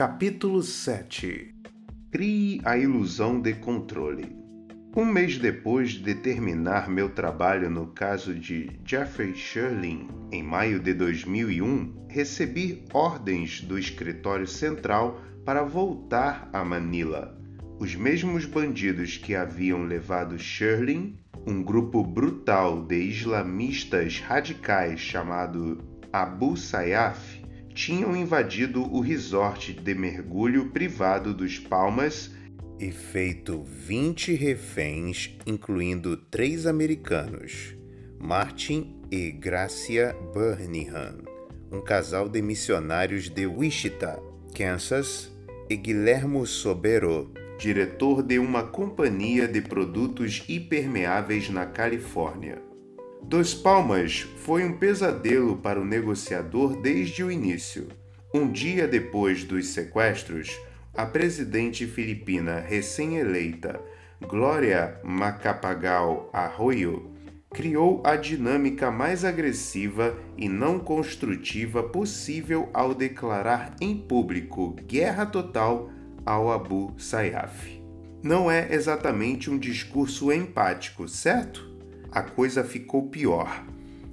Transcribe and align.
Capítulo 0.00 0.62
7 0.62 1.54
Crie 2.10 2.62
a 2.64 2.74
ilusão 2.74 3.38
de 3.38 3.52
controle. 3.52 4.34
Um 4.96 5.04
mês 5.04 5.36
depois 5.36 5.90
de 5.90 6.14
terminar 6.14 6.88
meu 6.88 7.10
trabalho 7.10 7.68
no 7.68 7.88
caso 7.88 8.34
de 8.34 8.80
Jeffrey 8.82 9.34
Sherlin, 9.34 10.08
em 10.32 10.42
maio 10.42 10.80
de 10.80 10.94
2001, 10.94 12.06
recebi 12.08 12.82
ordens 12.94 13.60
do 13.60 13.78
escritório 13.78 14.46
central 14.46 15.20
para 15.44 15.64
voltar 15.64 16.48
a 16.50 16.64
Manila. 16.64 17.38
Os 17.78 17.94
mesmos 17.94 18.46
bandidos 18.46 19.18
que 19.18 19.34
haviam 19.34 19.82
levado 19.82 20.38
Sherlin, 20.38 21.18
um 21.46 21.62
grupo 21.62 22.02
brutal 22.02 22.86
de 22.86 22.96
islamistas 22.96 24.18
radicais 24.18 24.98
chamado 24.98 25.76
Abu 26.10 26.56
Sayyaf, 26.56 27.39
tinham 27.74 28.16
invadido 28.16 28.82
o 28.82 29.00
resort 29.00 29.72
de 29.72 29.94
mergulho 29.94 30.70
privado 30.70 31.32
dos 31.32 31.58
Palmas 31.58 32.30
e 32.78 32.90
feito 32.90 33.62
20 33.62 34.34
reféns, 34.34 35.36
incluindo 35.46 36.16
três 36.16 36.66
americanos, 36.66 37.76
Martin 38.18 38.96
e 39.10 39.30
Gracia 39.30 40.16
Birmingham, 40.34 41.18
um 41.70 41.80
casal 41.80 42.28
de 42.28 42.40
missionários 42.40 43.28
de 43.28 43.46
Wichita, 43.46 44.20
Kansas, 44.54 45.30
e 45.68 45.76
Guilhermo 45.76 46.44
Sobero, 46.46 47.32
diretor 47.58 48.22
de 48.22 48.38
uma 48.38 48.64
companhia 48.64 49.46
de 49.46 49.60
produtos 49.60 50.42
hipermeáveis 50.48 51.48
na 51.48 51.66
Califórnia. 51.66 52.69
Dos 53.22 53.54
Palmas 53.54 54.26
foi 54.38 54.64
um 54.64 54.72
pesadelo 54.72 55.56
para 55.56 55.80
o 55.80 55.84
negociador 55.84 56.80
desde 56.80 57.22
o 57.22 57.30
início. 57.30 57.88
Um 58.34 58.50
dia 58.50 58.88
depois 58.88 59.44
dos 59.44 59.68
sequestros, 59.68 60.58
a 60.94 61.06
presidente 61.06 61.86
filipina 61.86 62.58
recém-eleita, 62.58 63.80
Glória 64.20 65.00
Macapagal 65.04 66.28
Arroyo, 66.32 67.10
criou 67.50 68.02
a 68.04 68.16
dinâmica 68.16 68.90
mais 68.90 69.24
agressiva 69.24 70.16
e 70.36 70.48
não 70.48 70.78
construtiva 70.78 71.82
possível 71.82 72.68
ao 72.72 72.94
declarar 72.94 73.74
em 73.80 73.96
público 73.96 74.74
guerra 74.86 75.26
total 75.26 75.90
ao 76.24 76.50
Abu 76.50 76.94
Sayyaf. 76.98 77.80
Não 78.22 78.50
é 78.50 78.72
exatamente 78.74 79.50
um 79.50 79.58
discurso 79.58 80.30
empático, 80.30 81.08
certo? 81.08 81.69
A 82.12 82.22
coisa 82.22 82.64
ficou 82.64 83.08
pior. 83.08 83.64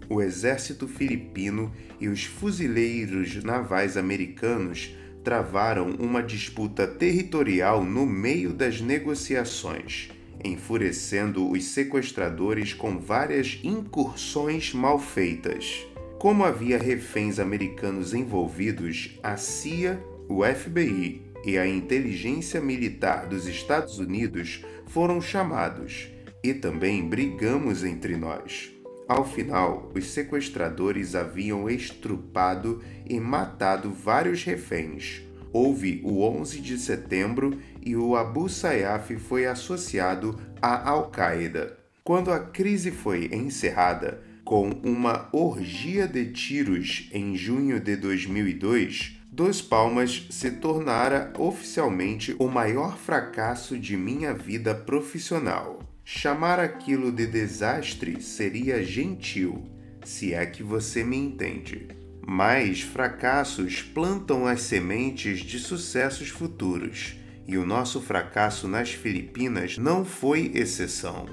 O 0.09 0.21
exército 0.21 0.87
filipino 0.87 1.71
e 1.99 2.07
os 2.07 2.23
fuzileiros 2.23 3.43
navais 3.43 3.97
americanos 3.97 4.95
travaram 5.23 5.89
uma 5.99 6.23
disputa 6.23 6.87
territorial 6.87 7.83
no 7.83 8.05
meio 8.05 8.53
das 8.53 8.79
negociações, 8.79 10.09
enfurecendo 10.43 11.49
os 11.49 11.65
sequestradores 11.65 12.73
com 12.73 12.97
várias 12.97 13.59
incursões 13.63 14.73
mal 14.73 14.97
feitas. 14.97 15.85
Como 16.19 16.45
havia 16.45 16.77
reféns 16.77 17.39
americanos 17.39 18.13
envolvidos, 18.13 19.19
a 19.21 19.35
CIA, 19.35 20.01
o 20.29 20.43
FBI 20.43 21.21
e 21.45 21.57
a 21.57 21.67
inteligência 21.67 22.61
militar 22.61 23.27
dos 23.27 23.47
Estados 23.47 23.99
Unidos 23.99 24.63
foram 24.85 25.19
chamados 25.19 26.16
e 26.47 26.53
também 26.53 27.05
brigamos 27.05 27.83
entre 27.83 28.15
nós. 28.15 28.71
Ao 29.05 29.25
final, 29.25 29.91
os 29.93 30.11
sequestradores 30.11 31.13
haviam 31.13 31.69
estrupado 31.69 32.81
e 33.05 33.19
matado 33.19 33.91
vários 33.91 34.43
reféns. 34.43 35.21
Houve 35.51 36.01
o 36.05 36.21
11 36.21 36.61
de 36.61 36.77
setembro 36.77 37.57
e 37.81 37.95
o 37.97 38.15
Abu 38.15 38.47
Sayyaf 38.47 39.15
foi 39.17 39.45
associado 39.45 40.39
à 40.61 40.89
Al-Qaeda. 40.89 41.77
Quando 42.03 42.31
a 42.31 42.39
crise 42.39 42.91
foi 42.91 43.29
encerrada, 43.33 44.21
com 44.45 44.69
uma 44.83 45.27
orgia 45.33 46.07
de 46.07 46.31
tiros 46.31 47.09
em 47.13 47.35
junho 47.35 47.79
de 47.81 47.97
2002, 47.97 49.17
Dos 49.37 49.61
Palmas 49.61 50.25
se 50.31 50.49
tornara 50.49 51.31
oficialmente 51.37 52.35
o 52.39 52.47
maior 52.47 52.97
fracasso 52.97 53.77
de 53.77 53.95
minha 53.95 54.33
vida 54.33 54.73
profissional. 54.73 55.76
Chamar 56.09 56.57
aquilo 56.57 57.11
de 57.11 57.27
desastre 57.27 58.21
seria 58.21 58.81
gentil, 58.81 59.65
se 60.05 60.33
é 60.33 60.45
que 60.45 60.63
você 60.63 61.03
me 61.03 61.17
entende. 61.17 61.89
Mas 62.25 62.79
fracassos 62.79 63.81
plantam 63.81 64.47
as 64.47 64.61
sementes 64.61 65.41
de 65.41 65.59
sucessos 65.59 66.29
futuros, 66.29 67.17
e 67.45 67.57
o 67.57 67.65
nosso 67.65 67.99
fracasso 67.99 68.69
nas 68.69 68.91
Filipinas 68.91 69.77
não 69.77 70.05
foi 70.05 70.49
exceção. 70.55 71.25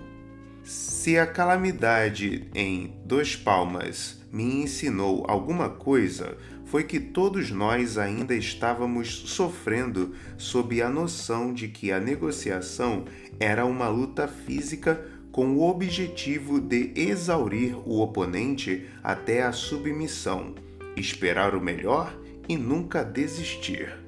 Se 0.64 1.16
a 1.16 1.24
calamidade 1.24 2.48
em 2.52 2.96
Dos 3.04 3.36
Palmas 3.36 4.24
me 4.32 4.62
ensinou 4.64 5.24
alguma 5.28 5.68
coisa, 5.68 6.36
foi 6.64 6.82
que 6.82 6.98
todos 6.98 7.52
nós 7.52 7.96
ainda 7.96 8.34
estávamos 8.34 9.08
sofrendo 9.26 10.14
sob 10.36 10.82
a 10.82 10.88
noção 10.88 11.54
de 11.54 11.68
que 11.68 11.92
a 11.92 12.00
negociação 12.00 13.04
era 13.38 13.64
uma 13.66 13.88
luta 13.88 14.28
física 14.28 15.04
com 15.32 15.56
o 15.56 15.68
objetivo 15.68 16.60
de 16.60 16.92
exaurir 16.94 17.76
o 17.88 18.00
oponente 18.00 18.88
até 19.02 19.42
a 19.42 19.50
submissão, 19.50 20.54
esperar 20.96 21.54
o 21.54 21.60
melhor 21.60 22.16
e 22.48 22.56
nunca 22.56 23.02
desistir. 23.02 24.04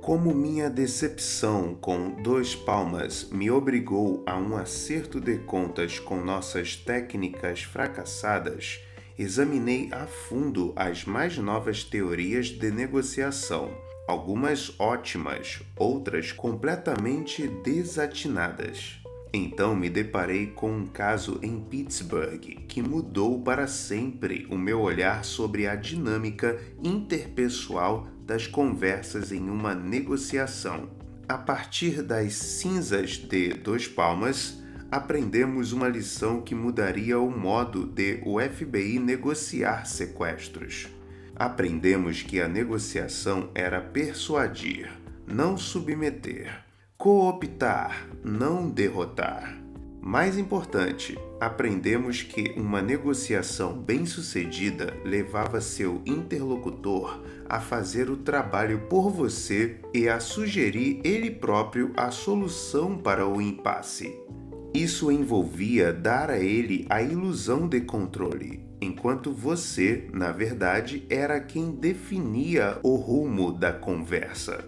Como 0.00 0.34
minha 0.34 0.68
decepção 0.70 1.76
com 1.80 2.10
dois 2.22 2.54
palmas 2.54 3.28
me 3.30 3.50
obrigou 3.50 4.22
a 4.26 4.36
um 4.36 4.56
acerto 4.56 5.20
de 5.20 5.38
contas 5.38 5.98
com 5.98 6.20
nossas 6.20 6.76
técnicas 6.76 7.62
fracassadas, 7.62 8.80
examinei 9.18 9.88
a 9.92 10.06
fundo 10.06 10.72
as 10.76 11.04
mais 11.04 11.38
novas 11.38 11.84
teorias 11.84 12.46
de 12.46 12.70
negociação, 12.70 13.70
algumas 14.06 14.74
ótimas, 14.78 15.60
outras 15.76 16.32
completamente 16.32 17.46
desatinadas. 17.46 19.00
Então 19.34 19.74
me 19.74 19.88
deparei 19.88 20.48
com 20.48 20.70
um 20.70 20.86
caso 20.86 21.38
em 21.42 21.58
Pittsburgh 21.58 22.66
que 22.68 22.82
mudou 22.82 23.40
para 23.40 23.66
sempre 23.66 24.46
o 24.50 24.58
meu 24.58 24.80
olhar 24.80 25.24
sobre 25.24 25.66
a 25.66 25.74
dinâmica 25.74 26.60
interpessoal 26.82 28.06
das 28.26 28.46
conversas 28.46 29.32
em 29.32 29.48
uma 29.48 29.74
negociação. 29.74 30.90
A 31.26 31.38
partir 31.38 32.02
das 32.02 32.34
cinzas 32.34 33.12
de 33.12 33.54
Dois 33.54 33.88
Palmas, 33.88 34.62
aprendemos 34.90 35.72
uma 35.72 35.88
lição 35.88 36.42
que 36.42 36.54
mudaria 36.54 37.18
o 37.18 37.30
modo 37.30 37.86
de 37.86 38.20
o 38.26 38.38
FBI 38.38 38.98
negociar 38.98 39.86
sequestros. 39.86 40.88
Aprendemos 41.36 42.22
que 42.22 42.40
a 42.40 42.48
negociação 42.48 43.50
era 43.54 43.80
persuadir, 43.80 44.90
não 45.26 45.56
submeter 45.56 46.62
cooptar, 47.02 48.06
não 48.22 48.70
derrotar. 48.70 49.60
Mais 50.00 50.38
importante, 50.38 51.18
aprendemos 51.40 52.22
que 52.22 52.54
uma 52.56 52.80
negociação 52.80 53.76
bem-sucedida 53.76 54.94
levava 55.04 55.60
seu 55.60 56.00
interlocutor 56.06 57.20
a 57.48 57.58
fazer 57.58 58.08
o 58.08 58.18
trabalho 58.18 58.82
por 58.88 59.10
você 59.10 59.80
e 59.92 60.08
a 60.08 60.20
sugerir 60.20 61.00
ele 61.02 61.28
próprio 61.28 61.92
a 61.96 62.12
solução 62.12 62.96
para 62.96 63.26
o 63.26 63.42
impasse. 63.42 64.16
Isso 64.72 65.10
envolvia 65.10 65.92
dar 65.92 66.30
a 66.30 66.38
ele 66.38 66.86
a 66.88 67.02
ilusão 67.02 67.66
de 67.66 67.80
controle, 67.80 68.64
enquanto 68.82 69.32
você, 69.32 70.08
na 70.12 70.32
verdade, 70.32 71.06
era 71.08 71.40
quem 71.40 71.70
definia 71.70 72.78
o 72.82 72.96
rumo 72.96 73.52
da 73.52 73.72
conversa. 73.72 74.64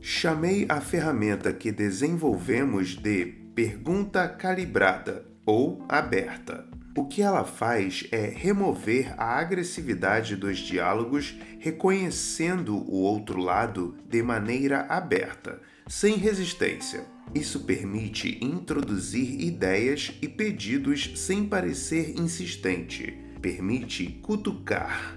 Chamei 0.00 0.64
a 0.68 0.80
ferramenta 0.80 1.52
que 1.52 1.70
desenvolvemos 1.70 2.96
de 2.96 3.26
pergunta 3.54 4.26
calibrada 4.26 5.26
ou 5.44 5.84
aberta. 5.88 6.66
O 6.96 7.06
que 7.06 7.20
ela 7.20 7.44
faz 7.44 8.08
é 8.10 8.26
remover 8.26 9.14
a 9.18 9.38
agressividade 9.38 10.34
dos 10.34 10.58
diálogos, 10.58 11.36
reconhecendo 11.58 12.74
o 12.74 12.96
outro 12.96 13.38
lado 13.40 13.96
de 14.08 14.22
maneira 14.22 14.86
aberta, 14.88 15.60
sem 15.86 16.16
resistência. 16.16 17.04
Isso 17.34 17.60
permite 17.60 18.38
introduzir 18.42 19.40
ideias 19.40 20.14
e 20.22 20.28
pedidos 20.28 21.12
sem 21.16 21.44
parecer 21.44 22.18
insistente. 22.18 23.27
Permite 23.40 24.18
cutucar. 24.22 25.16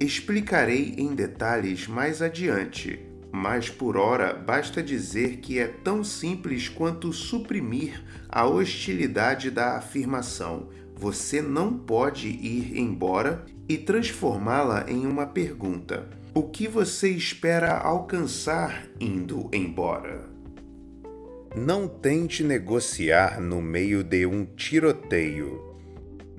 Explicarei 0.00 0.94
em 0.98 1.14
detalhes 1.14 1.86
mais 1.86 2.20
adiante, 2.20 3.00
mas 3.30 3.70
por 3.70 3.96
ora 3.96 4.34
basta 4.34 4.82
dizer 4.82 5.38
que 5.38 5.58
é 5.58 5.66
tão 5.66 6.02
simples 6.02 6.68
quanto 6.68 7.12
suprimir 7.12 8.02
a 8.28 8.44
hostilidade 8.44 9.50
da 9.50 9.76
afirmação. 9.76 10.68
Você 10.96 11.40
não 11.40 11.72
pode 11.78 12.28
ir 12.28 12.76
embora 12.76 13.44
e 13.68 13.78
transformá-la 13.78 14.84
em 14.88 15.06
uma 15.06 15.26
pergunta: 15.26 16.08
O 16.34 16.42
que 16.42 16.68
você 16.68 17.08
espera 17.08 17.78
alcançar 17.78 18.86
indo 19.00 19.48
embora? 19.52 20.28
Não 21.56 21.86
tente 21.86 22.42
negociar 22.42 23.40
no 23.40 23.60
meio 23.62 24.02
de 24.02 24.26
um 24.26 24.44
tiroteio. 24.44 25.71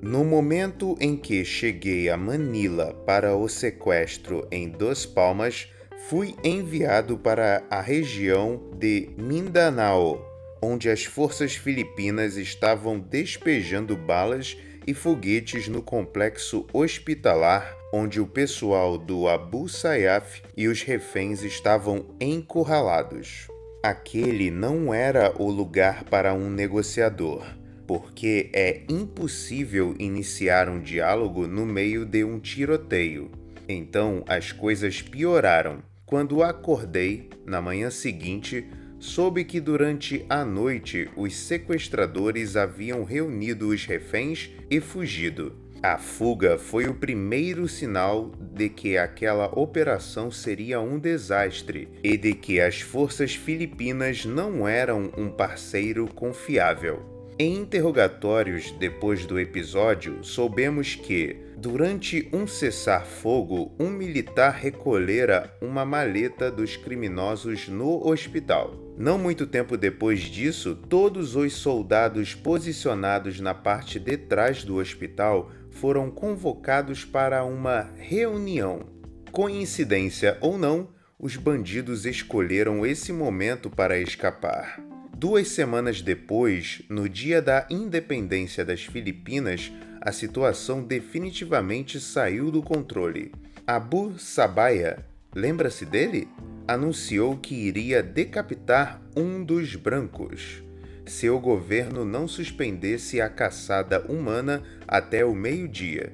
No 0.06 0.22
momento 0.22 0.98
em 1.00 1.16
que 1.16 1.46
cheguei 1.46 2.10
a 2.10 2.16
Manila 2.18 2.92
para 3.06 3.34
o 3.34 3.48
sequestro 3.48 4.46
em 4.52 4.68
Dos 4.68 5.06
Palmas, 5.06 5.66
fui 6.10 6.34
enviado 6.44 7.16
para 7.16 7.64
a 7.70 7.80
região 7.80 8.70
de 8.76 9.08
Mindanao, 9.16 10.22
onde 10.60 10.90
as 10.90 11.06
forças 11.06 11.56
filipinas 11.56 12.36
estavam 12.36 13.00
despejando 13.00 13.96
balas 13.96 14.58
e 14.86 14.92
foguetes 14.92 15.68
no 15.68 15.80
complexo 15.80 16.66
hospitalar 16.70 17.74
onde 17.90 18.20
o 18.20 18.26
pessoal 18.26 18.98
do 18.98 19.26
Abu 19.26 19.70
Sayyaf 19.70 20.42
e 20.54 20.68
os 20.68 20.82
reféns 20.82 21.42
estavam 21.42 22.04
encurralados. 22.20 23.48
Aquele 23.82 24.50
não 24.50 24.92
era 24.92 25.32
o 25.40 25.50
lugar 25.50 26.04
para 26.04 26.34
um 26.34 26.50
negociador, 26.50 27.42
porque 27.86 28.50
é 28.52 28.82
impossível 28.88 29.94
iniciar 29.98 30.68
um 30.68 30.80
diálogo 30.80 31.46
no 31.46 31.66
meio 31.66 32.04
de 32.04 32.24
um 32.24 32.38
tiroteio. 32.38 33.30
Então 33.68 34.24
as 34.28 34.52
coisas 34.52 35.00
pioraram 35.02 35.82
quando 36.06 36.42
acordei 36.42 37.30
na 37.46 37.60
manhã 37.60 37.90
seguinte 37.90 38.66
soube 38.98 39.44
que 39.44 39.60
durante 39.60 40.24
a 40.28 40.44
noite 40.44 41.10
os 41.16 41.36
sequestradores 41.36 42.56
haviam 42.56 43.04
reunido 43.04 43.68
os 43.68 43.84
reféns 43.84 44.50
e 44.70 44.80
fugido. 44.80 45.64
A 45.82 45.98
fuga 45.98 46.56
foi 46.56 46.86
o 46.86 46.94
primeiro 46.94 47.68
sinal 47.68 48.32
de 48.40 48.70
que 48.70 48.96
aquela 48.96 49.46
operação 49.58 50.30
seria 50.30 50.80
um 50.80 50.98
desastre 50.98 51.90
e 52.02 52.16
de 52.16 52.32
que 52.32 52.58
as 52.58 52.80
forças 52.80 53.34
filipinas 53.34 54.24
não 54.24 54.66
eram 54.66 55.12
um 55.14 55.28
parceiro 55.28 56.06
confiável. 56.14 57.13
Em 57.36 57.56
interrogatórios 57.56 58.70
depois 58.70 59.26
do 59.26 59.40
episódio, 59.40 60.22
soubemos 60.22 60.94
que, 60.94 61.36
durante 61.56 62.28
um 62.32 62.46
cessar-fogo, 62.46 63.74
um 63.76 63.90
militar 63.90 64.52
recolhera 64.52 65.52
uma 65.60 65.84
maleta 65.84 66.48
dos 66.48 66.76
criminosos 66.76 67.66
no 67.66 68.06
hospital. 68.06 68.76
Não 68.96 69.18
muito 69.18 69.48
tempo 69.48 69.76
depois 69.76 70.20
disso, 70.20 70.76
todos 70.88 71.34
os 71.34 71.54
soldados 71.54 72.36
posicionados 72.36 73.40
na 73.40 73.52
parte 73.52 73.98
de 73.98 74.16
trás 74.16 74.62
do 74.62 74.76
hospital 74.76 75.50
foram 75.72 76.12
convocados 76.12 77.04
para 77.04 77.44
uma 77.44 77.90
reunião. 77.96 78.86
Coincidência 79.32 80.38
ou 80.40 80.56
não, 80.56 80.88
os 81.18 81.34
bandidos 81.34 82.06
escolheram 82.06 82.86
esse 82.86 83.12
momento 83.12 83.68
para 83.68 83.98
escapar. 83.98 84.83
Duas 85.16 85.48
semanas 85.48 86.02
depois, 86.02 86.82
no 86.88 87.08
dia 87.08 87.40
da 87.40 87.66
independência 87.70 88.64
das 88.64 88.82
Filipinas, 88.82 89.72
a 90.00 90.10
situação 90.10 90.82
definitivamente 90.82 92.00
saiu 92.00 92.50
do 92.50 92.62
controle. 92.62 93.32
Abu 93.66 94.18
Sabaya, 94.18 95.04
lembra-se 95.34 95.86
dele? 95.86 96.28
Anunciou 96.66 97.36
que 97.36 97.54
iria 97.54 98.02
decapitar 98.02 99.00
um 99.16 99.42
dos 99.42 99.76
brancos 99.76 100.62
se 101.06 101.28
o 101.28 101.38
governo 101.38 102.04
não 102.04 102.26
suspendesse 102.26 103.20
a 103.20 103.28
caçada 103.28 104.00
humana 104.10 104.62
até 104.88 105.24
o 105.24 105.34
meio-dia. 105.34 106.12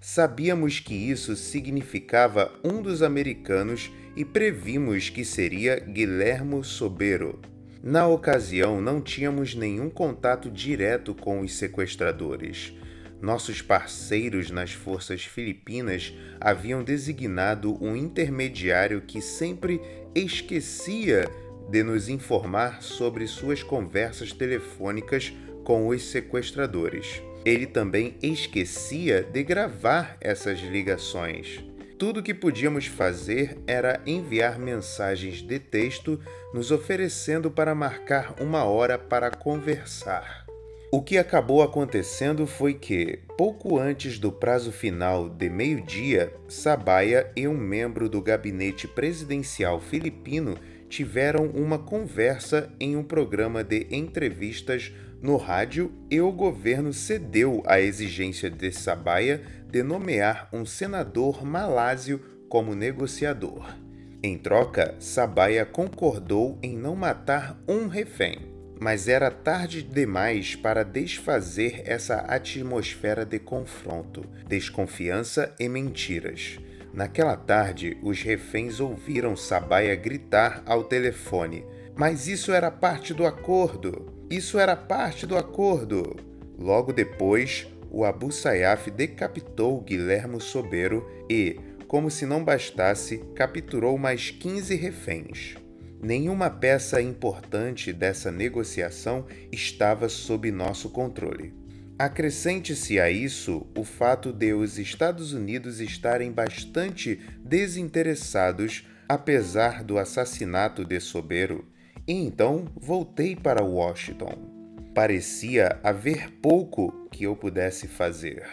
Sabíamos 0.00 0.78
que 0.80 0.94
isso 0.94 1.34
significava 1.34 2.52
um 2.62 2.80
dos 2.80 3.02
americanos 3.02 3.90
e 4.14 4.24
previmos 4.24 5.08
que 5.08 5.24
seria 5.24 5.80
Guilhermo 5.80 6.62
Sobero. 6.62 7.40
Na 7.82 8.06
ocasião, 8.08 8.80
não 8.80 9.00
tínhamos 9.00 9.54
nenhum 9.54 9.88
contato 9.88 10.50
direto 10.50 11.14
com 11.14 11.40
os 11.40 11.54
sequestradores. 11.54 12.72
Nossos 13.20 13.62
parceiros 13.62 14.50
nas 14.50 14.72
forças 14.72 15.24
filipinas 15.24 16.12
haviam 16.40 16.82
designado 16.82 17.76
um 17.82 17.96
intermediário 17.96 19.00
que 19.00 19.20
sempre 19.20 19.80
esquecia 20.14 21.28
de 21.68 21.82
nos 21.82 22.08
informar 22.08 22.82
sobre 22.82 23.26
suas 23.26 23.62
conversas 23.62 24.32
telefônicas 24.32 25.32
com 25.64 25.88
os 25.88 26.02
sequestradores. 26.02 27.22
Ele 27.44 27.66
também 27.66 28.16
esquecia 28.22 29.22
de 29.22 29.42
gravar 29.42 30.16
essas 30.20 30.60
ligações. 30.60 31.67
Tudo 31.98 32.22
que 32.22 32.32
podíamos 32.32 32.86
fazer 32.86 33.58
era 33.66 34.00
enviar 34.06 34.56
mensagens 34.56 35.42
de 35.42 35.58
texto 35.58 36.20
nos 36.54 36.70
oferecendo 36.70 37.50
para 37.50 37.74
marcar 37.74 38.36
uma 38.40 38.62
hora 38.62 38.96
para 38.96 39.32
conversar. 39.32 40.46
O 40.92 41.02
que 41.02 41.18
acabou 41.18 41.60
acontecendo 41.60 42.46
foi 42.46 42.72
que, 42.74 43.18
pouco 43.36 43.76
antes 43.76 44.16
do 44.16 44.30
prazo 44.30 44.70
final 44.70 45.28
de 45.28 45.50
meio-dia, 45.50 46.32
Sabaya 46.46 47.32
e 47.34 47.48
um 47.48 47.58
membro 47.58 48.08
do 48.08 48.22
gabinete 48.22 48.86
presidencial 48.86 49.80
filipino 49.80 50.56
tiveram 50.88 51.46
uma 51.46 51.80
conversa 51.80 52.72
em 52.78 52.96
um 52.96 53.02
programa 53.02 53.64
de 53.64 53.88
entrevistas 53.90 54.92
no 55.20 55.36
rádio 55.36 55.92
e 56.08 56.20
o 56.20 56.30
governo 56.30 56.92
cedeu 56.92 57.60
à 57.66 57.80
exigência 57.80 58.48
de 58.48 58.70
Sabaya 58.70 59.42
de 59.70 59.82
nomear 59.82 60.48
um 60.52 60.64
senador 60.64 61.44
malásio 61.44 62.20
como 62.48 62.74
negociador. 62.74 63.76
Em 64.22 64.36
troca, 64.36 64.96
Sabaya 64.98 65.64
concordou 65.64 66.58
em 66.62 66.76
não 66.76 66.96
matar 66.96 67.60
um 67.68 67.86
refém, 67.86 68.38
mas 68.80 69.06
era 69.06 69.30
tarde 69.30 69.82
demais 69.82 70.56
para 70.56 70.84
desfazer 70.84 71.82
essa 71.84 72.16
atmosfera 72.16 73.24
de 73.24 73.38
confronto, 73.38 74.24
desconfiança 74.48 75.54
e 75.60 75.68
mentiras. 75.68 76.58
Naquela 76.92 77.36
tarde, 77.36 77.98
os 78.02 78.22
reféns 78.22 78.80
ouviram 78.80 79.36
Sabaya 79.36 79.94
gritar 79.94 80.62
ao 80.66 80.84
telefone: 80.84 81.64
Mas 81.94 82.26
isso 82.26 82.50
era 82.50 82.70
parte 82.70 83.12
do 83.12 83.26
acordo! 83.26 84.26
Isso 84.30 84.58
era 84.58 84.74
parte 84.74 85.26
do 85.26 85.36
acordo! 85.36 86.16
Logo 86.58 86.92
depois, 86.92 87.68
o 87.90 88.04
Abu 88.04 88.30
Sayyaf 88.30 88.90
decapitou 88.90 89.80
Guilhermo 89.80 90.40
Sobero 90.40 91.08
e, 91.28 91.58
como 91.86 92.10
se 92.10 92.26
não 92.26 92.44
bastasse, 92.44 93.18
capturou 93.34 93.96
mais 93.96 94.30
15 94.30 94.74
reféns. 94.74 95.54
Nenhuma 96.00 96.48
peça 96.48 97.02
importante 97.02 97.92
dessa 97.92 98.30
negociação 98.30 99.26
estava 99.50 100.08
sob 100.08 100.50
nosso 100.50 100.90
controle. 100.90 101.52
Acrescente-se 101.98 103.00
a 103.00 103.10
isso 103.10 103.66
o 103.76 103.82
fato 103.82 104.32
de 104.32 104.52
os 104.52 104.78
Estados 104.78 105.32
Unidos 105.32 105.80
estarem 105.80 106.30
bastante 106.30 107.18
desinteressados 107.44 108.86
apesar 109.08 109.82
do 109.82 109.98
assassinato 109.98 110.84
de 110.84 111.00
Sobero, 111.00 111.64
e 112.06 112.12
então 112.12 112.66
voltei 112.76 113.34
para 113.34 113.64
Washington 113.64 114.57
parecia 114.94 115.78
haver 115.82 116.30
pouco 116.40 117.08
que 117.10 117.24
eu 117.24 117.36
pudesse 117.36 117.86
fazer. 117.86 118.44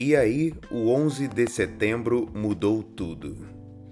E 0.00 0.14
aí, 0.14 0.54
o 0.70 0.90
11 0.90 1.28
de 1.28 1.50
setembro 1.50 2.30
mudou 2.32 2.82
tudo. 2.82 3.36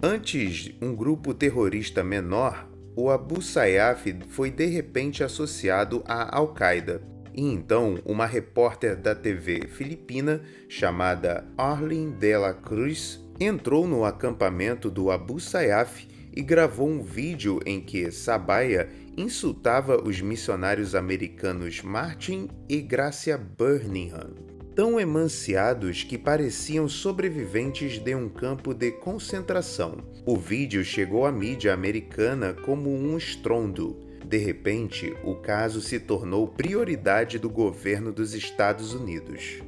Antes, 0.02 0.72
um 0.80 0.94
grupo 0.94 1.34
terrorista 1.34 2.04
menor, 2.04 2.68
o 2.94 3.10
Abu 3.10 3.42
Sayyaf, 3.42 4.16
foi 4.28 4.50
de 4.50 4.66
repente 4.66 5.24
associado 5.24 6.02
à 6.06 6.36
Al-Qaeda. 6.36 7.02
E 7.34 7.42
então, 7.42 7.98
uma 8.04 8.24
repórter 8.24 8.96
da 8.96 9.14
TV 9.14 9.66
filipina 9.66 10.40
chamada 10.68 11.44
Arlene 11.58 12.12
de 12.12 12.36
la 12.36 12.54
Cruz 12.54 13.20
entrou 13.38 13.86
no 13.86 14.04
acampamento 14.04 14.90
do 14.90 15.10
Abu 15.10 15.38
Sayyaf 15.38 16.06
e 16.36 16.42
gravou 16.42 16.86
um 16.86 17.02
vídeo 17.02 17.58
em 17.64 17.80
que 17.80 18.12
Sabaya 18.12 18.90
insultava 19.16 20.06
os 20.06 20.20
missionários 20.20 20.94
americanos 20.94 21.80
Martin 21.80 22.48
e 22.68 22.82
Gracia 22.82 23.38
Birmingham, 23.38 24.34
tão 24.74 25.00
emanciados 25.00 26.04
que 26.04 26.18
pareciam 26.18 26.86
sobreviventes 26.86 27.98
de 27.98 28.14
um 28.14 28.28
campo 28.28 28.74
de 28.74 28.92
concentração. 28.92 29.96
O 30.26 30.36
vídeo 30.36 30.84
chegou 30.84 31.24
à 31.24 31.32
mídia 31.32 31.72
americana 31.72 32.52
como 32.52 32.94
um 32.94 33.16
estrondo. 33.16 34.04
De 34.22 34.36
repente, 34.36 35.14
o 35.24 35.36
caso 35.36 35.80
se 35.80 35.98
tornou 35.98 36.48
prioridade 36.48 37.38
do 37.38 37.48
governo 37.48 38.12
dos 38.12 38.34
Estados 38.34 38.92
Unidos. 38.92 39.62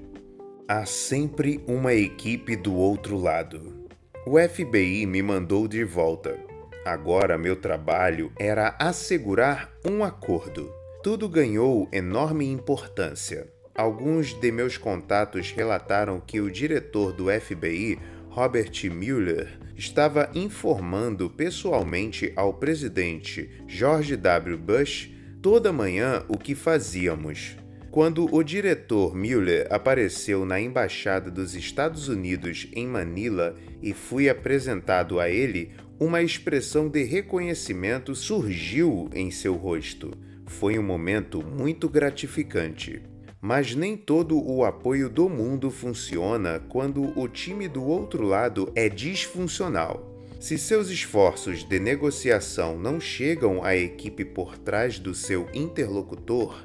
Há 0.66 0.84
sempre 0.84 1.64
uma 1.66 1.94
equipe 1.94 2.54
do 2.54 2.74
outro 2.74 3.16
lado. 3.16 3.88
O 4.26 4.36
FBI 4.38 5.06
me 5.06 5.22
mandou 5.22 5.66
de 5.66 5.84
volta. 5.84 6.47
Agora 6.88 7.36
meu 7.36 7.54
trabalho 7.54 8.32
era 8.38 8.74
assegurar 8.78 9.70
um 9.84 10.02
acordo. 10.02 10.72
Tudo 11.02 11.28
ganhou 11.28 11.86
enorme 11.92 12.50
importância. 12.50 13.46
alguns 13.74 14.32
de 14.32 14.50
meus 14.50 14.78
contatos 14.78 15.52
relataram 15.52 16.18
que 16.18 16.40
o 16.40 16.50
diretor 16.50 17.12
do 17.12 17.26
FBI, 17.26 17.98
Robert 18.30 18.72
Mueller, 18.90 19.60
estava 19.76 20.30
informando 20.34 21.28
pessoalmente 21.28 22.32
ao 22.34 22.54
presidente 22.54 23.50
George 23.68 24.16
W. 24.16 24.56
Bush 24.56 25.10
toda 25.42 25.70
manhã 25.70 26.24
o 26.26 26.38
que 26.38 26.54
fazíamos. 26.54 27.54
Quando 27.90 28.34
o 28.34 28.42
diretor 28.42 29.14
Mueller 29.14 29.66
apareceu 29.70 30.44
na 30.44 30.58
embaixada 30.58 31.30
dos 31.30 31.54
Estados 31.54 32.08
Unidos 32.08 32.66
em 32.74 32.86
Manila 32.86 33.56
e 33.82 33.92
fui 33.92 34.28
apresentado 34.28 35.20
a 35.20 35.30
ele, 35.30 35.72
uma 36.00 36.22
expressão 36.22 36.88
de 36.88 37.02
reconhecimento 37.02 38.14
surgiu 38.14 39.10
em 39.12 39.32
seu 39.32 39.54
rosto. 39.54 40.12
Foi 40.46 40.78
um 40.78 40.82
momento 40.82 41.44
muito 41.44 41.88
gratificante. 41.88 43.02
Mas 43.40 43.74
nem 43.74 43.96
todo 43.96 44.40
o 44.40 44.64
apoio 44.64 45.08
do 45.08 45.28
mundo 45.28 45.70
funciona 45.70 46.60
quando 46.68 47.18
o 47.18 47.28
time 47.28 47.66
do 47.66 47.84
outro 47.84 48.24
lado 48.24 48.70
é 48.76 48.88
disfuncional. 48.88 50.16
Se 50.38 50.56
seus 50.56 50.88
esforços 50.88 51.64
de 51.64 51.80
negociação 51.80 52.78
não 52.78 53.00
chegam 53.00 53.64
à 53.64 53.76
equipe 53.76 54.24
por 54.24 54.56
trás 54.56 55.00
do 55.00 55.12
seu 55.14 55.48
interlocutor, 55.52 56.64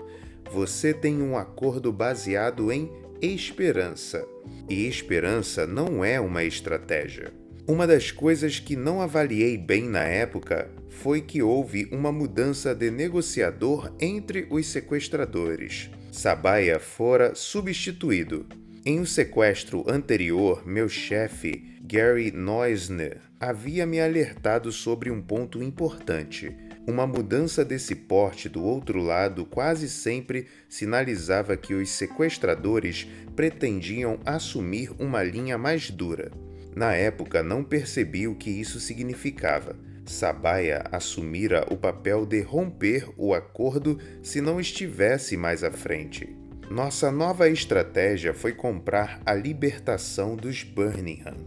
você 0.52 0.94
tem 0.94 1.24
um 1.24 1.36
acordo 1.36 1.92
baseado 1.92 2.72
em 2.72 2.92
esperança. 3.20 4.24
E 4.70 4.88
esperança 4.88 5.66
não 5.66 6.06
é 6.06 6.20
uma 6.20 6.44
estratégia. 6.44 7.43
Uma 7.66 7.88
das 7.88 8.12
coisas 8.12 8.60
que 8.60 8.76
não 8.76 9.02
avaliei 9.02 9.58
bem 9.58 9.84
na 9.88 10.04
época 10.04 10.70
foi 10.90 11.22
que 11.22 11.42
houve 11.42 11.88
uma 11.94 12.12
mudança 12.12 12.76
de 12.76 12.92
negociador 12.92 13.90
entre 14.02 14.46
os 14.50 14.68
sequestradores. 14.68 15.90
Sabaya 16.12 16.78
fora 16.78 17.34
substituído. 17.34 18.46
Em 18.86 19.00
um 19.00 19.06
sequestro 19.06 19.90
anterior, 19.90 20.68
meu 20.68 20.90
chefe, 20.90 21.78
Gary 21.82 22.34
Neusner, 22.34 23.22
havia 23.40 23.86
me 23.86 24.02
alertado 24.02 24.70
sobre 24.70 25.10
um 25.10 25.22
ponto 25.22 25.64
importante. 25.64 26.54
Uma 26.86 27.08
mudança 27.08 27.64
desse 27.64 27.96
porte 27.96 28.50
do 28.50 28.62
outro 28.62 29.02
lado 29.02 29.46
quase 29.46 29.88
sempre 29.88 30.48
sinalizava 30.68 31.56
que 31.56 31.74
os 31.74 31.90
sequestradores 31.92 33.08
pretendiam 33.38 34.20
assumir 34.26 34.92
uma 35.00 35.24
linha 35.24 35.58
mais 35.58 35.90
dura. 35.90 36.30
Na 36.76 36.94
época, 36.94 37.44
não 37.44 37.64
percebi 37.64 38.28
o 38.28 38.36
que 38.36 38.50
isso 38.50 38.80
significava. 38.80 39.76
Sabaya 40.06 40.84
assumira 40.92 41.66
o 41.72 41.78
papel 41.78 42.26
de 42.26 42.42
romper 42.42 43.08
o 43.18 43.34
acordo 43.34 43.98
se 44.22 44.42
não 44.42 44.60
estivesse 44.60 45.38
mais 45.38 45.64
à 45.64 45.72
frente. 45.72 46.36
Nossa 46.70 47.12
nova 47.12 47.50
estratégia 47.50 48.34
foi 48.34 48.54
comprar 48.54 49.22
a 49.26 49.34
libertação 49.34 50.36
dos 50.36 50.64
Birmingham. 50.64 51.38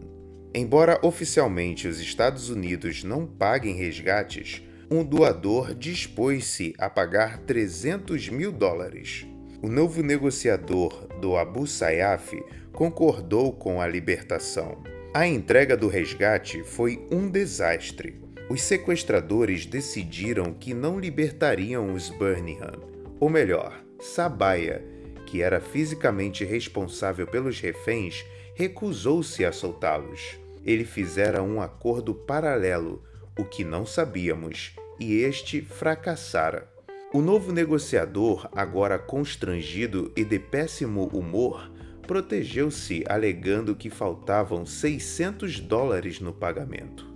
Embora 0.55 0.99
oficialmente 1.03 1.87
os 1.87 2.01
Estados 2.01 2.49
Unidos 2.49 3.05
não 3.05 3.27
paguem 3.27 3.75
resgates, 3.75 4.63
um 4.91 5.05
doador 5.05 5.75
dispôs-se 5.75 6.73
a 6.79 6.89
pagar 6.89 7.39
300 7.39 8.29
mil 8.29 8.53
dólares. 8.53 9.27
O 9.61 9.69
novo 9.69 10.03
negociador 10.03 11.09
do 11.21 11.37
Abu 11.37 11.67
Sayyaf 11.67 12.33
concordou 12.73 13.53
com 13.53 13.81
a 13.81 13.87
libertação. 13.87 14.96
A 15.17 15.27
entrega 15.27 15.79
do 15.79 15.89
resgate 15.89 16.63
foi 16.63 17.09
um 17.11 17.27
desastre. 17.27 18.21
Os 18.51 18.61
sequestradores 18.61 19.65
decidiram 19.65 20.53
que 20.53 20.75
não 20.75 21.01
libertariam 21.01 21.95
os 21.95 22.11
Birmingham, 22.11 22.83
ou 23.19 23.31
melhor, 23.31 23.83
Sabaya, 23.99 24.85
que 25.25 25.41
era 25.41 25.59
fisicamente 25.59 26.45
responsável 26.45 27.27
pelos 27.27 27.59
reféns, 27.61 28.27
recusou-se 28.55 29.43
a 29.43 29.53
soltá-los. 29.53 30.39
Ele 30.63 30.85
fizera 30.85 31.43
um 31.43 31.63
acordo 31.63 32.15
paralelo 32.15 33.03
o 33.39 33.45
que 33.47 33.65
não 33.65 33.87
sabíamos, 33.87 34.77
e 35.01 35.15
este 35.23 35.63
fracassara. 35.63 36.69
O 37.15 37.23
novo 37.23 37.53
negociador, 37.53 38.51
agora 38.53 38.99
constrangido 38.99 40.13
e 40.15 40.23
de 40.23 40.39
péssimo 40.39 41.07
humor, 41.07 41.71
protegeu-se 42.07 43.05
alegando 43.09 43.75
que 43.75 43.91
faltavam 43.91 44.65
600 44.65 45.61
dólares 45.61 46.21
no 46.21 46.33
pagamento. 46.33 47.07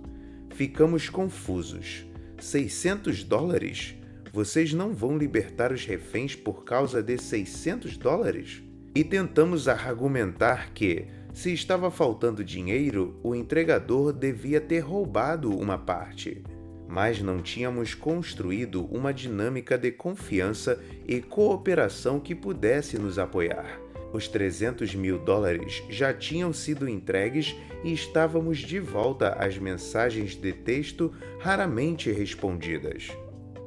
Ficamos 0.51 1.09
confusos. 1.09 2.05
600 2.39 3.23
dólares? 3.23 3.95
Vocês 4.33 4.73
não 4.73 4.93
vão 4.93 5.17
libertar 5.17 5.71
os 5.71 5.85
reféns 5.85 6.35
por 6.35 6.63
causa 6.63 7.01
de 7.01 7.17
600 7.17 7.97
dólares? 7.97 8.61
E 8.93 9.03
tentamos 9.03 9.67
argumentar 9.67 10.71
que, 10.73 11.05
se 11.33 11.51
estava 11.53 11.89
faltando 11.89 12.43
dinheiro, 12.43 13.19
o 13.23 13.33
entregador 13.33 14.13
devia 14.13 14.61
ter 14.61 14.79
roubado 14.79 15.49
uma 15.57 15.77
parte. 15.77 16.43
Mas 16.87 17.21
não 17.21 17.41
tínhamos 17.41 17.93
construído 17.93 18.85
uma 18.85 19.13
dinâmica 19.13 19.77
de 19.77 19.91
confiança 19.91 20.79
e 21.07 21.21
cooperação 21.21 22.19
que 22.19 22.35
pudesse 22.35 22.99
nos 22.99 23.17
apoiar. 23.17 23.80
Os 24.13 24.27
300 24.27 24.93
mil 24.95 25.17
dólares 25.17 25.83
já 25.89 26.13
tinham 26.13 26.51
sido 26.51 26.87
entregues 26.87 27.55
e 27.83 27.93
estávamos 27.93 28.59
de 28.59 28.79
volta 28.79 29.29
às 29.29 29.57
mensagens 29.57 30.35
de 30.35 30.51
texto 30.51 31.13
raramente 31.39 32.11
respondidas. 32.11 33.09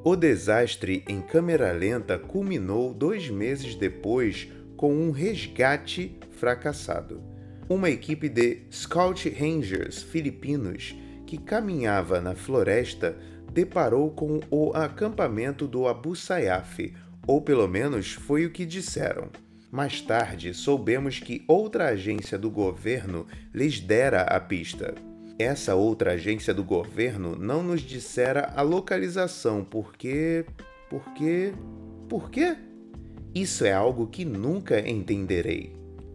O 0.03 0.15
desastre 0.15 1.03
em 1.09 1.23
câmera 1.23 1.73
lenta 1.73 2.19
culminou 2.19 2.93
dois 2.93 3.31
meses 3.31 3.75
depois 3.75 4.49
com 4.77 4.95
um 4.95 5.11
resgate 5.11 6.19
fracassado 6.33 7.35
uma 7.69 7.89
equipe 7.89 8.29
de 8.29 8.63
Scout 8.71 9.29
Rangers 9.31 10.03
filipinos 10.03 10.95
que 11.27 11.39
caminhava 11.39 12.21
na 12.21 12.35
floresta 12.35 13.17
deparou 13.53 14.11
com 14.11 14.41
o 14.51 14.73
acampamento 14.75 15.67
do 15.67 15.89
Abu 15.89 16.15
Sayyaf, 16.15 16.95
ou 17.27 17.41
pelo 17.41 17.67
menos 17.67 18.13
foi 18.13 18.45
o 18.45 18.51
que 18.51 18.67
disseram. 18.67 19.31
Mais 19.75 20.01
tarde, 20.01 20.55
soubemos 20.55 21.19
que 21.19 21.43
outra 21.49 21.89
agência 21.89 22.39
do 22.39 22.49
governo 22.49 23.27
lhes 23.53 23.81
dera 23.81 24.21
a 24.21 24.39
pista. 24.39 24.95
Essa 25.37 25.75
outra 25.75 26.13
agência 26.13 26.55
do 26.55 26.63
governo 26.63 27.35
não 27.35 27.61
nos 27.61 27.81
dissera 27.81 28.53
a 28.55 28.63
localização 28.63 29.65
porque. 29.65 30.47
porque. 30.89 31.53
por 32.09 32.31
quê? 32.31 32.57
Isso 33.35 33.65
é 33.65 33.73
algo 33.73 34.07
que 34.07 34.25
nunca 34.25 34.79
entenderei. 34.89 35.75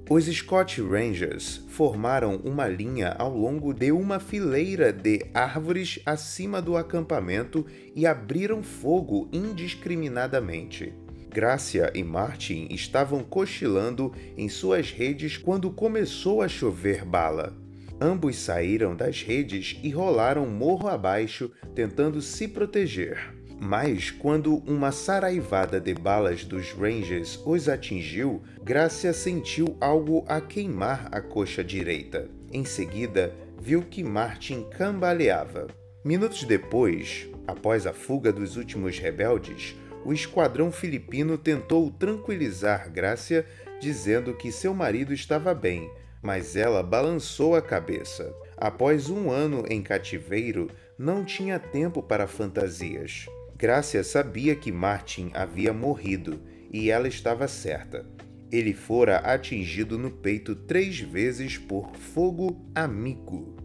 Os 0.09 0.23
Scott 0.27 0.81
Rangers 0.81 1.57
formaram 1.67 2.37
uma 2.37 2.65
linha 2.65 3.13
ao 3.19 3.37
longo 3.37 3.73
de 3.73 3.91
uma 3.91 4.21
fileira 4.21 4.93
de 4.93 5.25
árvores 5.33 5.99
acima 6.05 6.61
do 6.61 6.77
acampamento 6.77 7.65
e 7.93 8.07
abriram 8.07 8.63
fogo 8.63 9.27
indiscriminadamente. 9.33 10.93
Gracia 11.31 11.91
e 11.93 12.03
Martin 12.03 12.67
estavam 12.71 13.23
cochilando 13.23 14.11
em 14.35 14.49
suas 14.49 14.91
redes 14.91 15.37
quando 15.37 15.69
começou 15.69 16.41
a 16.41 16.47
chover 16.47 17.05
bala. 17.05 17.55
Ambos 18.01 18.37
saíram 18.37 18.95
das 18.95 19.21
redes 19.21 19.77
e 19.83 19.89
rolaram 19.91 20.47
morro 20.47 20.87
abaixo, 20.87 21.51
tentando 21.75 22.19
se 22.21 22.47
proteger. 22.47 23.35
Mas 23.61 24.09
quando 24.09 24.55
uma 24.59 24.91
saraivada 24.91 25.79
de 25.79 25.93
balas 25.93 26.45
dos 26.45 26.71
Rangers 26.71 27.39
os 27.45 27.67
atingiu, 27.67 28.41
Gracia 28.63 29.13
sentiu 29.13 29.77
algo 29.81 30.23
a 30.27 30.39
queimar 30.41 31.09
a 31.11 31.21
coxa 31.21 31.63
direita. 31.63 32.29
Em 32.51 32.63
seguida, 32.63 33.35
viu 33.61 33.83
que 33.83 34.03
Martin 34.03 34.65
cambaleava. 34.71 35.67
Minutos 36.03 36.45
depois, 36.45 37.27
após 37.45 37.85
a 37.85 37.91
fuga 37.91 38.31
dos 38.31 38.55
últimos 38.55 38.97
rebeldes, 38.97 39.75
o 40.05 40.13
esquadrão 40.13 40.71
filipino 40.71 41.37
tentou 41.37 41.89
tranquilizar 41.91 42.91
Gracia, 42.91 43.45
dizendo 43.79 44.33
que 44.33 44.51
seu 44.51 44.73
marido 44.73 45.13
estava 45.13 45.53
bem, 45.53 45.89
mas 46.21 46.55
ela 46.55 46.83
balançou 46.83 47.55
a 47.55 47.61
cabeça. 47.61 48.33
Após 48.57 49.09
um 49.09 49.31
ano 49.31 49.63
em 49.69 49.81
cativeiro, 49.81 50.69
não 50.97 51.23
tinha 51.23 51.59
tempo 51.59 52.03
para 52.03 52.27
fantasias. 52.27 53.27
Grácia 53.57 54.03
sabia 54.03 54.55
que 54.55 54.71
Martin 54.71 55.31
havia 55.33 55.73
morrido 55.73 56.41
e 56.71 56.89
ela 56.89 57.07
estava 57.07 57.47
certa. 57.47 58.05
Ele 58.51 58.73
fora 58.73 59.17
atingido 59.17 59.97
no 59.97 60.09
peito 60.09 60.55
três 60.55 60.99
vezes 60.99 61.57
por 61.57 61.95
fogo 61.95 62.65
amigo. 62.73 63.55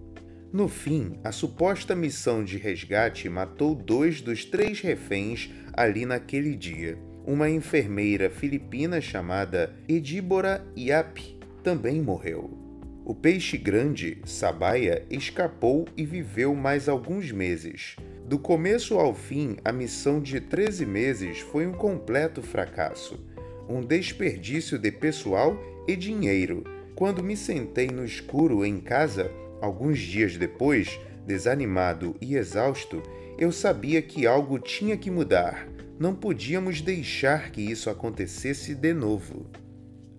No 0.52 0.68
fim, 0.68 1.18
a 1.24 1.32
suposta 1.32 1.96
missão 1.96 2.44
de 2.44 2.58
resgate 2.58 3.28
matou 3.28 3.74
dois 3.74 4.20
dos 4.20 4.44
três 4.44 4.80
reféns 4.80 5.50
ali 5.76 6.06
naquele 6.06 6.56
dia. 6.56 6.98
Uma 7.26 7.48
enfermeira 7.48 8.28
filipina 8.28 9.00
chamada 9.00 9.74
Edíbora 9.88 10.64
Iap 10.76 11.38
também 11.62 12.00
morreu. 12.00 12.50
O 13.04 13.14
peixe 13.14 13.58
grande, 13.58 14.18
Sabaya, 14.24 15.04
escapou 15.10 15.86
e 15.96 16.06
viveu 16.06 16.54
mais 16.54 16.88
alguns 16.88 17.30
meses. 17.30 17.96
Do 18.26 18.38
começo 18.38 18.98
ao 18.98 19.14
fim, 19.14 19.56
a 19.62 19.70
missão 19.70 20.20
de 20.20 20.40
13 20.40 20.86
meses 20.86 21.40
foi 21.40 21.66
um 21.66 21.72
completo 21.72 22.42
fracasso. 22.42 23.22
um 23.68 23.80
desperdício 23.80 24.78
de 24.78 24.90
pessoal 24.90 25.58
e 25.88 25.96
dinheiro. 25.96 26.64
Quando 26.94 27.22
me 27.22 27.36
sentei 27.36 27.86
no 27.86 28.04
escuro 28.04 28.64
em 28.64 28.78
casa, 28.78 29.30
alguns 29.60 29.98
dias 29.98 30.36
depois, 30.36 31.00
desanimado 31.26 32.14
e 32.20 32.36
exausto, 32.36 33.02
eu 33.38 33.50
sabia 33.50 34.00
que 34.00 34.26
algo 34.26 34.58
tinha 34.58 34.96
que 34.96 35.10
mudar. 35.10 35.68
Não 35.98 36.14
podíamos 36.14 36.80
deixar 36.80 37.50
que 37.50 37.60
isso 37.60 37.88
acontecesse 37.88 38.74
de 38.74 38.92
novo. 38.92 39.50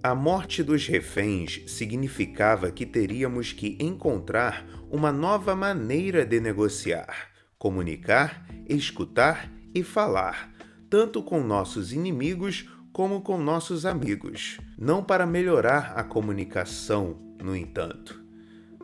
A 0.01 0.13
morte 0.13 0.61
dos 0.61 0.87
reféns 0.87 1.63
significava 1.67 2.71
que 2.71 2.85
teríamos 2.85 3.51
que 3.51 3.77
encontrar 3.79 4.65
uma 4.89 5.11
nova 5.11 5.55
maneira 5.55 6.25
de 6.25 6.39
negociar, 6.39 7.29
comunicar, 7.57 8.45
escutar 8.69 9.51
e 9.73 9.83
falar, 9.83 10.53
tanto 10.89 11.23
com 11.23 11.43
nossos 11.43 11.91
inimigos 11.91 12.69
como 12.93 13.21
com 13.21 13.37
nossos 13.37 13.85
amigos. 13.85 14.59
Não 14.77 15.03
para 15.03 15.25
melhorar 15.25 15.93
a 15.97 16.03
comunicação, 16.03 17.17
no 17.41 17.55
entanto. 17.55 18.23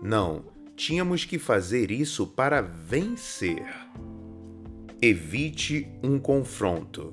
Não, 0.01 0.45
tínhamos 0.75 1.23
que 1.23 1.37
fazer 1.37 1.91
isso 1.91 2.27
para 2.27 2.61
vencer. 2.61 3.63
Evite 5.03 5.87
um 6.03 6.19
confronto. 6.19 7.11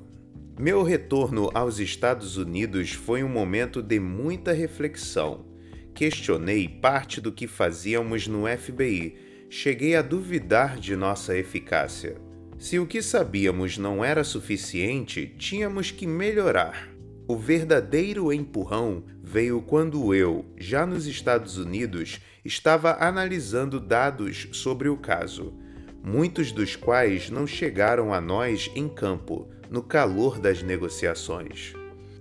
Meu 0.60 0.82
retorno 0.82 1.50
aos 1.54 1.78
Estados 1.78 2.36
Unidos 2.36 2.92
foi 2.92 3.24
um 3.24 3.30
momento 3.30 3.82
de 3.82 3.98
muita 3.98 4.52
reflexão. 4.52 5.46
Questionei 5.94 6.68
parte 6.68 7.18
do 7.18 7.32
que 7.32 7.46
fazíamos 7.46 8.28
no 8.28 8.44
FBI. 8.46 9.16
Cheguei 9.48 9.96
a 9.96 10.02
duvidar 10.02 10.78
de 10.78 10.94
nossa 10.94 11.34
eficácia. 11.34 12.20
Se 12.58 12.78
o 12.78 12.86
que 12.86 13.00
sabíamos 13.00 13.78
não 13.78 14.04
era 14.04 14.22
suficiente, 14.22 15.34
tínhamos 15.38 15.90
que 15.90 16.06
melhorar. 16.06 16.90
O 17.26 17.38
verdadeiro 17.38 18.30
empurrão 18.30 19.02
veio 19.22 19.62
quando 19.62 20.14
eu, 20.14 20.44
já 20.58 20.84
nos 20.84 21.06
Estados 21.06 21.56
Unidos, 21.56 22.20
estava 22.44 22.98
analisando 23.02 23.80
dados 23.80 24.46
sobre 24.52 24.90
o 24.90 24.96
caso 24.98 25.54
muitos 26.02 26.52
dos 26.52 26.76
quais 26.76 27.30
não 27.30 27.46
chegaram 27.46 28.12
a 28.12 28.20
nós 28.20 28.70
em 28.74 28.88
campo, 28.88 29.48
no 29.70 29.82
calor 29.82 30.38
das 30.38 30.62
negociações. 30.62 31.74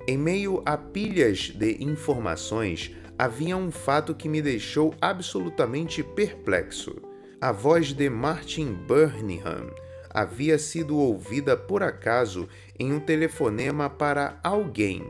Em 0.08 0.18
meio 0.18 0.62
a 0.66 0.78
pilhas 0.78 1.50
de 1.50 1.84
informações, 1.84 2.92
havia 3.18 3.58
um 3.58 3.72
fato 3.72 4.14
que 4.14 4.30
me 4.30 4.42
deixou 4.42 4.94
absolutamente 5.02 6.04
perplexo. 6.04 6.96
A 7.42 7.52
voz 7.52 7.94
de 7.94 8.10
Martin 8.10 8.74
Birmingham 8.88 9.70
havia 10.10 10.58
sido 10.58 10.98
ouvida 10.98 11.56
por 11.56 11.84
acaso 11.84 12.48
em 12.80 12.92
um 12.94 13.00
telefonema 13.00 13.90
para 13.90 14.40
alguém. 14.44 15.04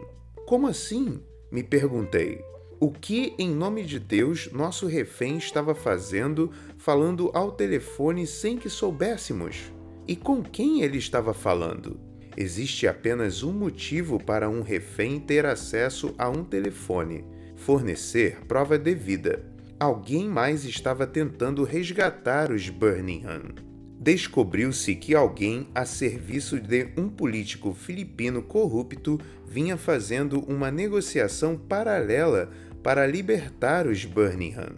Como 0.46 0.68
assim? 0.68 1.22
me 1.52 1.64
perguntei. 1.64 2.44
O 2.80 2.92
que, 2.92 3.34
em 3.40 3.50
nome 3.50 3.84
de 3.84 4.00
Deus, 4.00 4.52
nosso 4.52 4.86
refém 4.86 5.38
estava 5.38 5.74
fazendo, 5.74 6.52
falando 6.88 7.30
ao 7.34 7.52
telefone 7.52 8.26
sem 8.26 8.56
que 8.56 8.70
soubéssemos? 8.70 9.74
E 10.08 10.16
com 10.16 10.42
quem 10.42 10.84
ele 10.84 10.98
estava 10.98 11.34
falando? 11.34 12.00
Existe 12.38 12.88
apenas 12.88 13.44
um 13.44 13.52
motivo 13.52 14.24
para 14.24 14.50
um 14.50 14.62
refém 14.62 15.20
ter 15.20 15.46
acesso 15.46 16.16
a 16.18 16.30
um 16.30 16.46
telefone: 16.46 17.26
fornecer 17.58 18.38
prova 18.48 18.80
devida. 18.80 19.44
Alguém 19.78 20.30
mais 20.30 20.64
estava 20.64 21.06
tentando 21.06 21.66
resgatar 21.66 22.54
os 22.54 22.70
Birmingham. 22.70 23.54
Descobriu-se 24.00 24.96
que 24.96 25.14
alguém 25.14 25.68
a 25.76 25.84
serviço 25.84 26.58
de 26.58 26.88
um 26.96 27.10
político 27.10 27.74
filipino 27.74 28.42
corrupto 28.42 29.20
vinha 29.46 29.76
fazendo 29.76 30.40
uma 30.48 30.72
negociação 30.72 31.58
paralela 31.58 32.50
para 32.82 33.06
libertar 33.06 33.88
os 33.88 34.06
Birmingham. 34.06 34.78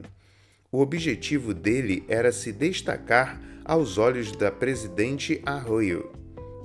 O 0.71 0.81
objetivo 0.81 1.51
dele 1.51 2.03
era 2.07 2.31
se 2.31 2.51
destacar 2.51 3.41
aos 3.65 3.97
olhos 3.97 4.31
da 4.31 4.51
presidente 4.51 5.41
Arroyo. 5.43 6.11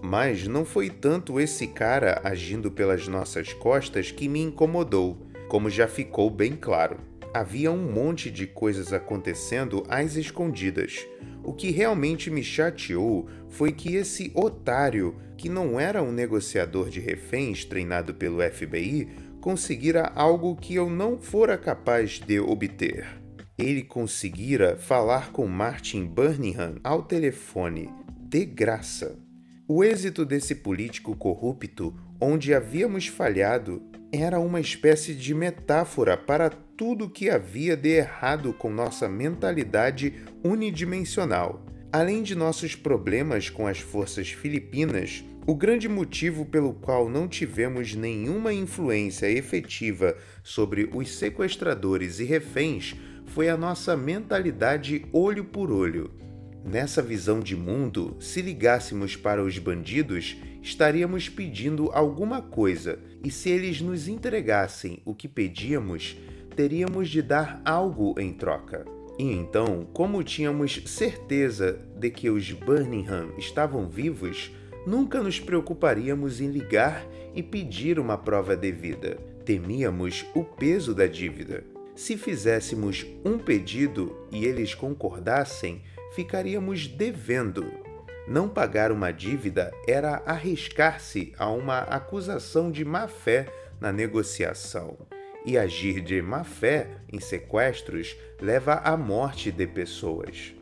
Mas 0.03 0.47
não 0.47 0.62
foi 0.62 0.90
tanto 0.90 1.40
esse 1.40 1.69
cara 1.69 2.21
agindo 2.23 2.71
pelas 2.71 3.09
nossas 3.09 3.55
costas 3.55 4.11
que 4.11 4.29
me 4.29 4.43
incomodou, 4.43 5.27
como 5.49 5.71
já 5.71 5.88
ficou 5.88 6.29
bem 6.29 6.55
claro. 6.55 6.99
Havia 7.33 7.73
um 7.73 7.90
monte 7.90 8.31
de 8.31 8.47
coisas 8.47 8.93
acontecendo 8.93 9.83
às 9.88 10.17
escondidas. 10.17 11.07
O 11.43 11.55
que 11.55 11.71
realmente 11.71 12.31
me 12.31 12.45
chateou 12.45 13.27
foi 13.49 13.73
que 13.73 13.97
esse 13.97 14.31
otário, 14.35 15.17
que 15.38 15.49
não 15.49 15.81
era 15.81 16.03
um 16.03 16.12
negociador 16.12 16.90
de 16.90 17.01
reféns 17.01 17.64
treinado 17.64 18.12
pelo 18.12 18.43
FBI, 18.43 19.09
conseguira 19.40 20.12
algo 20.14 20.57
que 20.57 20.75
eu 20.75 20.90
não 20.90 21.19
fora 21.19 21.57
capaz 21.57 22.21
de 22.21 22.38
obter. 22.38 23.24
Ele 23.57 23.83
conseguira 23.85 24.77
falar 24.77 25.31
com 25.31 25.47
Martin 25.47 26.07
Birmingham 26.07 26.75
ao 26.83 27.05
telefone, 27.05 27.88
de 28.21 28.45
graça. 28.45 29.17
O 29.69 29.85
êxito 29.85 30.25
desse 30.25 30.57
político 30.57 31.14
corrupto, 31.14 31.95
onde 32.21 32.53
havíamos 32.53 33.07
falhado, 33.07 33.81
era 34.12 34.40
uma 34.40 34.61
espécie 34.61 35.14
de 35.14 35.33
metáfora 35.33 36.17
para 36.17 36.51
tudo 36.51 37.09
que 37.09 37.31
havia 37.31 37.77
de 37.77 37.90
errado 37.90 38.53
com 38.53 38.71
nossa 38.71 39.09
mentalidade 39.09 40.14
unidimensional. 40.43 41.64
Além 41.93 42.25
de 42.25 42.35
nossos 42.35 42.75
problemas 42.75 43.49
com 43.49 43.69
as 43.69 43.79
forças 43.79 44.31
filipinas, 44.31 45.25
o 45.47 45.55
grande 45.55 45.88
motivo 45.88 46.45
pelo 46.45 46.75
qual 46.75 47.09
não 47.09 47.29
tivemos 47.29 47.95
nenhuma 47.95 48.53
influência 48.53 49.31
efetiva 49.31 50.17
sobre 50.43 50.90
os 50.93 51.17
sequestradores 51.17 52.19
e 52.19 52.25
reféns 52.25 52.97
foi 53.27 53.49
a 53.49 53.57
nossa 53.57 53.97
mentalidade 53.97 55.07
olho 55.13 55.45
por 55.45 55.71
olho. 55.71 56.11
Nessa 56.65 57.03
visão 57.03 57.41
de 57.41 57.55
mundo, 57.55 58.17
se 58.19 58.41
ligássemos 58.41 59.17
para 59.17 59.43
os 59.43 59.59
bandidos, 59.59 60.37
estaríamos 60.63 61.29
pedindo 61.29 61.91
alguma 61.93 62.41
coisa, 62.41 62.99
e 63.23 63.31
se 63.31 63.51
eles 63.51 63.81
nos 63.81 64.09
entregassem 64.09 65.03
o 65.05 65.15
que 65.15 65.29
pedíamos, 65.29 66.17
teríamos 66.57 67.11
de 67.11 67.21
dar 67.21 67.61
algo 67.65 68.15
em 68.19 68.33
troca. 68.33 68.85
E 69.19 69.25
então, 69.25 69.87
como 69.93 70.25
tínhamos 70.25 70.83
certeza 70.87 71.79
de 71.99 72.11
que 72.11 72.31
os 72.31 72.51
Birmingham 72.51 73.29
estavam 73.39 73.89
vivos, 73.89 74.51
nunca 74.87 75.23
nos 75.23 75.39
preocuparíamos 75.39 76.41
em 76.41 76.49
ligar 76.49 77.07
e 77.35 77.43
pedir 77.43 77.99
uma 77.99 78.17
prova 78.17 78.57
devida. 78.57 79.17
Temíamos 79.45 80.25
o 80.35 80.43
peso 80.43 80.95
da 80.95 81.07
dívida. 81.07 81.74
Se 81.94 82.16
fizéssemos 82.16 83.07
um 83.24 83.38
pedido 83.38 84.26
e 84.33 84.44
eles 84.44 84.74
concordassem, 84.74 85.83
ficaríamos 86.12 86.88
devendo. 86.88 87.64
Não 88.26 88.48
pagar 88.48 88.90
uma 88.90 89.12
dívida 89.12 89.70
era 89.87 90.22
arriscar-se 90.26 91.33
a 91.38 91.48
uma 91.50 91.80
acusação 91.80 92.70
de 92.70 92.85
má-fé 92.85 93.46
na 93.80 93.92
negociação. 93.92 94.98
E 95.46 95.57
agir 95.57 96.00
de 96.00 96.20
má-fé 96.20 96.88
em 97.12 97.20
sequestros 97.20 98.16
leva 98.40 98.74
à 98.74 98.96
morte 98.96 99.52
de 99.52 99.66
pessoas. 99.66 100.54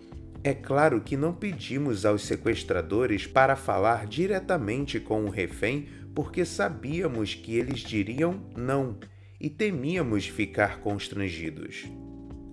É 0.44 0.52
claro 0.52 1.00
que 1.00 1.16
não 1.16 1.32
pedimos 1.32 2.04
aos 2.04 2.26
sequestradores 2.26 3.26
para 3.26 3.56
falar 3.56 4.06
diretamente 4.06 4.98
com 4.98 5.24
o 5.24 5.30
refém 5.30 5.88
porque 6.14 6.44
sabíamos 6.44 7.34
que 7.34 7.56
eles 7.56 7.80
diriam 7.80 8.40
não 8.56 8.98
e 9.42 9.50
temíamos 9.50 10.28
ficar 10.28 10.78
constrangidos. 10.78 11.90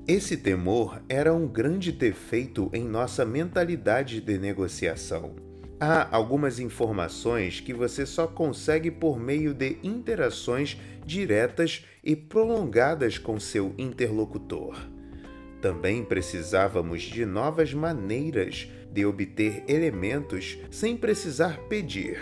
Esse 0.08 0.36
temor 0.36 1.04
era 1.08 1.32
um 1.32 1.48
grande 1.48 1.92
defeito 1.92 2.68
em 2.74 2.84
nossa 2.84 3.24
mentalidade 3.24 4.20
de 4.20 4.40
negociação. 4.40 5.36
Há 5.80 6.14
algumas 6.14 6.60
informações 6.60 7.60
que 7.60 7.76
você 7.76 8.08
só 8.08 8.26
consegue 8.26 8.90
por 8.90 9.20
meio 9.20 9.54
de 9.54 9.78
interações 9.84 10.78
diretas 11.06 11.86
e 12.04 12.16
prolongadas 12.16 13.20
com 13.20 13.40
seu 13.40 13.76
interlocutor. 13.78 14.76
Também 15.62 16.04
precisávamos 16.04 17.04
de 17.04 17.24
novas 17.24 17.72
maneiras 17.72 18.68
de 18.92 19.06
obter 19.06 19.64
elementos 19.68 20.58
sem 20.72 20.98
precisar 20.98 21.60
pedir. 21.70 22.18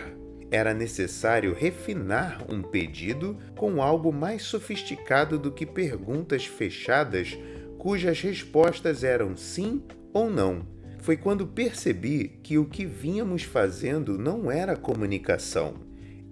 Era 0.50 0.74
necessário 0.74 1.54
refinar 1.54 2.46
um 2.50 2.62
pedido 2.62 3.38
com 3.56 3.82
algo 3.82 4.14
mais 4.14 4.44
sofisticado 4.44 5.38
do 5.38 5.52
que 5.52 5.66
perguntas 5.66 6.46
fechadas 6.46 7.38
cujas 7.78 8.22
respostas 8.22 9.04
eram 9.04 9.36
sim 9.36 9.82
ou 10.14 10.30
não. 10.30 10.66
Foi 11.00 11.16
quando 11.16 11.48
percebi 11.48 12.40
que 12.44 12.58
o 12.58 12.66
que 12.66 12.86
vínhamos 12.86 13.44
fazendo 13.44 14.18
não 14.18 14.52
era 14.52 14.76
comunicação, 14.76 15.76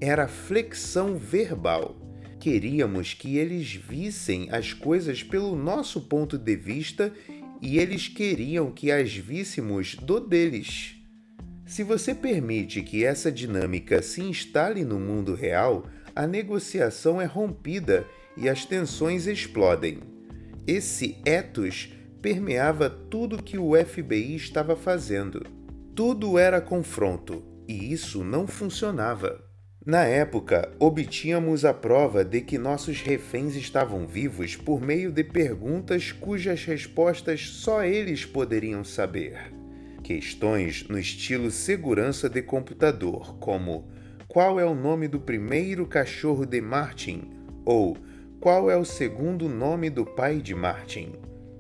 era 0.02 0.28
flexão 0.28 1.18
verbal. 1.18 1.96
Queríamos 2.40 3.14
que 3.14 3.38
eles 3.38 3.74
vissem 3.74 4.50
as 4.52 4.74
coisas 4.74 5.24
pelo 5.24 5.56
nosso 5.56 6.02
ponto 6.02 6.38
de 6.38 6.56
vista 6.56 7.14
e 7.62 7.80
eles 7.80 8.08
queriam 8.08 8.72
que 8.72 8.92
as 8.92 9.16
víssemos 9.16 9.96
do 9.96 10.20
deles. 10.20 10.95
Se 11.66 11.84
você 11.84 12.14
permite 12.14 12.84
que 12.84 13.04
essa 13.04 13.32
dinâmica 13.32 14.02
se 14.02 14.22
instale 14.22 14.86
no 14.86 15.00
mundo 15.00 15.34
real, 15.34 15.88
a 16.16 16.28
negociação 16.28 17.20
é 17.20 17.26
rompida 17.26 18.06
e 18.38 18.48
as 18.48 18.66
tensões 18.66 19.26
explodem. 19.26 20.00
Esse 20.68 21.18
ethos 21.26 21.92
permeava 22.22 22.90
tudo 22.90 23.42
que 23.42 23.58
o 23.58 23.74
FBI 23.76 24.36
estava 24.36 24.76
fazendo. 24.76 25.44
Tudo 25.96 26.38
era 26.38 26.62
confronto, 26.62 27.44
e 27.68 27.92
isso 27.92 28.24
não 28.24 28.46
funcionava. 28.46 29.44
Na 29.86 30.04
época, 30.04 30.72
obtínhamos 30.80 31.64
a 31.64 31.74
prova 31.74 32.24
de 32.24 32.42
que 32.42 32.58
nossos 32.58 33.02
reféns 33.02 33.56
estavam 33.56 34.08
vivos 34.08 34.56
por 34.56 34.82
meio 34.82 35.12
de 35.12 35.24
perguntas 35.24 36.12
cujas 36.12 36.64
respostas 36.66 37.50
só 37.50 37.84
eles 37.84 38.26
poderiam 38.26 38.84
saber. 38.84 39.55
Questões 40.06 40.88
no 40.88 41.00
estilo 41.00 41.50
segurança 41.50 42.30
de 42.30 42.40
computador, 42.44 43.40
como 43.40 43.90
qual 44.28 44.60
é 44.60 44.64
o 44.64 44.76
nome 44.76 45.08
do 45.08 45.20
primeiro 45.20 45.88
cachorro 45.88 46.46
de 46.46 46.62
Martin? 46.62 47.32
ou 47.66 47.98
qual 48.40 48.70
é 48.70 48.78
o 48.78 48.86
segundo 48.86 49.50
nome 49.50 49.90
do 49.90 50.06
pai 50.06 50.44
de 50.44 50.54
Martin? 50.54 51.14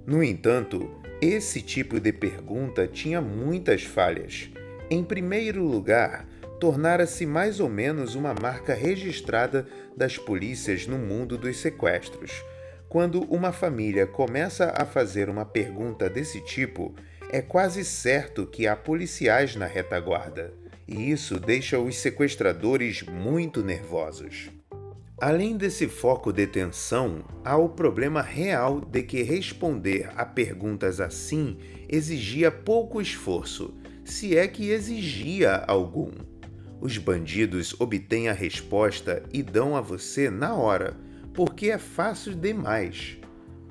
No 0.06 0.24
entanto, 0.24 1.02
esse 1.20 1.60
tipo 1.60 2.00
de 2.00 2.14
pergunta 2.14 2.88
tinha 2.88 3.20
muitas 3.20 3.82
falhas. 3.82 4.52
Em 4.92 5.04
primeiro 5.04 5.64
lugar, 5.64 6.28
tornara-se 6.60 7.26
mais 7.26 7.60
ou 7.60 7.68
menos 7.68 8.14
uma 8.14 8.36
marca 8.36 8.76
registrada 8.76 9.66
das 9.98 10.20
polícias 10.20 10.86
no 10.86 11.00
mundo 11.00 11.36
dos 11.36 11.58
sequestros. 11.58 12.44
Quando 12.88 13.24
uma 13.24 13.52
família 13.52 14.06
começa 14.06 14.72
a 14.78 14.86
fazer 14.86 15.32
uma 15.32 15.46
pergunta 15.46 16.08
desse 16.08 16.40
tipo, 16.42 16.94
é 17.30 17.42
quase 17.42 17.84
certo 17.84 18.46
que 18.46 18.68
há 18.68 18.76
policiais 18.76 19.56
na 19.56 19.66
retaguarda, 19.66 20.54
e 20.88 21.12
isso 21.12 21.40
deixa 21.40 21.80
os 21.80 21.98
sequestradores 21.98 23.02
muito 23.04 23.64
nervosos. 23.64 24.50
Além 25.20 25.56
desse 25.56 25.88
foco 25.88 26.34
de 26.34 26.46
tensão, 26.46 27.24
há 27.44 27.56
o 27.56 27.70
problema 27.70 28.22
real 28.22 28.82
de 28.82 29.02
que 29.02 29.24
responder 29.24 30.12
a 30.16 30.26
perguntas 30.26 31.00
assim 31.00 31.58
exigia 31.88 32.52
pouco 32.52 33.02
esforço, 33.02 33.74
se 34.04 34.38
é 34.38 34.48
que 34.48 34.70
exigia 34.70 35.64
algum. 35.68 36.12
Os 36.82 36.98
bandidos 36.98 37.74
obtêm 37.80 38.28
a 38.28 38.34
resposta 38.34 39.24
e 39.34 39.42
dão 39.42 39.76
a 39.76 39.82
você 39.82 40.30
na 40.30 40.54
hora, 40.54 40.98
porque 41.34 41.72
é 41.72 41.78
fácil 41.78 42.36
demais. 42.36 43.18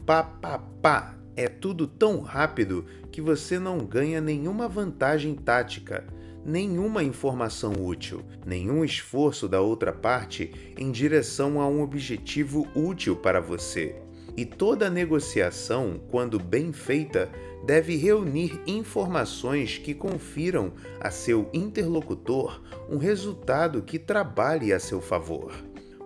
Pá, 0.07 0.23
pá, 0.23 0.59
pá, 0.59 1.14
é 1.37 1.49
tudo 1.49 1.87
tão 1.87 2.20
rápido 2.20 2.85
que 3.11 3.20
você 3.20 3.59
não 3.59 3.79
ganha 3.79 4.20
nenhuma 4.20 4.68
vantagem 4.68 5.35
tática, 5.35 6.07
nenhuma 6.44 7.03
informação 7.03 7.73
útil, 7.73 8.23
nenhum 8.47 8.85
esforço 8.85 9.49
da 9.49 9.61
outra 9.61 9.92
parte 9.92 10.75
em 10.79 10.90
direção 10.90 11.61
a 11.61 11.66
um 11.66 11.83
objetivo 11.83 12.68
útil 12.75 13.16
para 13.16 13.40
você. 13.40 13.97
E 14.37 14.44
toda 14.44 14.90
negociação, 14.90 16.01
quando 16.11 16.38
bem 16.38 16.73
feita, 16.73 17.31
deve 17.64 17.97
reunir 17.97 18.61
informações 18.66 19.79
que 19.79 19.94
confiram 19.94 20.73
a 21.01 21.11
seu 21.11 21.49
interlocutor 21.53 22.61
um 22.90 22.99
resultado 22.99 23.83
que 23.83 23.99
trabalhe 23.99 24.73
a 24.73 24.81
seu 24.81 25.01
favor. 25.01 25.53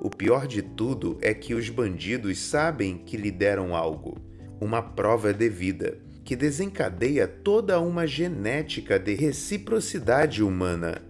O 0.00 0.08
pior 0.08 0.46
de 0.46 0.62
tudo 0.62 1.18
é 1.20 1.34
que 1.34 1.54
os 1.54 1.68
bandidos 1.68 2.38
sabem 2.38 2.98
que 2.98 3.16
lhe 3.16 3.32
deram 3.32 3.74
algo, 3.74 4.27
uma 4.60 4.82
prova 4.82 5.32
devida, 5.32 5.98
que 6.24 6.36
desencadeia 6.36 7.26
toda 7.26 7.80
uma 7.80 8.06
genética 8.06 8.98
de 8.98 9.14
reciprocidade 9.14 10.42
humana. 10.42 11.00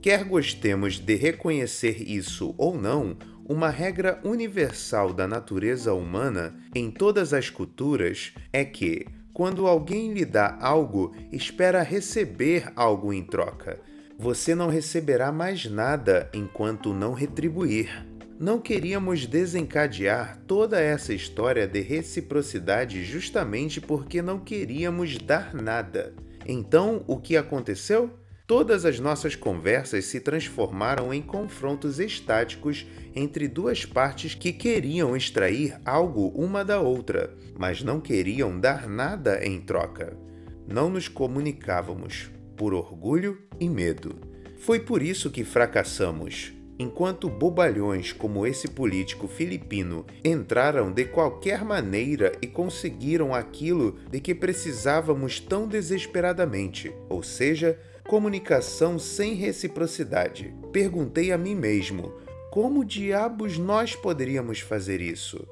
Quer 0.00 0.24
gostemos 0.24 0.98
de 0.98 1.14
reconhecer 1.16 2.02
isso 2.08 2.54
ou 2.56 2.78
não, 2.78 3.16
uma 3.48 3.70
regra 3.70 4.20
universal 4.22 5.12
da 5.12 5.26
natureza 5.26 5.94
humana 5.94 6.54
em 6.74 6.90
todas 6.90 7.32
as 7.32 7.48
culturas 7.48 8.32
é 8.52 8.64
que 8.64 9.06
quando 9.32 9.66
alguém 9.66 10.12
lhe 10.12 10.24
dá 10.24 10.58
algo, 10.60 11.14
espera 11.32 11.82
receber 11.82 12.72
algo 12.74 13.12
em 13.12 13.22
troca. 13.22 13.80
Você 14.18 14.52
não 14.52 14.68
receberá 14.68 15.30
mais 15.30 15.64
nada 15.64 16.28
enquanto 16.34 16.92
não 16.92 17.14
retribuir. 17.14 18.04
Não 18.40 18.60
queríamos 18.60 19.26
desencadear 19.26 20.38
toda 20.46 20.80
essa 20.80 21.12
história 21.12 21.66
de 21.66 21.80
reciprocidade 21.80 23.02
justamente 23.02 23.80
porque 23.80 24.22
não 24.22 24.38
queríamos 24.38 25.18
dar 25.18 25.52
nada. 25.52 26.14
Então, 26.46 27.02
o 27.08 27.16
que 27.16 27.36
aconteceu? 27.36 28.16
Todas 28.46 28.84
as 28.84 29.00
nossas 29.00 29.34
conversas 29.34 30.04
se 30.04 30.20
transformaram 30.20 31.12
em 31.12 31.20
confrontos 31.20 31.98
estáticos 31.98 32.86
entre 33.12 33.48
duas 33.48 33.84
partes 33.84 34.36
que 34.36 34.52
queriam 34.52 35.16
extrair 35.16 35.76
algo 35.84 36.28
uma 36.28 36.64
da 36.64 36.80
outra, 36.80 37.36
mas 37.58 37.82
não 37.82 38.00
queriam 38.00 38.58
dar 38.58 38.88
nada 38.88 39.44
em 39.44 39.60
troca. 39.60 40.16
Não 40.64 40.88
nos 40.88 41.08
comunicávamos, 41.08 42.30
por 42.56 42.72
orgulho 42.72 43.36
e 43.58 43.68
medo. 43.68 44.14
Foi 44.60 44.78
por 44.78 45.02
isso 45.02 45.28
que 45.28 45.42
fracassamos. 45.42 46.57
Enquanto 46.78 47.28
bobalhões 47.28 48.12
como 48.12 48.46
esse 48.46 48.68
político 48.68 49.26
filipino 49.26 50.06
entraram 50.24 50.92
de 50.92 51.04
qualquer 51.04 51.64
maneira 51.64 52.32
e 52.40 52.46
conseguiram 52.46 53.34
aquilo 53.34 53.98
de 54.10 54.20
que 54.20 54.34
precisávamos 54.34 55.40
tão 55.40 55.66
desesperadamente, 55.66 56.94
ou 57.08 57.22
seja, 57.22 57.78
comunicação 58.06 58.98
sem 58.98 59.34
reciprocidade. 59.34 60.54
Perguntei 60.72 61.32
a 61.32 61.38
mim 61.38 61.56
mesmo: 61.56 62.12
como 62.50 62.84
diabos 62.84 63.58
nós 63.58 63.96
poderíamos 63.96 64.60
fazer 64.60 65.00
isso? 65.00 65.46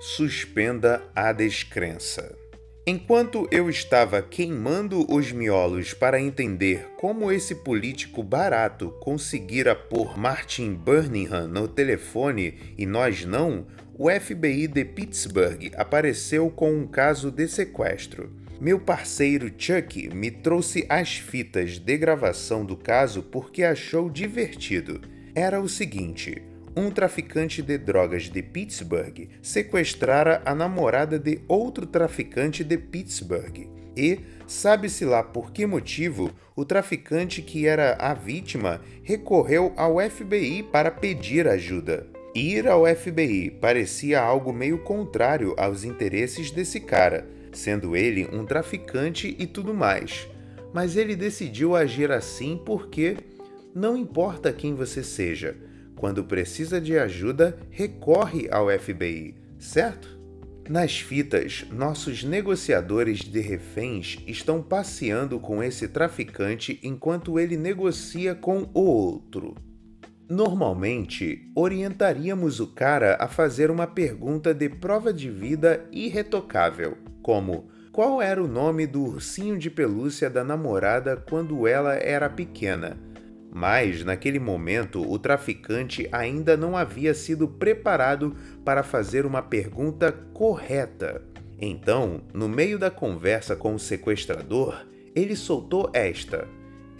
Suspenda 0.00 1.02
a 1.14 1.32
descrença. 1.32 2.47
Enquanto 2.90 3.46
eu 3.50 3.68
estava 3.68 4.22
queimando 4.22 5.04
os 5.14 5.30
miolos 5.30 5.92
para 5.92 6.18
entender 6.18 6.88
como 6.96 7.30
esse 7.30 7.56
político 7.56 8.22
barato 8.22 8.88
conseguira 8.98 9.76
pôr 9.76 10.16
Martin 10.16 10.72
Birmingham 10.72 11.46
no 11.48 11.68
telefone 11.68 12.54
e 12.78 12.86
nós 12.86 13.26
não, 13.26 13.66
o 13.92 14.08
FBI 14.08 14.66
de 14.68 14.86
Pittsburgh 14.86 15.70
apareceu 15.76 16.48
com 16.48 16.72
um 16.72 16.86
caso 16.86 17.30
de 17.30 17.46
sequestro. 17.46 18.32
Meu 18.58 18.80
parceiro 18.80 19.52
Chuck 19.58 20.08
me 20.14 20.30
trouxe 20.30 20.86
as 20.88 21.18
fitas 21.18 21.78
de 21.78 21.94
gravação 21.98 22.64
do 22.64 22.74
caso 22.74 23.22
porque 23.22 23.64
achou 23.64 24.08
divertido. 24.08 25.02
Era 25.34 25.60
o 25.60 25.68
seguinte: 25.68 26.40
um 26.78 26.90
traficante 26.90 27.60
de 27.60 27.76
drogas 27.76 28.24
de 28.24 28.40
Pittsburgh 28.40 29.28
sequestrara 29.42 30.40
a 30.44 30.54
namorada 30.54 31.18
de 31.18 31.40
outro 31.48 31.86
traficante 31.86 32.62
de 32.62 32.78
Pittsburgh. 32.78 33.66
E, 33.96 34.20
sabe-se 34.46 35.04
lá 35.04 35.24
por 35.24 35.50
que 35.50 35.66
motivo, 35.66 36.30
o 36.54 36.64
traficante 36.64 37.42
que 37.42 37.66
era 37.66 37.94
a 37.94 38.14
vítima 38.14 38.80
recorreu 39.02 39.72
ao 39.76 39.98
FBI 39.98 40.62
para 40.62 40.90
pedir 40.90 41.48
ajuda. 41.48 42.06
Ir 42.32 42.68
ao 42.68 42.86
FBI 42.86 43.50
parecia 43.60 44.20
algo 44.20 44.52
meio 44.52 44.78
contrário 44.78 45.54
aos 45.58 45.82
interesses 45.82 46.52
desse 46.52 46.78
cara 46.78 47.26
sendo 47.52 47.96
ele 47.96 48.28
um 48.32 48.44
traficante 48.44 49.34
e 49.38 49.46
tudo 49.46 49.74
mais. 49.74 50.28
Mas 50.72 50.96
ele 50.96 51.16
decidiu 51.16 51.74
agir 51.74 52.12
assim 52.12 52.60
porque 52.64 53.16
não 53.74 53.96
importa 53.96 54.52
quem 54.52 54.74
você 54.74 55.02
seja, 55.02 55.56
quando 55.98 56.22
precisa 56.22 56.80
de 56.80 56.96
ajuda, 56.96 57.58
recorre 57.70 58.48
ao 58.50 58.68
FBI, 58.70 59.34
certo? 59.58 60.16
Nas 60.68 61.00
fitas, 61.00 61.66
nossos 61.72 62.22
negociadores 62.22 63.18
de 63.18 63.40
reféns 63.40 64.18
estão 64.26 64.62
passeando 64.62 65.40
com 65.40 65.62
esse 65.62 65.88
traficante 65.88 66.78
enquanto 66.82 67.38
ele 67.38 67.56
negocia 67.56 68.34
com 68.34 68.70
o 68.72 68.80
outro. 68.80 69.56
Normalmente, 70.30 71.50
orientaríamos 71.56 72.60
o 72.60 72.68
cara 72.68 73.16
a 73.18 73.26
fazer 73.26 73.70
uma 73.70 73.86
pergunta 73.86 74.54
de 74.54 74.68
prova 74.68 75.12
de 75.12 75.28
vida 75.28 75.84
irretocável 75.90 76.96
como 77.22 77.68
qual 77.92 78.22
era 78.22 78.42
o 78.42 78.46
nome 78.46 78.86
do 78.86 79.02
ursinho 79.02 79.58
de 79.58 79.68
pelúcia 79.68 80.30
da 80.30 80.44
namorada 80.44 81.16
quando 81.16 81.66
ela 81.66 81.94
era 81.94 82.30
pequena. 82.30 82.96
Mas, 83.50 84.04
naquele 84.04 84.38
momento, 84.38 85.00
o 85.00 85.18
traficante 85.18 86.08
ainda 86.12 86.56
não 86.56 86.76
havia 86.76 87.14
sido 87.14 87.48
preparado 87.48 88.36
para 88.64 88.82
fazer 88.82 89.24
uma 89.24 89.42
pergunta 89.42 90.12
correta. 90.32 91.22
Então, 91.60 92.22
no 92.32 92.48
meio 92.48 92.78
da 92.78 92.90
conversa 92.90 93.56
com 93.56 93.74
o 93.74 93.78
sequestrador, 93.78 94.86
ele 95.14 95.34
soltou 95.34 95.90
esta: 95.92 96.46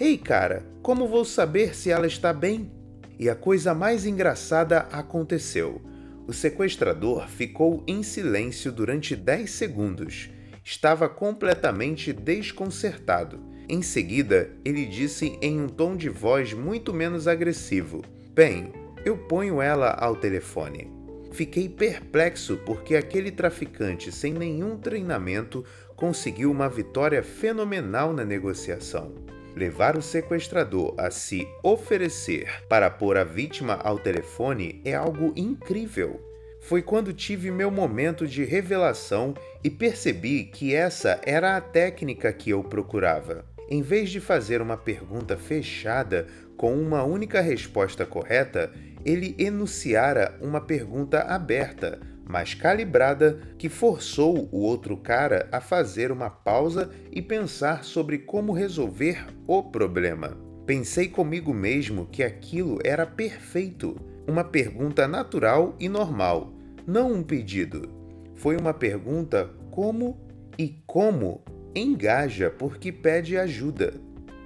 Ei, 0.00 0.16
cara, 0.16 0.64
como 0.82 1.06
vou 1.06 1.24
saber 1.24 1.76
se 1.76 1.90
ela 1.90 2.06
está 2.06 2.32
bem? 2.32 2.72
E 3.18 3.28
a 3.28 3.34
coisa 3.34 3.74
mais 3.74 4.06
engraçada 4.06 4.80
aconteceu. 4.92 5.82
O 6.26 6.32
sequestrador 6.32 7.28
ficou 7.28 7.82
em 7.86 8.02
silêncio 8.02 8.70
durante 8.70 9.16
10 9.16 9.50
segundos. 9.50 10.30
Estava 10.64 11.08
completamente 11.08 12.12
desconcertado. 12.12 13.40
Em 13.70 13.82
seguida, 13.82 14.50
ele 14.64 14.86
disse 14.86 15.38
em 15.42 15.60
um 15.60 15.68
tom 15.68 15.94
de 15.94 16.08
voz 16.08 16.54
muito 16.54 16.94
menos 16.94 17.28
agressivo: 17.28 18.02
Bem, 18.32 18.72
eu 19.04 19.16
ponho 19.18 19.60
ela 19.60 19.90
ao 19.90 20.16
telefone. 20.16 20.90
Fiquei 21.32 21.68
perplexo 21.68 22.56
porque 22.64 22.96
aquele 22.96 23.30
traficante 23.30 24.10
sem 24.10 24.32
nenhum 24.32 24.78
treinamento 24.78 25.62
conseguiu 25.94 26.50
uma 26.50 26.66
vitória 26.66 27.22
fenomenal 27.22 28.14
na 28.14 28.24
negociação. 28.24 29.14
Levar 29.54 29.98
o 29.98 30.02
sequestrador 30.02 30.94
a 30.96 31.10
se 31.10 31.46
oferecer 31.62 32.66
para 32.68 32.88
pôr 32.88 33.18
a 33.18 33.24
vítima 33.24 33.74
ao 33.74 33.98
telefone 33.98 34.80
é 34.82 34.94
algo 34.94 35.34
incrível. 35.36 36.18
Foi 36.60 36.80
quando 36.80 37.12
tive 37.12 37.50
meu 37.50 37.70
momento 37.70 38.26
de 38.26 38.44
revelação 38.44 39.34
e 39.62 39.68
percebi 39.68 40.44
que 40.44 40.74
essa 40.74 41.20
era 41.22 41.56
a 41.56 41.60
técnica 41.60 42.32
que 42.32 42.50
eu 42.50 42.64
procurava. 42.64 43.44
Em 43.70 43.82
vez 43.82 44.08
de 44.08 44.18
fazer 44.18 44.62
uma 44.62 44.78
pergunta 44.78 45.36
fechada 45.36 46.26
com 46.56 46.74
uma 46.74 47.04
única 47.04 47.42
resposta 47.42 48.06
correta, 48.06 48.72
ele 49.04 49.34
enunciara 49.38 50.38
uma 50.40 50.58
pergunta 50.58 51.20
aberta, 51.20 52.00
mas 52.26 52.54
calibrada, 52.54 53.38
que 53.58 53.68
forçou 53.68 54.48
o 54.50 54.60
outro 54.60 54.96
cara 54.96 55.48
a 55.52 55.60
fazer 55.60 56.10
uma 56.10 56.30
pausa 56.30 56.90
e 57.12 57.20
pensar 57.20 57.84
sobre 57.84 58.18
como 58.18 58.52
resolver 58.52 59.26
o 59.46 59.62
problema. 59.62 60.36
Pensei 60.64 61.08
comigo 61.08 61.52
mesmo 61.52 62.06
que 62.06 62.22
aquilo 62.22 62.78
era 62.82 63.06
perfeito, 63.06 64.00
uma 64.26 64.44
pergunta 64.44 65.06
natural 65.06 65.76
e 65.78 65.90
normal, 65.90 66.54
não 66.86 67.12
um 67.12 67.22
pedido. 67.22 67.90
Foi 68.34 68.56
uma 68.56 68.72
pergunta 68.72 69.50
como 69.70 70.18
e 70.58 70.82
como 70.86 71.42
engaja 71.74 72.50
porque 72.50 72.90
pede 72.92 73.36
ajuda. 73.36 73.94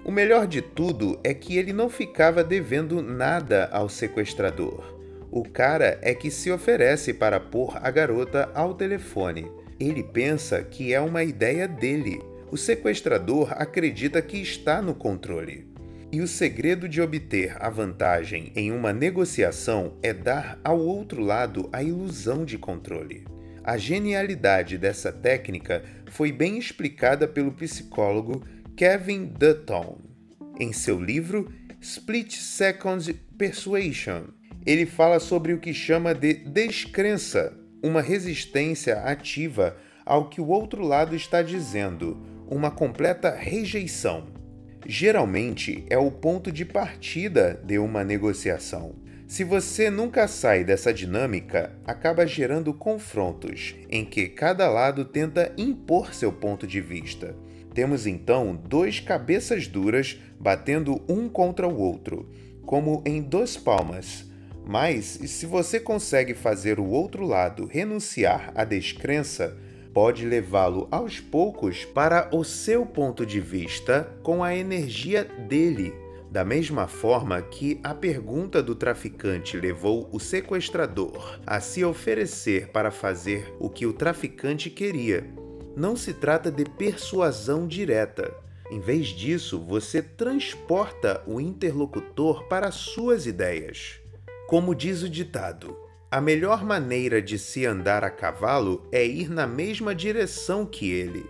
O 0.05 0.11
melhor 0.11 0.47
de 0.47 0.61
tudo 0.61 1.19
é 1.23 1.33
que 1.33 1.57
ele 1.57 1.73
não 1.73 1.89
ficava 1.89 2.43
devendo 2.43 3.01
nada 3.01 3.69
ao 3.73 3.89
sequestrador. 3.89 4.99
O 5.31 5.45
cara 5.45 5.99
é 6.03 6.15
que 6.15 6.31
se 6.31 6.51
oferece 6.51 7.15
para 7.15 7.39
pôr 7.39 7.79
a 7.81 7.91
garota 7.91 8.51
ao 8.55 8.75
telefone. 8.75 9.51
Ele 9.79 10.03
pensa 10.03 10.63
que 10.63 10.93
é 10.93 11.01
uma 11.01 11.25
ideia 11.25 11.67
dele. 11.67 12.21
O 12.51 12.57
sequestrador 12.57 13.53
acredita 13.53 14.21
que 14.21 14.37
está 14.37 14.83
no 14.83 14.95
controle. 14.95 15.67
E 16.11 16.21
o 16.21 16.29
segredo 16.29 16.87
de 16.87 17.01
obter 17.01 17.57
a 17.59 17.71
vantagem 17.71 18.53
em 18.55 18.71
uma 18.71 18.93
negociação 18.93 19.95
é 20.03 20.13
dar 20.13 20.61
ao 20.63 20.79
outro 20.79 21.23
lado 21.23 21.71
a 21.73 21.83
ilusão 21.83 22.45
de 22.45 22.59
controle. 22.59 23.25
A 23.65 23.79
genialidade 23.79 24.77
dessa 24.77 25.11
técnica 25.11 25.83
foi 26.13 26.31
bem 26.31 26.59
explicada 26.59 27.27
pelo 27.27 27.53
psicólogo 27.53 28.45
Kevin 28.77 29.25
Dutton. 29.25 29.99
Em 30.61 30.71
seu 30.71 31.01
livro 31.01 31.51
Split 31.81 32.37
Second 32.37 33.15
Persuasion, 33.39 34.25
ele 34.67 34.85
fala 34.85 35.19
sobre 35.19 35.55
o 35.55 35.59
que 35.59 35.73
chama 35.73 36.15
de 36.15 36.35
descrença, 36.35 37.57
uma 37.83 38.03
resistência 38.03 39.01
ativa 39.01 39.75
ao 40.05 40.29
que 40.29 40.39
o 40.39 40.49
outro 40.49 40.83
lado 40.83 41.17
está 41.17 41.41
dizendo, 41.41 42.23
uma 42.47 42.71
completa 42.71 43.31
rejeição. 43.31 44.27
Geralmente 44.87 45.83
é 45.89 45.97
o 45.97 46.11
ponto 46.11 46.53
de 46.53 46.67
partida 46.67 47.59
de 47.65 47.79
uma 47.79 48.05
negociação. 48.05 49.02
Se 49.27 49.45
você 49.45 49.91
nunca 49.91 50.29
sai 50.29 50.63
dessa 50.63 50.93
dinâmica, 50.93 51.73
acaba 51.87 52.27
gerando 52.27 52.75
confrontos 52.75 53.75
em 53.89 54.05
que 54.05 54.29
cada 54.29 54.69
lado 54.69 55.05
tenta 55.05 55.53
impor 55.57 56.15
seu 56.15 56.33
ponto 56.33 56.67
de 56.67 56.81
vista. 56.81 57.35
Temos 57.75 58.07
então 58.07 58.55
dois 58.55 59.01
cabeças 59.01 59.67
duras 59.67 60.21
batendo 60.39 61.03
um 61.09 61.29
contra 61.29 61.67
o 61.67 61.79
outro, 61.79 62.29
como 62.67 63.03
em 63.07 63.23
duas 63.23 63.57
palmas. 63.57 64.31
Mas 64.65 65.05
se 65.07 65.47
você 65.47 65.81
consegue 65.81 66.35
fazer 66.35 66.79
o 66.79 66.87
outro 66.87 67.27
lado 67.27 67.67
renunciar 67.67 68.53
à 68.55 68.65
descrença, 68.65 69.57
pode 69.93 70.25
levá-lo 70.27 70.89
aos 70.91 71.21
poucos 71.21 71.85
para 71.85 72.29
o 72.35 72.45
seu 72.45 72.87
ponto 72.87 73.27
de 73.27 73.41
vista 73.41 74.09
com 74.23 74.45
a 74.45 74.55
energia 74.55 75.25
dele. 75.25 76.02
Da 76.33 76.47
mesma 76.47 76.89
forma 76.89 77.43
que 77.43 77.79
a 77.85 77.93
pergunta 77.93 78.63
do 78.63 78.75
traficante 78.75 79.55
levou 79.55 80.09
o 80.11 80.19
sequestrador 80.19 81.39
a 81.47 81.61
se 81.61 81.85
oferecer 81.85 82.69
para 82.69 82.91
fazer 82.91 83.55
o 83.61 83.69
que 83.69 83.85
o 83.85 83.93
traficante 83.93 84.71
queria 84.71 85.31
não 85.77 85.95
se 85.95 86.15
trata 86.15 86.51
de 86.51 86.65
persuasão 86.65 87.69
direta. 87.69 88.35
Em 88.71 88.81
vez 88.81 89.09
disso, 89.09 89.61
você 89.61 90.01
transporta 90.01 91.23
o 91.27 91.39
interlocutor 91.39 92.45
para 92.45 92.71
suas 92.71 93.27
ideias. 93.27 94.01
Como 94.49 94.75
diz 94.75 95.03
o 95.03 95.11
ditado, 95.11 95.77
a 96.11 96.19
melhor 96.19 96.65
maneira 96.65 97.21
de 97.21 97.39
se 97.39 97.67
andar 97.67 98.05
a 98.05 98.11
cavalo 98.11 98.89
é 98.91 99.05
ir 99.05 99.29
na 99.29 99.47
mesma 99.47 99.95
direção 99.95 100.65
que 100.65 100.91
ele. 100.91 101.29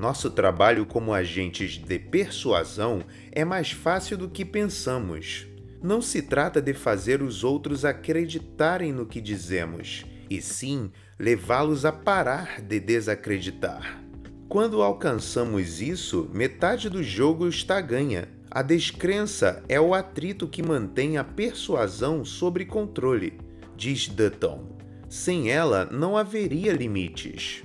Nosso 0.00 0.30
trabalho 0.30 0.86
como 0.86 1.12
agentes 1.12 1.72
de 1.72 1.98
persuasão 1.98 3.02
é 3.30 3.44
mais 3.44 3.72
fácil 3.72 4.16
do 4.16 4.30
que 4.30 4.46
pensamos. 4.46 5.46
Não 5.82 6.00
se 6.00 6.22
trata 6.22 6.58
de 6.58 6.72
fazer 6.72 7.20
os 7.20 7.44
outros 7.44 7.84
acreditarem 7.84 8.94
no 8.94 9.04
que 9.04 9.20
dizemos, 9.20 10.06
e 10.30 10.40
sim 10.40 10.90
levá-los 11.18 11.84
a 11.84 11.92
parar 11.92 12.62
de 12.62 12.80
desacreditar. 12.80 14.02
Quando 14.48 14.80
alcançamos 14.80 15.82
isso, 15.82 16.30
metade 16.32 16.88
do 16.88 17.02
jogo 17.02 17.46
está 17.46 17.78
ganha. 17.78 18.26
A 18.50 18.62
descrença 18.62 19.62
é 19.68 19.78
o 19.78 19.92
atrito 19.92 20.48
que 20.48 20.62
mantém 20.62 21.18
a 21.18 21.24
persuasão 21.24 22.24
sob 22.24 22.64
controle, 22.64 23.38
diz 23.76 24.08
Dutton. 24.08 24.78
Sem 25.10 25.50
ela, 25.50 25.84
não 25.84 26.16
haveria 26.16 26.72
limites. 26.72 27.64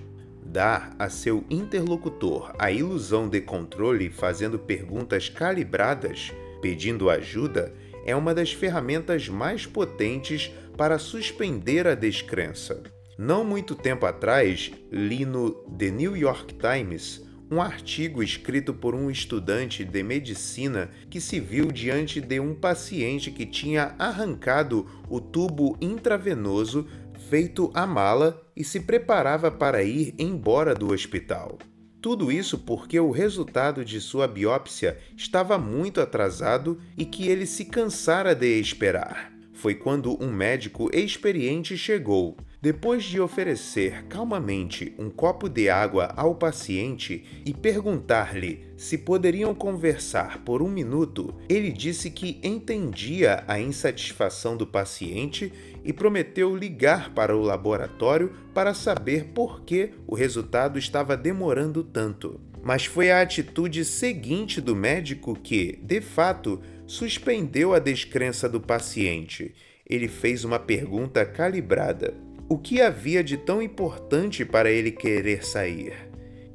Dar 0.55 0.95
a 0.97 1.09
seu 1.09 1.43
interlocutor 1.49 2.55
a 2.57 2.71
ilusão 2.71 3.27
de 3.27 3.41
controle 3.41 4.09
fazendo 4.09 4.57
perguntas 4.57 5.27
calibradas, 5.27 6.31
pedindo 6.61 7.09
ajuda, 7.09 7.73
é 8.05 8.15
uma 8.15 8.33
das 8.33 8.53
ferramentas 8.53 9.27
mais 9.27 9.65
potentes 9.65 10.49
para 10.77 10.97
suspender 10.97 11.85
a 11.85 11.93
descrença. 11.93 12.81
Não 13.17 13.43
muito 13.43 13.75
tempo 13.75 14.05
atrás, 14.05 14.71
li 14.89 15.25
no 15.25 15.51
The 15.77 15.91
New 15.91 16.15
York 16.15 16.53
Times 16.53 17.21
um 17.51 17.61
artigo 17.61 18.23
escrito 18.23 18.73
por 18.73 18.95
um 18.95 19.11
estudante 19.11 19.83
de 19.83 20.03
medicina 20.03 20.89
que 21.09 21.19
se 21.19 21.37
viu 21.37 21.69
diante 21.69 22.21
de 22.21 22.39
um 22.39 22.55
paciente 22.55 23.29
que 23.29 23.45
tinha 23.45 23.93
arrancado 23.99 24.87
o 25.09 25.19
tubo 25.19 25.77
intravenoso 25.81 26.87
feito 27.29 27.71
à 27.73 27.85
mala 27.87 28.41
e 28.55 28.63
se 28.63 28.79
preparava 28.79 29.49
para 29.49 29.83
ir 29.83 30.13
embora 30.17 30.75
do 30.75 30.93
hospital. 30.93 31.57
Tudo 32.01 32.31
isso 32.31 32.59
porque 32.59 32.99
o 32.99 33.09
resultado 33.09 33.83
de 33.83 33.99
sua 33.99 34.27
biópsia 34.27 34.97
estava 35.17 35.57
muito 35.57 35.99
atrasado 35.99 36.79
e 36.95 37.03
que 37.03 37.27
ele 37.27 37.45
se 37.45 37.65
cansara 37.65 38.35
de 38.35 38.59
esperar 38.59 39.35
foi 39.55 39.73
quando 39.73 40.21
um 40.23 40.31
médico 40.31 40.89
experiente 40.93 41.77
chegou. 41.77 42.37
Depois 42.61 43.03
de 43.03 43.19
oferecer 43.19 44.03
calmamente 44.05 44.93
um 44.97 45.09
copo 45.09 45.47
de 45.47 45.69
água 45.69 46.13
ao 46.15 46.35
paciente 46.35 47.23
e 47.45 47.53
perguntar-lhe 47.53 48.65
se 48.75 48.97
poderiam 48.97 49.55
conversar 49.55 50.39
por 50.43 50.61
um 50.61 50.69
minuto, 50.69 51.33
ele 51.47 51.71
disse 51.71 52.11
que 52.11 52.39
entendia 52.43 53.43
a 53.47 53.59
insatisfação 53.59 54.57
do 54.57 54.67
paciente 54.67 55.51
e 55.85 55.93
prometeu 55.93 56.55
ligar 56.55 57.13
para 57.13 57.37
o 57.37 57.41
laboratório 57.41 58.33
para 58.53 58.73
saber 58.73 59.25
por 59.25 59.61
que 59.61 59.91
o 60.07 60.15
resultado 60.15 60.79
estava 60.79 61.15
demorando 61.15 61.83
tanto. 61.83 62.41
Mas 62.63 62.85
foi 62.85 63.11
a 63.11 63.21
atitude 63.21 63.85
seguinte 63.85 64.59
do 64.59 64.75
médico 64.75 65.35
que, 65.35 65.79
de 65.83 66.01
fato, 66.01 66.59
suspendeu 66.87 67.75
a 67.75 67.79
descrença 67.79 68.49
do 68.49 68.59
paciente. 68.59 69.53
Ele 69.87 70.07
fez 70.07 70.43
uma 70.43 70.57
pergunta 70.57 71.23
calibrada: 71.23 72.15
o 72.49 72.57
que 72.57 72.81
havia 72.81 73.23
de 73.23 73.37
tão 73.37 73.61
importante 73.61 74.43
para 74.43 74.71
ele 74.71 74.89
querer 74.89 75.45
sair? 75.45 75.93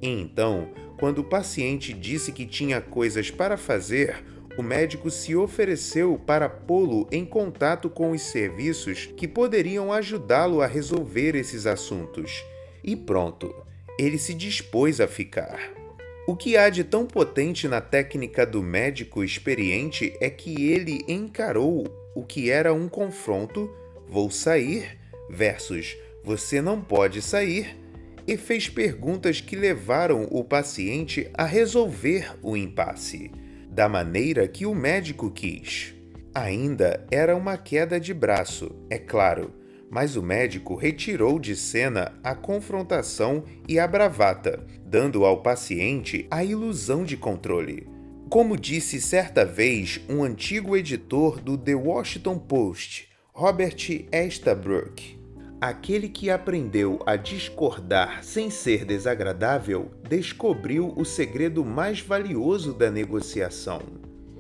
E 0.03 0.09
então, 0.09 0.73
quando 0.99 1.21
o 1.21 1.25
paciente 1.25 1.93
disse 1.93 2.33
que 2.33 2.45
tinha 2.45 2.81
coisas 2.81 3.31
para 3.31 3.57
fazer, 3.57 4.25
o 4.61 4.63
médico 4.63 5.11
se 5.11 5.35
ofereceu 5.35 6.21
para 6.27 6.47
pô-lo 6.47 7.09
em 7.11 7.25
contato 7.25 7.89
com 7.89 8.11
os 8.11 8.21
serviços 8.21 9.07
que 9.17 9.27
poderiam 9.27 9.91
ajudá-lo 9.91 10.61
a 10.61 10.67
resolver 10.67 11.35
esses 11.35 11.65
assuntos. 11.65 12.45
E 12.85 12.95
pronto, 12.95 13.55
ele 13.99 14.19
se 14.19 14.35
dispôs 14.35 15.01
a 15.01 15.09
ficar. 15.09 15.59
O 16.29 16.37
que 16.37 16.59
há 16.59 16.69
de 16.69 16.85
tão 16.85 17.07
potente 17.07 17.67
na 17.67 17.81
técnica 17.81 18.45
do 18.45 18.63
médico 18.63 19.25
experiente 19.25 20.15
é 20.21 20.29
que 20.29 20.71
ele 20.71 21.03
encarou 21.09 21.87
o 22.15 22.23
que 22.23 22.51
era 22.51 22.75
um 22.75 22.87
confronto, 22.87 23.75
vou 24.07 24.31
sair, 24.31 24.99
versus 25.31 25.97
você 26.23 26.61
não 26.61 26.83
pode 26.83 27.23
sair, 27.23 27.79
e 28.27 28.37
fez 28.37 28.69
perguntas 28.69 29.41
que 29.41 29.57
levaram 29.57 30.29
o 30.31 30.45
paciente 30.45 31.31
a 31.33 31.47
resolver 31.47 32.37
o 32.43 32.55
impasse, 32.59 33.31
da 33.71 33.89
maneira 33.89 34.49
que 34.49 34.67
o 34.67 34.75
médico 34.75 35.31
quis. 35.31 35.95
Ainda 36.35 37.07
era 37.11 37.37
uma 37.37 37.57
queda 37.57 38.01
de 38.01 38.13
braço, 38.13 38.75
é 38.91 38.99
claro, 38.99 39.53
mas 39.91 40.17
o 40.17 40.23
médico 40.23 40.75
retirou 40.75 41.39
de 41.39 41.57
cena 41.57 42.13
a 42.23 42.35
confrontação 42.35 43.45
e 43.69 43.79
a 43.79 43.87
bravata, 43.87 44.65
dando 44.85 45.25
ao 45.25 45.43
paciente 45.43 46.27
a 46.31 46.45
ilusão 46.45 47.05
de 47.05 47.17
controle. 47.17 47.89
Como 48.29 48.57
disse 48.57 49.01
certa 49.01 49.45
vez 49.45 50.01
um 50.09 50.23
antigo 50.23 50.77
editor 50.77 51.41
do 51.41 51.59
The 51.59 51.75
Washington 51.75 52.39
Post, 52.39 53.09
Robert 53.33 54.09
Estabrook, 54.13 55.20
aquele 55.61 56.09
que 56.09 56.31
aprendeu 56.31 57.03
a 57.05 57.17
discordar 57.17 58.25
sem 58.25 58.49
ser 58.49 58.85
desagradável 58.85 59.91
descobriu 60.09 60.95
o 60.97 61.05
segredo 61.05 61.65
mais 61.65 62.01
valioso 62.01 62.73
da 62.73 62.91
negociação. 62.91 63.83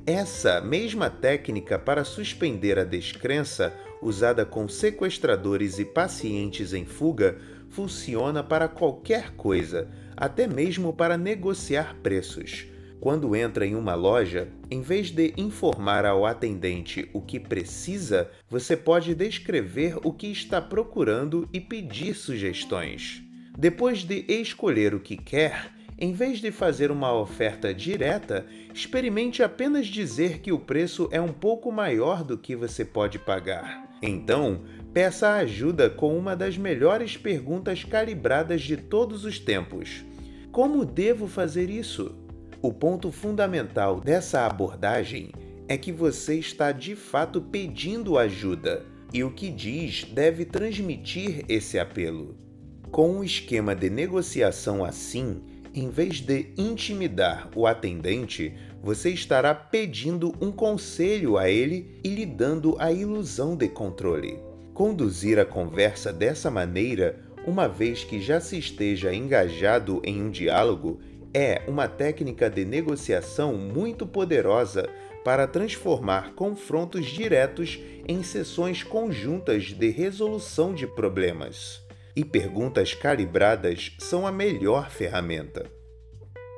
Essa 0.06 0.60
mesma 0.62 1.10
técnica 1.10 1.78
para 1.78 2.04
suspender 2.04 2.78
a 2.78 2.84
descrença, 2.84 3.72
usada 4.00 4.46
com 4.46 4.66
sequestradores 4.66 5.78
e 5.78 5.84
pacientes 5.84 6.72
em 6.72 6.86
fuga, 6.86 7.36
funciona 7.68 8.42
para 8.42 8.66
qualquer 8.66 9.32
coisa, 9.32 9.88
até 10.16 10.46
mesmo 10.46 10.92
para 10.92 11.18
negociar 11.18 11.96
preços. 12.02 12.66
Quando 13.00 13.34
entra 13.34 13.66
em 13.66 13.74
uma 13.74 13.94
loja, 13.94 14.48
em 14.70 14.82
vez 14.82 15.10
de 15.10 15.32
informar 15.34 16.04
ao 16.04 16.26
atendente 16.26 17.08
o 17.14 17.22
que 17.22 17.40
precisa, 17.40 18.30
você 18.46 18.76
pode 18.76 19.14
descrever 19.14 19.96
o 20.04 20.12
que 20.12 20.26
está 20.26 20.60
procurando 20.60 21.48
e 21.50 21.58
pedir 21.58 22.14
sugestões. 22.14 23.22
Depois 23.56 24.04
de 24.04 24.26
escolher 24.28 24.94
o 24.94 25.00
que 25.00 25.16
quer, 25.16 25.72
em 25.98 26.12
vez 26.12 26.40
de 26.40 26.52
fazer 26.52 26.90
uma 26.90 27.10
oferta 27.14 27.72
direta, 27.72 28.46
experimente 28.74 29.42
apenas 29.42 29.86
dizer 29.86 30.40
que 30.40 30.52
o 30.52 30.58
preço 30.58 31.08
é 31.10 31.20
um 31.20 31.32
pouco 31.32 31.72
maior 31.72 32.22
do 32.22 32.36
que 32.36 32.54
você 32.54 32.84
pode 32.84 33.18
pagar. 33.18 33.88
Então, 34.02 34.62
peça 34.92 35.32
ajuda 35.32 35.88
com 35.88 36.18
uma 36.18 36.36
das 36.36 36.58
melhores 36.58 37.16
perguntas 37.16 37.82
calibradas 37.82 38.60
de 38.60 38.76
todos 38.76 39.24
os 39.24 39.38
tempos: 39.38 40.04
Como 40.52 40.84
devo 40.84 41.26
fazer 41.26 41.70
isso? 41.70 42.14
O 42.62 42.74
ponto 42.74 43.10
fundamental 43.10 43.98
dessa 43.98 44.44
abordagem 44.44 45.32
é 45.66 45.78
que 45.78 45.90
você 45.90 46.34
está 46.34 46.72
de 46.72 46.94
fato 46.94 47.40
pedindo 47.40 48.18
ajuda 48.18 48.84
e 49.14 49.24
o 49.24 49.30
que 49.30 49.48
diz 49.48 50.04
deve 50.04 50.44
transmitir 50.44 51.42
esse 51.48 51.78
apelo. 51.78 52.36
Com 52.90 53.12
um 53.12 53.24
esquema 53.24 53.74
de 53.74 53.88
negociação 53.88 54.84
assim, 54.84 55.40
em 55.74 55.88
vez 55.88 56.20
de 56.20 56.52
intimidar 56.58 57.48
o 57.56 57.66
atendente, 57.66 58.54
você 58.82 59.08
estará 59.08 59.54
pedindo 59.54 60.34
um 60.38 60.52
conselho 60.52 61.38
a 61.38 61.48
ele 61.48 61.98
e 62.04 62.10
lhe 62.10 62.26
dando 62.26 62.76
a 62.78 62.92
ilusão 62.92 63.56
de 63.56 63.68
controle. 63.68 64.38
Conduzir 64.74 65.38
a 65.38 65.46
conversa 65.46 66.12
dessa 66.12 66.50
maneira, 66.50 67.20
uma 67.46 67.66
vez 67.66 68.04
que 68.04 68.20
já 68.20 68.38
se 68.38 68.58
esteja 68.58 69.14
engajado 69.14 70.02
em 70.04 70.20
um 70.20 70.30
diálogo, 70.30 71.00
é 71.32 71.62
uma 71.66 71.88
técnica 71.88 72.50
de 72.50 72.64
negociação 72.64 73.54
muito 73.54 74.06
poderosa 74.06 74.88
para 75.24 75.46
transformar 75.46 76.34
confrontos 76.34 77.06
diretos 77.06 77.78
em 78.08 78.22
sessões 78.22 78.82
conjuntas 78.82 79.64
de 79.64 79.90
resolução 79.90 80.74
de 80.74 80.86
problemas. 80.86 81.82
E 82.16 82.24
perguntas 82.24 82.94
calibradas 82.94 83.92
são 83.98 84.26
a 84.26 84.32
melhor 84.32 84.90
ferramenta. 84.90 85.70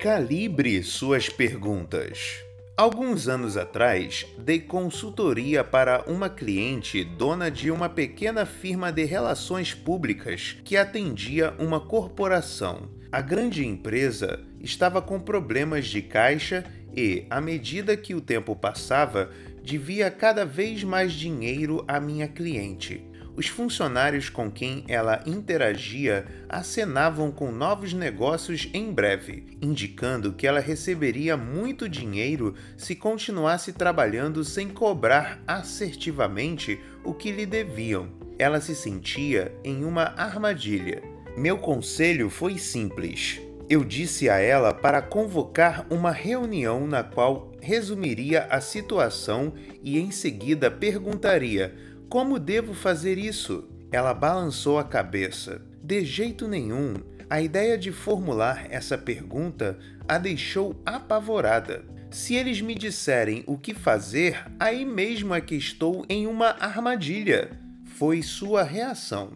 Calibre 0.01 0.83
suas 0.83 1.29
perguntas. 1.29 2.43
Alguns 2.77 3.29
anos 3.29 3.57
atrás, 3.57 4.27
dei 4.39 4.59
consultoria 4.59 5.63
para 5.63 6.05
uma 6.07 6.31
cliente 6.31 7.05
dona 7.05 7.51
de 7.51 7.71
uma 7.71 7.89
pequena 7.89 8.47
firma 8.47 8.91
de 8.91 9.05
relações 9.05 9.75
públicas 9.75 10.57
que 10.65 10.77
atendia 10.77 11.55
uma 11.59 11.79
corporação. 11.79 12.89
A 13.13 13.21
grande 13.21 13.67
empresa 13.67 14.41
estava 14.59 15.03
com 15.03 15.21
problemas 15.21 15.87
de 15.87 16.01
caixa 16.01 16.65
e, 16.97 17.27
à 17.29 17.43
medida 17.43 17.95
que 17.95 18.15
o 18.15 18.23
tempo 18.23 18.57
passava, 18.57 19.31
devia 19.63 20.11
cada 20.11 20.47
vez 20.47 20.83
mais 20.83 21.13
dinheiro 21.13 21.85
à 21.87 22.01
minha 22.01 22.27
cliente. 22.27 23.07
Os 23.37 23.49
funcionários 23.49 24.31
com 24.31 24.51
quem 24.51 24.87
ela 24.89 25.23
interagia 25.27 26.25
acenavam 26.49 27.31
com 27.31 27.53
novos 27.53 27.93
negócios 27.93 28.71
em 28.73 28.91
breve, 28.91 29.59
indicando 29.61 30.33
que 30.33 30.47
ela 30.47 30.61
receberia 30.61 31.37
muito 31.37 31.91
dinheiro 31.91 32.55
se 32.79 32.97
continuasse 32.97 33.75
trabalhando 33.75 34.43
sem 34.43 34.71
cobrar 34.71 35.39
assertivamente 35.47 36.81
o 37.05 37.13
que 37.13 37.31
lhe 37.31 37.45
deviam. 37.45 38.09
Ela 38.39 38.59
se 38.59 38.75
sentia 38.75 39.55
em 39.63 39.85
uma 39.85 40.15
armadilha. 40.17 41.12
Meu 41.37 41.59
conselho 41.59 42.29
foi 42.29 42.59
simples 42.59 43.41
eu 43.73 43.85
disse 43.85 44.29
a 44.29 44.39
ela 44.39 44.75
para 44.75 45.01
convocar 45.01 45.87
uma 45.89 46.11
reunião 46.11 46.87
na 46.87 47.03
qual 47.03 47.51
resumiria 47.59 48.43
a 48.51 48.61
situação 48.61 49.55
e 49.83 49.99
em 49.99 50.11
seguida 50.11 50.71
perguntaria: 50.71 51.75
Como 52.07 52.39
devo 52.39 52.75
fazer 52.75 53.17
isso? 53.17 53.67
Ela 53.91 54.13
balançou 54.13 54.79
a 54.79 54.85
cabeça. 54.85 55.63
De 55.83 56.05
jeito 56.05 56.47
nenhum. 56.47 56.95
A 57.31 57.41
ideia 57.41 57.79
de 57.79 57.91
formular 57.91 58.67
essa 58.71 58.99
pergunta 58.99 59.79
a 60.07 60.19
deixou 60.19 60.79
apavorada. 60.85 61.83
Se 62.11 62.35
eles 62.35 62.61
me 62.61 62.75
disserem 62.75 63.43
o 63.47 63.57
que 63.57 63.73
fazer, 63.73 64.45
aí 64.61 64.85
mesmo 64.85 65.35
é 65.35 65.41
que 65.41 65.55
estou 65.55 66.05
em 66.11 66.27
uma 66.27 66.49
armadilha. 66.61 67.59
Foi 67.87 68.23
sua 68.23 68.63
reação. 68.63 69.33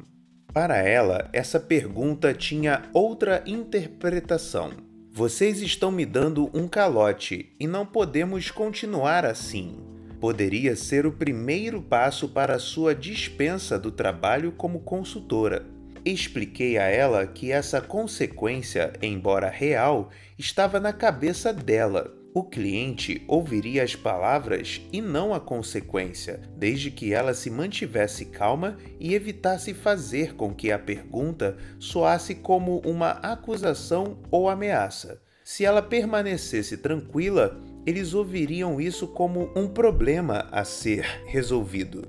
Para 0.57 0.79
ela, 0.79 1.29
essa 1.35 1.61
pergunta 1.61 2.33
tinha 2.33 2.85
outra 2.95 3.43
interpretação. 3.45 4.71
Vocês 5.13 5.61
estão 5.61 5.93
me 5.93 6.07
dando 6.07 6.51
um 6.55 6.67
calote 6.67 7.55
e 7.61 7.67
não 7.67 7.85
podemos 7.85 8.51
continuar 8.51 9.27
assim. 9.27 9.77
Poderia 10.19 10.75
ser 10.75 11.05
o 11.05 11.13
primeiro 11.13 11.83
passo 11.83 12.31
para 12.31 12.59
sua 12.59 12.95
dispensa 12.95 13.79
do 13.79 13.91
trabalho 13.91 14.51
como 14.51 14.81
consultora. 14.81 15.67
Expliquei 16.03 16.79
a 16.79 16.85
ela 16.85 17.27
que 17.27 17.53
essa 17.53 17.83
consequência, 17.83 18.95
embora 19.03 19.51
real, 19.51 20.09
estava 20.39 20.81
na 20.81 20.91
cabeça 20.95 21.53
dela 21.53 22.16
o 22.37 22.45
cliente 22.45 23.25
ouviria 23.27 23.83
as 23.83 23.97
palavras 23.97 24.83
e 24.93 25.01
não 25.01 25.33
a 25.33 25.41
consequência, 25.41 26.39
desde 26.55 26.91
que 26.91 27.15
ela 27.15 27.33
se 27.33 27.49
mantivesse 27.49 28.27
calma 28.27 28.77
e 29.01 29.15
evitasse 29.15 29.73
fazer 29.73 30.35
com 30.35 30.55
que 30.55 30.71
a 30.71 30.79
pergunta 30.79 31.57
soasse 31.79 32.35
como 32.35 32.81
uma 32.81 33.13
acusação 33.13 34.19
ou 34.31 34.51
ameaça. 34.51 35.19
Se 35.43 35.65
ela 35.65 35.81
permanecesse 35.81 36.77
tranquila, 36.77 37.59
eles 37.87 38.13
ouviriam 38.13 38.79
isso 38.79 39.09
como 39.09 39.51
um 39.57 39.67
problema 39.67 40.47
a 40.53 40.63
ser 40.63 41.23
resolvido. 41.25 42.07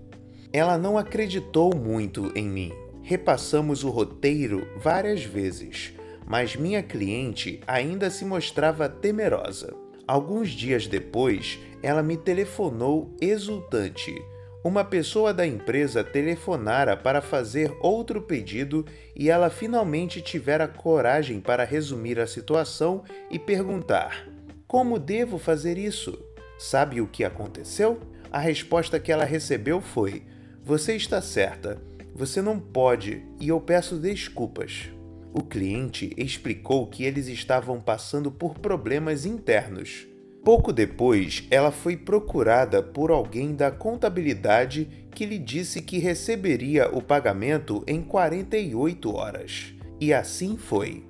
Ela 0.52 0.78
não 0.78 0.98
acreditou 0.98 1.74
muito 1.74 2.34
em 2.36 2.50
mim. 2.50 2.74
Repassamos 3.02 3.86
o 3.86 3.90
roteiro 3.90 4.68
várias 4.76 5.24
vezes, 5.24 5.94
mas 6.26 6.58
minha 6.58 6.84
cliente 6.84 7.62
ainda 7.66 8.10
se 8.10 8.26
mostrava 8.26 8.90
temerosa. 8.90 9.87
Alguns 10.08 10.52
dias 10.52 10.88
depois, 10.88 11.60
ela 11.84 12.02
me 12.02 12.15
telefonou 12.15 13.13
exultante. 13.20 14.15
Uma 14.63 14.86
pessoa 14.86 15.34
da 15.34 15.46
empresa 15.46 16.02
telefonara 16.02 16.96
para 16.96 17.22
fazer 17.22 17.76
outro 17.82 18.22
pedido 18.22 18.86
e 19.13 19.30
ela 19.30 19.50
finalmente 19.50 20.22
tivera 20.22 20.65
coragem 20.65 21.41
para 21.41 21.65
resumir 21.65 22.20
a 22.20 22.28
situação 22.28 23.04
e 23.30 23.38
perguntar: 23.38 24.26
Como 24.65 24.98
devo 24.98 25.38
fazer 25.38 25.78
isso? 25.78 26.17
Sabe 26.58 27.02
o 27.02 27.08
que 27.08 27.26
aconteceu? 27.26 28.00
A 28.32 28.39
resposta 28.39 29.00
que 29.02 29.12
ela 29.12 29.26
recebeu 29.26 29.82
foi: 29.82 30.24
Você 30.63 30.96
está 30.96 31.22
certa. 31.22 31.82
Você 32.16 32.41
não 32.41 32.60
pode 32.60 33.24
e 33.39 33.49
eu 33.49 33.60
peço 33.60 33.97
desculpas. 33.97 34.89
O 35.34 35.43
cliente 35.43 36.13
explicou 36.17 36.88
que 36.88 37.03
eles 37.03 37.28
estavam 37.28 37.80
passando 37.80 38.32
por 38.32 38.57
problemas 38.59 39.25
internos. 39.25 40.07
Pouco 40.43 40.71
depois, 40.71 41.45
ela 41.51 41.71
foi 41.71 41.97
procurada 41.97 42.82
por 42.82 43.11
alguém 43.11 43.53
da 43.53 43.69
contabilidade 43.69 45.07
que 45.11 45.25
lhe 45.25 45.38
disse 45.38 45.82
que 45.82 45.97
receberia 45.99 46.89
o 46.89 47.01
pagamento 47.01 47.84
em 47.86 48.01
48 48.01 49.13
horas. 49.13 49.73
E 49.99 50.13
assim 50.13 50.55
foi. 50.55 51.03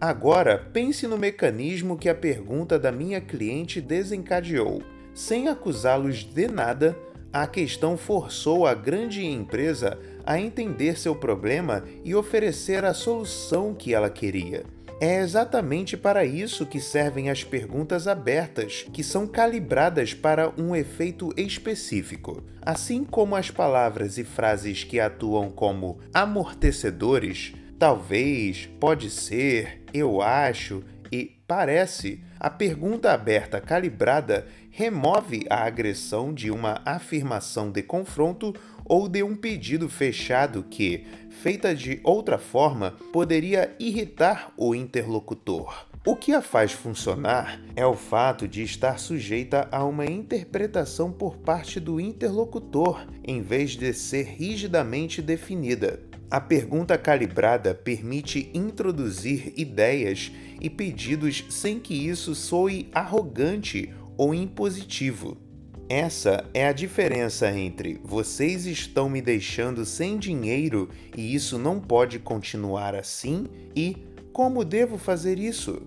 Agora, 0.00 0.58
pense 0.58 1.06
no 1.06 1.18
mecanismo 1.18 1.96
que 1.96 2.08
a 2.08 2.14
pergunta 2.14 2.78
da 2.78 2.90
minha 2.90 3.20
cliente 3.20 3.80
desencadeou. 3.80 4.82
Sem 5.14 5.46
acusá-los 5.46 6.24
de 6.24 6.48
nada, 6.48 6.98
a 7.32 7.46
questão 7.46 7.96
forçou 7.96 8.66
a 8.66 8.74
grande 8.74 9.24
empresa 9.24 9.98
a 10.24 10.38
entender 10.38 10.98
seu 10.98 11.14
problema 11.14 11.84
e 12.04 12.14
oferecer 12.14 12.84
a 12.84 12.94
solução 12.94 13.74
que 13.74 13.94
ela 13.94 14.10
queria. 14.10 14.64
É 15.00 15.20
exatamente 15.20 15.96
para 15.96 16.26
isso 16.26 16.66
que 16.66 16.78
servem 16.78 17.30
as 17.30 17.42
perguntas 17.42 18.06
abertas, 18.06 18.84
que 18.92 19.02
são 19.02 19.26
calibradas 19.26 20.12
para 20.12 20.52
um 20.60 20.76
efeito 20.76 21.32
específico. 21.38 22.44
Assim 22.60 23.02
como 23.02 23.34
as 23.34 23.50
palavras 23.50 24.18
e 24.18 24.24
frases 24.24 24.84
que 24.84 25.00
atuam 25.00 25.50
como 25.50 25.98
amortecedores, 26.12 27.54
talvez, 27.78 28.68
pode 28.78 29.08
ser, 29.08 29.82
eu 29.94 30.20
acho 30.20 30.84
e 31.10 31.40
parece, 31.46 32.22
a 32.38 32.48
pergunta 32.48 33.10
aberta 33.10 33.60
calibrada 33.60 34.46
remove 34.70 35.44
a 35.50 35.64
agressão 35.64 36.32
de 36.32 36.50
uma 36.50 36.80
afirmação 36.84 37.70
de 37.70 37.82
confronto 37.82 38.54
ou 38.90 39.08
de 39.08 39.22
um 39.22 39.36
pedido 39.36 39.88
fechado 39.88 40.64
que, 40.68 41.06
feita 41.30 41.72
de 41.72 42.00
outra 42.02 42.38
forma, 42.38 42.96
poderia 43.12 43.72
irritar 43.78 44.52
o 44.56 44.74
interlocutor. 44.74 45.86
O 46.04 46.16
que 46.16 46.32
a 46.32 46.42
faz 46.42 46.72
funcionar 46.72 47.62
é 47.76 47.86
o 47.86 47.94
fato 47.94 48.48
de 48.48 48.64
estar 48.64 48.98
sujeita 48.98 49.68
a 49.70 49.84
uma 49.84 50.06
interpretação 50.06 51.12
por 51.12 51.36
parte 51.36 51.78
do 51.78 52.00
interlocutor, 52.00 53.06
em 53.22 53.40
vez 53.40 53.76
de 53.76 53.94
ser 53.94 54.24
rigidamente 54.24 55.22
definida. 55.22 56.02
A 56.28 56.40
pergunta 56.40 56.98
calibrada 56.98 57.72
permite 57.72 58.50
introduzir 58.52 59.52
ideias 59.56 60.32
e 60.60 60.68
pedidos 60.68 61.44
sem 61.48 61.78
que 61.78 61.94
isso 61.94 62.34
soe 62.34 62.88
arrogante 62.92 63.94
ou 64.16 64.34
impositivo. 64.34 65.49
Essa 65.90 66.48
é 66.54 66.68
a 66.68 66.72
diferença 66.72 67.50
entre 67.50 68.00
vocês 68.04 68.64
estão 68.64 69.10
me 69.10 69.20
deixando 69.20 69.84
sem 69.84 70.18
dinheiro 70.18 70.88
e 71.16 71.34
isso 71.34 71.58
não 71.58 71.80
pode 71.80 72.20
continuar 72.20 72.94
assim 72.94 73.48
e 73.74 73.96
como 74.32 74.64
devo 74.64 74.96
fazer 74.96 75.36
isso? 75.36 75.82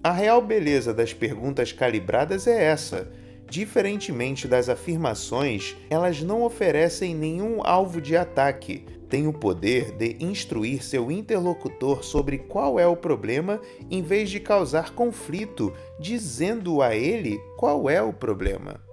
A 0.00 0.12
real 0.12 0.40
beleza 0.40 0.94
das 0.94 1.12
perguntas 1.12 1.72
calibradas 1.72 2.46
é 2.46 2.66
essa. 2.66 3.10
Diferentemente 3.50 4.46
das 4.46 4.68
afirmações, 4.68 5.74
elas 5.90 6.22
não 6.22 6.44
oferecem 6.44 7.12
nenhum 7.12 7.60
alvo 7.64 8.00
de 8.00 8.16
ataque, 8.16 8.84
têm 9.08 9.26
o 9.26 9.32
poder 9.32 9.90
de 9.90 10.18
instruir 10.20 10.84
seu 10.84 11.10
interlocutor 11.10 12.04
sobre 12.04 12.38
qual 12.38 12.78
é 12.78 12.86
o 12.86 12.96
problema 12.96 13.60
em 13.90 14.02
vez 14.02 14.30
de 14.30 14.38
causar 14.38 14.94
conflito, 14.94 15.74
dizendo 15.98 16.80
a 16.80 16.94
ele 16.94 17.40
qual 17.56 17.90
é 17.90 18.00
o 18.00 18.12
problema. 18.12 18.86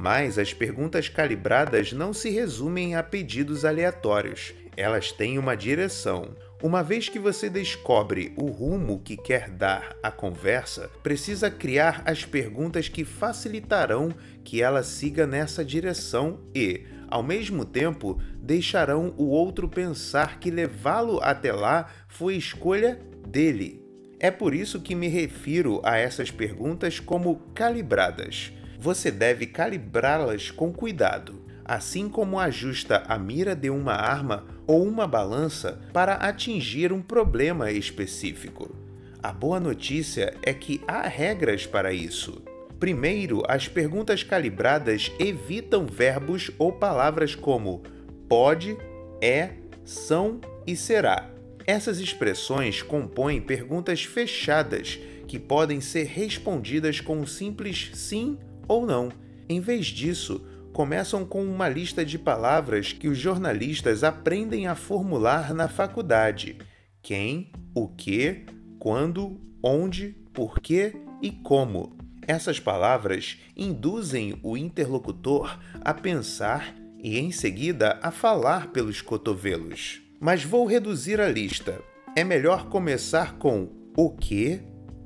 Mas 0.00 0.38
as 0.38 0.54
perguntas 0.54 1.10
calibradas 1.10 1.92
não 1.92 2.14
se 2.14 2.30
resumem 2.30 2.96
a 2.96 3.02
pedidos 3.02 3.66
aleatórios. 3.66 4.54
Elas 4.74 5.12
têm 5.12 5.38
uma 5.38 5.54
direção. 5.54 6.34
Uma 6.62 6.82
vez 6.82 7.10
que 7.10 7.18
você 7.18 7.50
descobre 7.50 8.32
o 8.34 8.46
rumo 8.46 9.02
que 9.04 9.14
quer 9.14 9.50
dar 9.50 9.94
à 10.02 10.10
conversa, 10.10 10.90
precisa 11.02 11.50
criar 11.50 12.02
as 12.06 12.24
perguntas 12.24 12.88
que 12.88 13.04
facilitarão 13.04 14.10
que 14.42 14.62
ela 14.62 14.82
siga 14.82 15.26
nessa 15.26 15.62
direção 15.62 16.40
e, 16.54 16.86
ao 17.06 17.22
mesmo 17.22 17.66
tempo, 17.66 18.18
deixarão 18.40 19.12
o 19.18 19.26
outro 19.26 19.68
pensar 19.68 20.40
que 20.40 20.50
levá-lo 20.50 21.20
até 21.22 21.52
lá 21.52 21.90
foi 22.08 22.36
escolha 22.36 22.98
dele. 23.28 23.84
É 24.18 24.30
por 24.30 24.54
isso 24.54 24.80
que 24.80 24.94
me 24.94 25.08
refiro 25.08 25.78
a 25.84 25.98
essas 25.98 26.30
perguntas 26.30 26.98
como 26.98 27.36
calibradas 27.54 28.50
você 28.80 29.10
deve 29.10 29.46
calibrá-las 29.46 30.50
com 30.50 30.72
cuidado, 30.72 31.44
assim 31.62 32.08
como 32.08 32.40
ajusta 32.40 33.04
a 33.06 33.18
mira 33.18 33.54
de 33.54 33.68
uma 33.68 33.92
arma 33.92 34.46
ou 34.66 34.82
uma 34.82 35.06
balança 35.06 35.78
para 35.92 36.14
atingir 36.14 36.90
um 36.90 37.02
problema 37.02 37.70
específico. 37.70 38.74
A 39.22 39.32
boa 39.32 39.60
notícia 39.60 40.32
é 40.42 40.54
que 40.54 40.80
há 40.88 41.06
regras 41.06 41.66
para 41.66 41.92
isso. 41.92 42.42
Primeiro, 42.78 43.42
as 43.46 43.68
perguntas 43.68 44.22
calibradas 44.22 45.12
evitam 45.18 45.84
verbos 45.84 46.50
ou 46.58 46.72
palavras 46.72 47.34
como 47.34 47.82
pode, 48.26 48.78
é, 49.20 49.50
são 49.84 50.40
e 50.66 50.74
será. 50.74 51.28
Essas 51.66 51.98
expressões 51.98 52.80
compõem 52.80 53.42
perguntas 53.42 54.04
fechadas 54.04 54.98
que 55.28 55.38
podem 55.38 55.82
ser 55.82 56.06
respondidas 56.06 56.98
com 56.98 57.18
um 57.18 57.26
simples 57.26 57.90
sim 57.92 58.38
ou 58.70 58.86
não. 58.86 59.10
Em 59.48 59.60
vez 59.60 59.86
disso, 59.86 60.46
começam 60.72 61.24
com 61.24 61.42
uma 61.42 61.68
lista 61.68 62.04
de 62.04 62.16
palavras 62.16 62.92
que 62.92 63.08
os 63.08 63.18
jornalistas 63.18 64.04
aprendem 64.04 64.68
a 64.68 64.76
formular 64.76 65.52
na 65.52 65.66
faculdade: 65.66 66.56
quem, 67.02 67.50
o 67.74 67.88
que, 67.88 68.46
quando, 68.78 69.40
onde, 69.60 70.14
por 70.32 70.60
quê 70.60 70.94
e 71.20 71.32
como. 71.32 71.98
Essas 72.28 72.60
palavras 72.60 73.38
induzem 73.56 74.38
o 74.40 74.56
interlocutor 74.56 75.58
a 75.80 75.92
pensar 75.92 76.76
e, 77.02 77.18
em 77.18 77.32
seguida, 77.32 77.98
a 78.00 78.12
falar 78.12 78.68
pelos 78.68 79.02
cotovelos. 79.02 80.00
Mas 80.20 80.44
vou 80.44 80.64
reduzir 80.64 81.20
a 81.20 81.28
lista. 81.28 81.82
É 82.14 82.22
melhor 82.22 82.68
começar 82.68 83.36
com 83.36 83.68
o 83.96 84.10
que, 84.10 84.60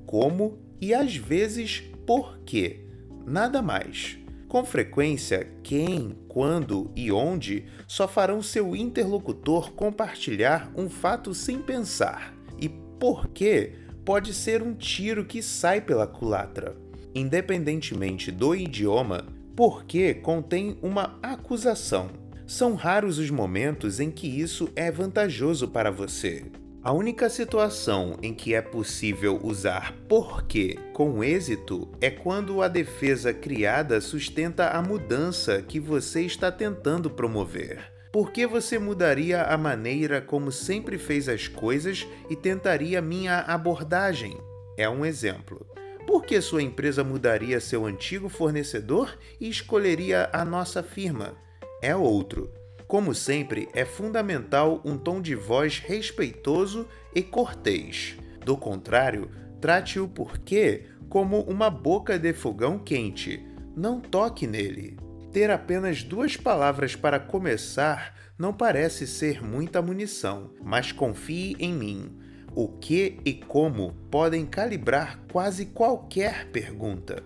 como 0.04 0.58
e 0.78 0.92
às 0.92 1.16
vezes 1.16 1.82
por 2.04 2.40
quê 2.40 2.83
nada 3.26 3.62
mais. 3.62 4.18
Com 4.48 4.64
frequência, 4.64 5.50
quem, 5.62 6.16
quando 6.28 6.90
e 6.94 7.10
onde 7.10 7.64
só 7.88 8.06
farão 8.06 8.42
seu 8.42 8.76
interlocutor 8.76 9.72
compartilhar 9.72 10.70
um 10.76 10.88
fato 10.88 11.34
sem 11.34 11.58
pensar, 11.58 12.34
e 12.60 12.68
por 12.68 13.28
que 13.28 13.72
pode 14.04 14.34
ser 14.34 14.62
um 14.62 14.74
tiro 14.74 15.24
que 15.24 15.42
sai 15.42 15.80
pela 15.80 16.06
culatra. 16.06 16.76
Independentemente 17.14 18.30
do 18.30 18.54
idioma, 18.54 19.26
porque 19.56 20.14
contém 20.14 20.76
uma 20.82 21.18
acusação. 21.22 22.10
São 22.46 22.74
raros 22.74 23.18
os 23.18 23.30
momentos 23.30 24.00
em 24.00 24.10
que 24.10 24.26
isso 24.26 24.68
é 24.76 24.90
vantajoso 24.90 25.68
para 25.68 25.90
você. 25.90 26.44
A 26.84 26.92
única 26.92 27.30
situação 27.30 28.18
em 28.22 28.34
que 28.34 28.54
é 28.54 28.60
possível 28.60 29.40
usar 29.42 29.94
porque 30.06 30.78
com 30.92 31.24
êxito 31.24 31.90
é 31.98 32.10
quando 32.10 32.60
a 32.60 32.68
defesa 32.68 33.32
criada 33.32 34.02
sustenta 34.02 34.68
a 34.68 34.82
mudança 34.82 35.62
que 35.62 35.80
você 35.80 36.20
está 36.20 36.52
tentando 36.52 37.08
promover. 37.08 37.90
Por 38.12 38.30
que 38.30 38.46
você 38.46 38.78
mudaria 38.78 39.44
a 39.44 39.56
maneira 39.56 40.20
como 40.20 40.52
sempre 40.52 40.98
fez 40.98 41.26
as 41.26 41.48
coisas 41.48 42.06
e 42.28 42.36
tentaria 42.36 43.00
minha 43.00 43.38
abordagem? 43.38 44.36
É 44.76 44.86
um 44.86 45.06
exemplo. 45.06 45.66
Por 46.06 46.26
que 46.26 46.38
sua 46.42 46.62
empresa 46.62 47.02
mudaria 47.02 47.60
seu 47.60 47.86
antigo 47.86 48.28
fornecedor 48.28 49.18
e 49.40 49.48
escolheria 49.48 50.28
a 50.34 50.44
nossa 50.44 50.82
firma? 50.82 51.34
É 51.80 51.96
outro. 51.96 52.52
Como 52.94 53.12
sempre, 53.12 53.68
é 53.74 53.84
fundamental 53.84 54.80
um 54.84 54.96
tom 54.96 55.20
de 55.20 55.34
voz 55.34 55.80
respeitoso 55.80 56.86
e 57.12 57.22
cortês. 57.24 58.16
Do 58.46 58.56
contrário, 58.56 59.28
trate 59.60 59.98
o 59.98 60.06
porquê 60.06 60.84
como 61.08 61.40
uma 61.40 61.68
boca 61.68 62.16
de 62.16 62.32
fogão 62.32 62.78
quente. 62.78 63.44
Não 63.74 64.00
toque 64.00 64.46
nele. 64.46 64.96
Ter 65.32 65.50
apenas 65.50 66.04
duas 66.04 66.36
palavras 66.36 66.94
para 66.94 67.18
começar 67.18 68.14
não 68.38 68.52
parece 68.52 69.08
ser 69.08 69.42
muita 69.42 69.82
munição, 69.82 70.52
mas 70.62 70.92
confie 70.92 71.56
em 71.58 71.74
mim. 71.74 72.16
O 72.54 72.68
que 72.68 73.18
e 73.24 73.32
como 73.34 73.92
podem 74.08 74.46
calibrar 74.46 75.18
quase 75.32 75.66
qualquer 75.66 76.48
pergunta. 76.52 77.24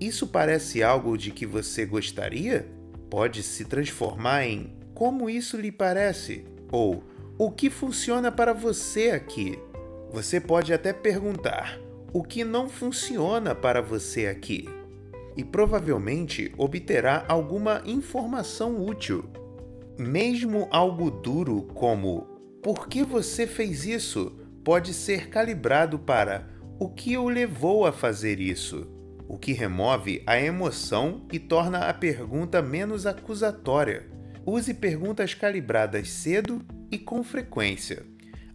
Isso 0.00 0.26
parece 0.26 0.82
algo 0.82 1.14
de 1.18 1.30
que 1.30 1.44
você 1.44 1.84
gostaria? 1.84 2.66
Pode 3.10 3.42
se 3.42 3.66
transformar 3.66 4.46
em 4.46 4.79
como 5.00 5.30
isso 5.30 5.56
lhe 5.56 5.72
parece? 5.72 6.44
Ou 6.70 7.02
o 7.38 7.50
que 7.50 7.70
funciona 7.70 8.30
para 8.30 8.52
você 8.52 9.12
aqui? 9.12 9.58
Você 10.12 10.38
pode 10.38 10.74
até 10.74 10.92
perguntar 10.92 11.80
o 12.12 12.22
que 12.22 12.44
não 12.44 12.68
funciona 12.68 13.54
para 13.54 13.80
você 13.80 14.26
aqui 14.26 14.68
e 15.34 15.42
provavelmente 15.42 16.52
obterá 16.58 17.24
alguma 17.28 17.80
informação 17.86 18.84
útil. 18.84 19.24
Mesmo 19.98 20.68
algo 20.70 21.10
duro 21.10 21.62
como 21.72 22.26
por 22.62 22.86
que 22.86 23.02
você 23.02 23.46
fez 23.46 23.86
isso 23.86 24.38
pode 24.62 24.92
ser 24.92 25.30
calibrado 25.30 25.98
para 25.98 26.46
o 26.78 26.90
que 26.90 27.16
o 27.16 27.26
levou 27.26 27.86
a 27.86 27.92
fazer 27.92 28.38
isso, 28.38 28.86
o 29.26 29.38
que 29.38 29.54
remove 29.54 30.22
a 30.26 30.38
emoção 30.38 31.22
e 31.32 31.38
torna 31.38 31.88
a 31.88 31.94
pergunta 31.94 32.60
menos 32.60 33.06
acusatória. 33.06 34.09
Use 34.46 34.72
perguntas 34.72 35.34
calibradas 35.34 36.08
cedo 36.08 36.64
e 36.90 36.96
com 36.96 37.22
frequência. 37.22 38.02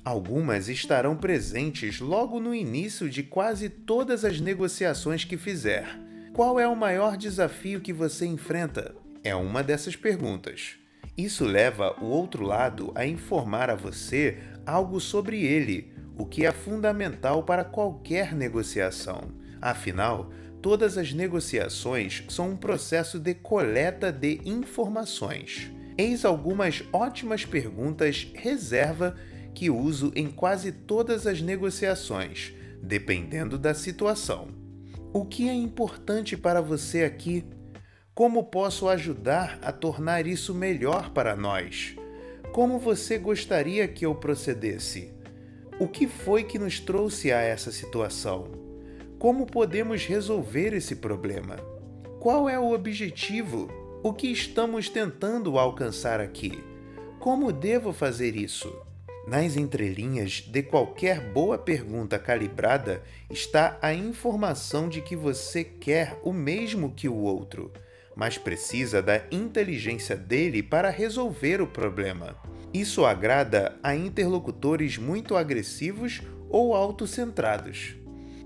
Algumas 0.04 0.68
estarão 0.68 1.16
presentes 1.16 2.00
logo 2.00 2.40
no 2.40 2.54
início 2.54 3.10
de 3.10 3.24
quase 3.24 3.70
todas 3.70 4.26
as 4.26 4.40
negociações 4.40 5.24
que 5.24 5.38
fizer. 5.38 5.88
Qual 6.34 6.60
é 6.60 6.68
o 6.68 6.76
maior 6.76 7.16
desafio 7.18 7.80
que 7.80 7.94
você 7.94 8.26
enfrenta? 8.26 8.96
É 9.24 9.36
uma 9.36 9.64
dessas 9.64 9.96
perguntas. 9.96 10.76
Isso 11.18 11.46
leva 11.46 11.96
o 12.02 12.06
outro 12.06 12.44
lado 12.44 12.92
a 12.94 13.06
informar 13.06 13.70
a 13.70 13.76
você 13.76 14.40
algo 14.66 15.00
sobre 15.00 15.44
ele, 15.44 15.94
o 16.18 16.26
que 16.26 16.46
é 16.46 16.52
fundamental 16.52 17.44
para 17.44 17.64
qualquer 17.64 18.34
negociação. 18.34 19.32
Afinal, 19.62 20.32
todas 20.62 20.98
as 20.98 21.14
negociações 21.14 22.24
são 22.28 22.52
um 22.52 22.58
processo 22.58 23.20
de 23.20 23.34
coleta 23.34 24.12
de 24.12 24.42
informações. 24.46 25.75
Eis 25.98 26.26
algumas 26.26 26.84
ótimas 26.91 27.46
perguntas 27.46 28.28
reserva 28.34 29.16
que 29.54 29.70
uso 29.70 30.12
em 30.14 30.30
quase 30.30 30.72
todas 30.72 31.26
as 31.26 31.41
negociações, 31.41 32.54
dependendo 32.84 33.58
da 33.58 33.74
situação. 33.74 34.50
O 35.14 35.26
que 35.26 35.48
é 35.48 35.54
importante 35.54 36.36
para 36.36 36.60
você 36.60 37.06
aqui? 37.06 37.46
Como 38.14 38.43
posso 38.43 38.89
ajudar 38.89 39.58
a 39.62 39.72
tornar 39.72 40.28
isso 40.28 40.54
melhor 40.54 41.12
para 41.12 41.36
nós? 41.36 41.96
Como 42.52 42.78
você 42.78 43.18
gostaria 43.18 43.88
que 43.88 44.06
eu 44.06 44.14
procedesse? 44.14 45.14
O 45.80 45.88
que 45.88 46.08
foi 46.08 46.43
que 46.43 46.60
nos 46.60 46.80
trouxe 46.80 47.32
a 47.32 47.39
essa 47.39 47.72
situação? 47.72 48.52
Como 49.18 49.46
podemos 49.46 50.06
resolver 50.06 50.74
esse 50.74 50.98
problema? 50.98 51.56
Qual 52.20 52.50
é 52.50 52.60
o 52.60 52.74
objetivo? 52.74 53.85
O 54.06 54.14
que 54.14 54.28
estamos 54.28 54.88
tentando 54.88 55.58
alcançar 55.58 56.20
aqui? 56.20 56.64
Como 57.20 57.51
devo 57.51 57.91
fazer 57.91 58.36
isso? 58.36 58.72
Nas 59.28 59.58
entrelinhas 59.58 60.41
de 60.47 60.62
qualquer 60.62 61.20
boa 61.20 61.58
pergunta 61.58 62.20
calibrada 62.20 63.01
está 63.32 63.80
a 63.82 63.95
informação 63.95 64.88
de 64.88 65.01
que 65.01 65.16
você 65.16 65.64
quer 65.64 66.20
o 66.24 66.32
mesmo 66.32 66.93
que 66.93 67.10
o 67.10 67.16
outro, 67.16 67.74
mas 68.16 68.38
precisa 68.38 69.01
da 69.01 69.24
inteligência 69.32 70.16
dele 70.16 70.62
para 70.62 70.91
resolver 70.91 71.60
o 71.60 71.66
problema. 71.66 72.36
Isso 72.72 73.06
agrada 73.06 73.76
a 73.82 73.95
interlocutores 73.95 74.99
muito 74.99 75.36
agressivos 75.36 76.22
ou 76.47 76.76
autocentrados. 76.76 77.95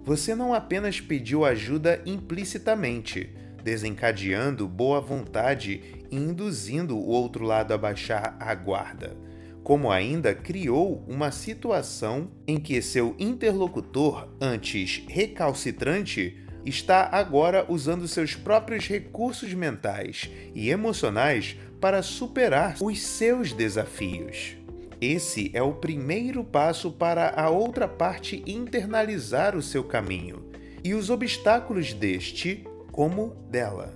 Você 0.05 0.34
não 0.34 0.53
apenas 0.53 1.01
pediu 1.01 1.43
ajuda 1.43 2.01
implicitamente, 2.05 3.36
desencadeando 3.64 4.68
boa 4.68 4.99
vontade 5.01 5.82
e 6.12 6.16
induzindo 6.16 6.97
o 6.97 7.07
outro 7.07 7.45
lado 7.45 7.74
a 7.74 7.78
baixar 7.78 8.36
a 8.39 8.53
guarda, 8.55 9.16
como 9.64 9.91
ainda 9.91 10.34
criou 10.34 11.03
uma 11.07 11.32
situação 11.32 12.32
em 12.47 12.60
que 12.60 12.82
seu 12.82 13.16
interlocutor, 13.20 14.28
antes 14.41 15.03
recalcitrante, 15.07 16.38
está 16.66 17.10
agora 17.12 17.66
usando 17.70 18.07
seus 18.07 18.36
próprios 18.36 18.88
recursos 18.88 19.53
mentais 19.53 20.30
e 20.53 20.70
emocionais 20.70 21.55
para 21.80 22.01
superar 22.01 22.76
os 22.82 22.99
seus 23.01 23.53
desafios. 23.53 24.57
Esse 25.01 25.49
é 25.53 25.62
o 25.62 25.74
primeiro 25.74 26.43
passo 26.43 26.91
para 26.91 27.30
a 27.30 27.49
outra 27.49 27.88
parte 27.88 28.43
internalizar 28.45 29.55
o 29.55 29.62
seu 29.62 29.84
caminho 29.84 30.49
e 30.84 30.93
os 30.93 31.10
obstáculos 31.10 31.93
deste, 31.93 32.66
como 32.92 33.36
dela. 33.50 33.94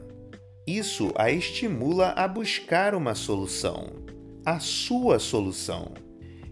Isso 0.66 1.12
a 1.16 1.30
estimula 1.30 2.10
a 2.10 2.28
buscar 2.28 2.96
uma 2.96 3.16
solução, 3.16 4.04
a 4.46 4.60
sua 4.60 5.20
solução. 5.20 5.94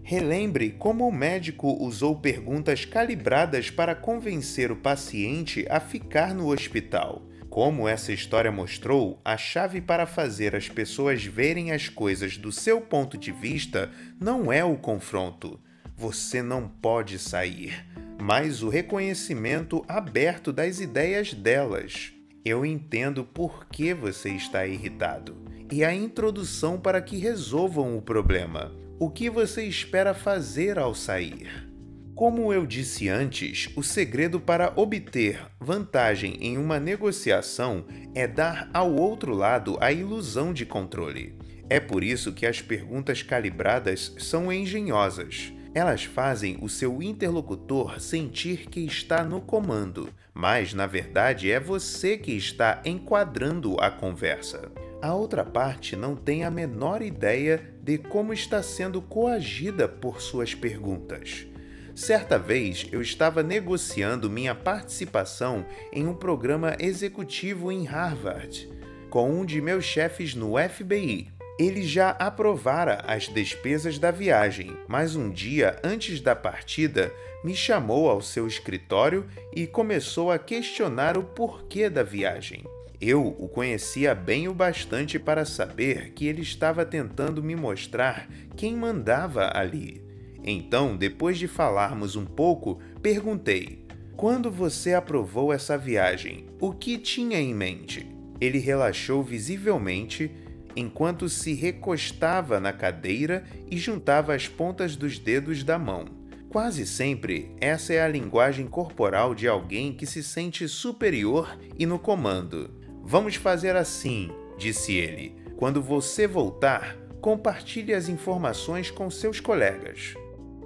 Relembre 0.02 0.70
como 0.70 1.06
o 1.06 1.12
médico 1.12 1.76
usou 1.82 2.16
perguntas 2.16 2.84
calibradas 2.84 3.70
para 3.70 3.94
convencer 3.94 4.70
o 4.70 4.76
paciente 4.76 5.64
a 5.70 5.80
ficar 5.80 6.34
no 6.34 6.52
hospital 6.52 7.22
como 7.52 7.86
essa 7.86 8.14
história 8.14 8.50
mostrou, 8.50 9.20
a 9.22 9.36
chave 9.36 9.78
para 9.82 10.06
fazer 10.06 10.56
as 10.56 10.70
pessoas 10.70 11.22
verem 11.22 11.70
as 11.70 11.86
coisas 11.86 12.38
do 12.38 12.50
seu 12.50 12.80
ponto 12.80 13.18
de 13.18 13.30
vista 13.30 13.90
não 14.18 14.50
é 14.50 14.64
o 14.64 14.74
confronto. 14.74 15.60
Você 15.94 16.42
não 16.42 16.66
pode 16.66 17.18
sair, 17.18 17.86
mas 18.18 18.62
o 18.62 18.70
reconhecimento 18.70 19.84
aberto 19.86 20.50
das 20.50 20.80
ideias 20.80 21.34
delas. 21.34 22.14
Eu 22.44 22.66
entendo 22.66 23.22
por 23.22 23.66
que 23.66 23.94
você 23.94 24.30
está 24.30 24.66
irritado 24.66 25.36
e 25.70 25.84
a 25.84 25.94
introdução 25.94 26.78
para 26.78 27.00
que 27.00 27.16
resolvam 27.16 27.96
o 27.96 28.02
problema. 28.02 28.72
O 28.98 29.08
que 29.08 29.30
você 29.30 29.64
espera 29.64 30.12
fazer 30.12 30.76
ao 30.76 30.92
sair? 30.92 31.68
Como 32.16 32.52
eu 32.52 32.66
disse 32.66 33.08
antes, 33.08 33.70
o 33.76 33.82
segredo 33.82 34.40
para 34.40 34.72
obter 34.74 35.40
vantagem 35.60 36.36
em 36.40 36.58
uma 36.58 36.80
negociação 36.80 37.84
é 38.12 38.26
dar 38.26 38.68
ao 38.74 38.92
outro 38.92 39.32
lado 39.32 39.78
a 39.80 39.92
ilusão 39.92 40.52
de 40.52 40.66
controle. 40.66 41.38
É 41.70 41.78
por 41.78 42.02
isso 42.02 42.32
que 42.32 42.44
as 42.44 42.60
perguntas 42.60 43.22
calibradas 43.22 44.14
são 44.18 44.52
engenhosas. 44.52 45.52
Elas 45.74 46.04
fazem 46.04 46.58
o 46.60 46.68
seu 46.68 47.02
interlocutor 47.02 47.98
sentir 47.98 48.68
que 48.68 48.80
está 48.80 49.24
no 49.24 49.40
comando, 49.40 50.12
mas 50.34 50.74
na 50.74 50.86
verdade 50.86 51.50
é 51.50 51.58
você 51.58 52.18
que 52.18 52.32
está 52.32 52.82
enquadrando 52.84 53.76
a 53.80 53.90
conversa. 53.90 54.70
A 55.00 55.14
outra 55.14 55.44
parte 55.44 55.96
não 55.96 56.14
tem 56.14 56.44
a 56.44 56.50
menor 56.50 57.00
ideia 57.00 57.74
de 57.82 57.96
como 57.96 58.32
está 58.32 58.62
sendo 58.62 59.00
coagida 59.00 59.88
por 59.88 60.20
suas 60.20 60.54
perguntas. 60.54 61.46
Certa 61.94 62.38
vez 62.38 62.86
eu 62.92 63.02
estava 63.02 63.42
negociando 63.42 64.30
minha 64.30 64.54
participação 64.54 65.66
em 65.92 66.06
um 66.06 66.14
programa 66.14 66.76
executivo 66.78 67.72
em 67.72 67.84
Harvard 67.84 68.70
com 69.12 69.30
um 69.30 69.44
de 69.44 69.60
meus 69.60 69.84
chefes 69.84 70.34
no 70.34 70.54
FBI. 70.56 71.28
Ele 71.62 71.84
já 71.84 72.10
aprovara 72.10 73.04
as 73.06 73.28
despesas 73.28 73.96
da 73.96 74.10
viagem, 74.10 74.76
mas 74.88 75.14
um 75.14 75.30
dia 75.30 75.78
antes 75.84 76.20
da 76.20 76.34
partida 76.34 77.14
me 77.44 77.54
chamou 77.54 78.10
ao 78.10 78.20
seu 78.20 78.48
escritório 78.48 79.28
e 79.54 79.64
começou 79.64 80.32
a 80.32 80.40
questionar 80.40 81.16
o 81.16 81.22
porquê 81.22 81.88
da 81.88 82.02
viagem. 82.02 82.64
Eu 83.00 83.28
o 83.38 83.46
conhecia 83.46 84.12
bem 84.12 84.48
o 84.48 84.54
bastante 84.54 85.20
para 85.20 85.44
saber 85.44 86.10
que 86.14 86.26
ele 86.26 86.42
estava 86.42 86.84
tentando 86.84 87.40
me 87.44 87.54
mostrar 87.54 88.28
quem 88.56 88.74
mandava 88.74 89.52
ali. 89.54 90.02
Então, 90.42 90.96
depois 90.96 91.38
de 91.38 91.46
falarmos 91.46 92.16
um 92.16 92.24
pouco, 92.24 92.80
perguntei: 93.00 93.86
Quando 94.16 94.50
você 94.50 94.94
aprovou 94.94 95.52
essa 95.52 95.78
viagem, 95.78 96.46
o 96.60 96.72
que 96.72 96.98
tinha 96.98 97.38
em 97.40 97.54
mente? 97.54 98.04
Ele 98.40 98.58
relaxou 98.58 99.22
visivelmente 99.22 100.41
enquanto 100.76 101.28
se 101.28 101.54
recostava 101.54 102.58
na 102.58 102.72
cadeira 102.72 103.44
e 103.70 103.76
juntava 103.76 104.34
as 104.34 104.48
pontas 104.48 104.96
dos 104.96 105.18
dedos 105.18 105.62
da 105.64 105.78
mão. 105.78 106.06
Quase 106.48 106.86
sempre, 106.86 107.54
essa 107.60 107.94
é 107.94 108.02
a 108.02 108.08
linguagem 108.08 108.66
corporal 108.66 109.34
de 109.34 109.48
alguém 109.48 109.92
que 109.92 110.04
se 110.04 110.22
sente 110.22 110.68
superior 110.68 111.58
e 111.78 111.86
no 111.86 111.98
comando. 111.98 112.70
Vamos 113.02 113.36
fazer 113.36 113.74
assim, 113.74 114.30
disse 114.58 114.92
ele. 114.92 115.34
Quando 115.56 115.80
você 115.80 116.26
voltar, 116.26 116.96
compartilhe 117.20 117.94
as 117.94 118.08
informações 118.08 118.90
com 118.90 119.08
seus 119.10 119.40
colegas. 119.40 120.14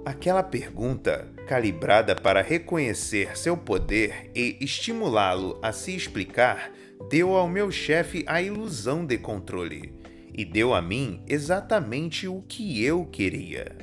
Aquela 0.03 0.43
pergunta, 0.43 1.27
calibrada 1.47 2.15
para 2.15 2.41
reconhecer 2.41 3.37
seu 3.37 3.55
poder 3.55 4.31
e 4.35 4.57
estimulá-lo 4.59 5.59
a 5.61 5.71
se 5.71 5.95
explicar, 5.95 6.71
deu 7.09 7.35
ao 7.35 7.47
meu 7.47 7.71
chefe 7.71 8.23
a 8.27 8.41
ilusão 8.41 9.05
de 9.05 9.17
controle 9.17 9.93
e 10.33 10.45
deu 10.45 10.73
a 10.73 10.81
mim 10.81 11.21
exatamente 11.27 12.27
o 12.27 12.41
que 12.41 12.83
eu 12.83 13.05
queria. 13.05 13.75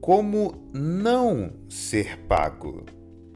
Como 0.00 0.70
não 0.72 1.52
ser 1.68 2.16
pago? 2.26 2.86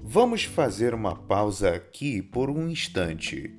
Vamos 0.03 0.45
fazer 0.45 0.95
uma 0.95 1.14
pausa 1.14 1.74
aqui 1.74 2.20
por 2.20 2.51
um 2.51 2.68
instante, 2.68 3.55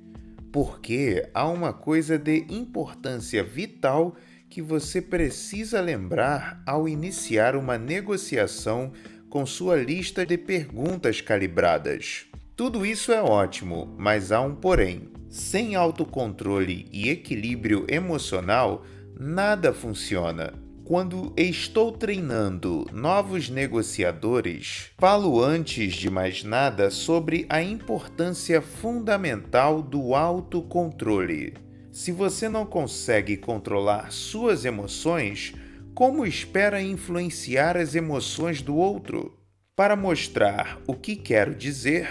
porque 0.51 1.29
há 1.33 1.47
uma 1.47 1.73
coisa 1.73 2.17
de 2.17 2.45
importância 2.49 3.43
vital 3.43 4.15
que 4.49 4.61
você 4.61 5.01
precisa 5.01 5.81
lembrar 5.81 6.61
ao 6.65 6.87
iniciar 6.87 7.55
uma 7.55 7.77
negociação 7.77 8.91
com 9.29 9.45
sua 9.45 9.75
lista 9.75 10.25
de 10.25 10.37
perguntas 10.37 11.19
calibradas. 11.19 12.25
Tudo 12.55 12.85
isso 12.85 13.11
é 13.11 13.21
ótimo, 13.21 13.93
mas 13.97 14.31
há 14.31 14.39
um 14.39 14.55
porém. 14.55 15.09
Sem 15.35 15.75
autocontrole 15.75 16.87
e 16.93 17.09
equilíbrio 17.09 17.85
emocional, 17.89 18.85
nada 19.19 19.73
funciona. 19.73 20.53
Quando 20.85 21.33
estou 21.35 21.91
treinando 21.91 22.87
novos 22.93 23.49
negociadores, 23.49 24.91
falo 24.97 25.43
antes 25.43 25.93
de 25.93 26.09
mais 26.09 26.41
nada 26.45 26.89
sobre 26.89 27.45
a 27.49 27.61
importância 27.61 28.61
fundamental 28.61 29.81
do 29.81 30.15
autocontrole. 30.15 31.55
Se 31.91 32.13
você 32.13 32.47
não 32.47 32.65
consegue 32.65 33.35
controlar 33.35 34.13
suas 34.13 34.63
emoções, 34.63 35.53
como 35.93 36.25
espera 36.25 36.81
influenciar 36.81 37.75
as 37.75 37.93
emoções 37.93 38.61
do 38.61 38.77
outro? 38.77 39.37
Para 39.75 39.97
mostrar 39.97 40.79
o 40.87 40.93
que 40.93 41.13
quero 41.13 41.53
dizer, 41.53 42.07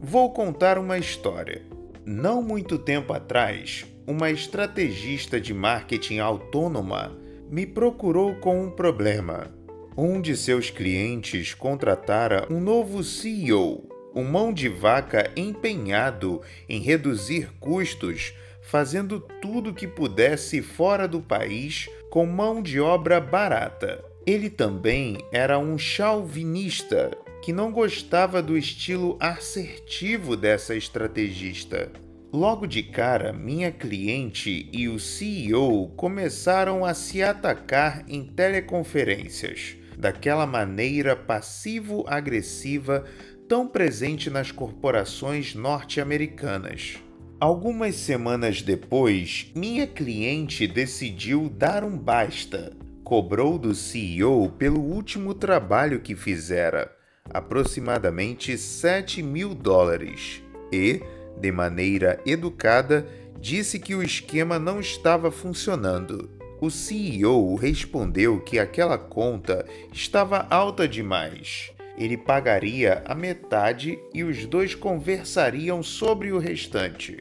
vou 0.00 0.32
contar 0.32 0.78
uma 0.78 0.96
história. 0.96 1.81
Não 2.04 2.42
muito 2.42 2.78
tempo 2.78 3.12
atrás, 3.12 3.86
uma 4.08 4.28
estrategista 4.28 5.40
de 5.40 5.54
marketing 5.54 6.18
autônoma 6.18 7.16
me 7.48 7.64
procurou 7.64 8.34
com 8.34 8.64
um 8.64 8.70
problema. 8.70 9.54
Um 9.96 10.20
de 10.20 10.36
seus 10.36 10.68
clientes 10.68 11.54
contratara 11.54 12.44
um 12.50 12.58
novo 12.58 13.04
CEO, 13.04 13.88
um 14.12 14.24
mão 14.24 14.52
de 14.52 14.68
vaca 14.68 15.30
empenhado 15.36 16.42
em 16.68 16.80
reduzir 16.80 17.52
custos, 17.60 18.34
fazendo 18.60 19.20
tudo 19.40 19.72
que 19.72 19.86
pudesse 19.86 20.60
fora 20.60 21.06
do 21.06 21.20
país 21.20 21.88
com 22.10 22.26
mão 22.26 22.60
de 22.60 22.80
obra 22.80 23.20
barata. 23.20 24.04
Ele 24.26 24.50
também 24.50 25.18
era 25.30 25.56
um 25.56 25.78
chauvinista 25.78 27.12
que 27.42 27.52
não 27.52 27.72
gostava 27.72 28.40
do 28.40 28.56
estilo 28.56 29.16
assertivo 29.18 30.36
dessa 30.36 30.76
estrategista. 30.76 31.90
Logo 32.32 32.68
de 32.68 32.84
cara, 32.84 33.32
minha 33.32 33.72
cliente 33.72 34.70
e 34.72 34.88
o 34.88 34.98
CEO 34.98 35.88
começaram 35.96 36.84
a 36.84 36.94
se 36.94 37.20
atacar 37.20 38.04
em 38.08 38.24
teleconferências, 38.24 39.76
daquela 39.98 40.46
maneira 40.46 41.16
passivo-agressiva 41.16 43.04
tão 43.48 43.66
presente 43.66 44.30
nas 44.30 44.52
corporações 44.52 45.52
norte-americanas. 45.52 46.94
Algumas 47.40 47.96
semanas 47.96 48.62
depois, 48.62 49.50
minha 49.54 49.86
cliente 49.86 50.64
decidiu 50.68 51.48
dar 51.48 51.82
um 51.82 51.98
basta. 51.98 52.72
Cobrou 53.02 53.58
do 53.58 53.74
CEO 53.74 54.48
pelo 54.52 54.80
último 54.80 55.34
trabalho 55.34 56.00
que 56.00 56.14
fizera 56.14 57.01
aproximadamente 57.32 58.56
7 58.58 59.22
mil 59.22 59.54
dólares 59.54 60.42
e, 60.72 61.02
de 61.38 61.50
maneira 61.50 62.20
educada, 62.26 63.06
disse 63.40 63.78
que 63.78 63.94
o 63.94 64.02
esquema 64.02 64.58
não 64.58 64.80
estava 64.80 65.30
funcionando. 65.30 66.30
O 66.60 66.70
CEO 66.70 67.56
respondeu 67.56 68.40
que 68.40 68.58
aquela 68.58 68.96
conta 68.96 69.66
estava 69.92 70.46
alta 70.48 70.86
demais. 70.86 71.72
Ele 71.98 72.16
pagaria 72.16 73.02
a 73.04 73.14
metade 73.14 73.98
e 74.14 74.22
os 74.22 74.46
dois 74.46 74.74
conversariam 74.74 75.82
sobre 75.82 76.32
o 76.32 76.38
restante. 76.38 77.18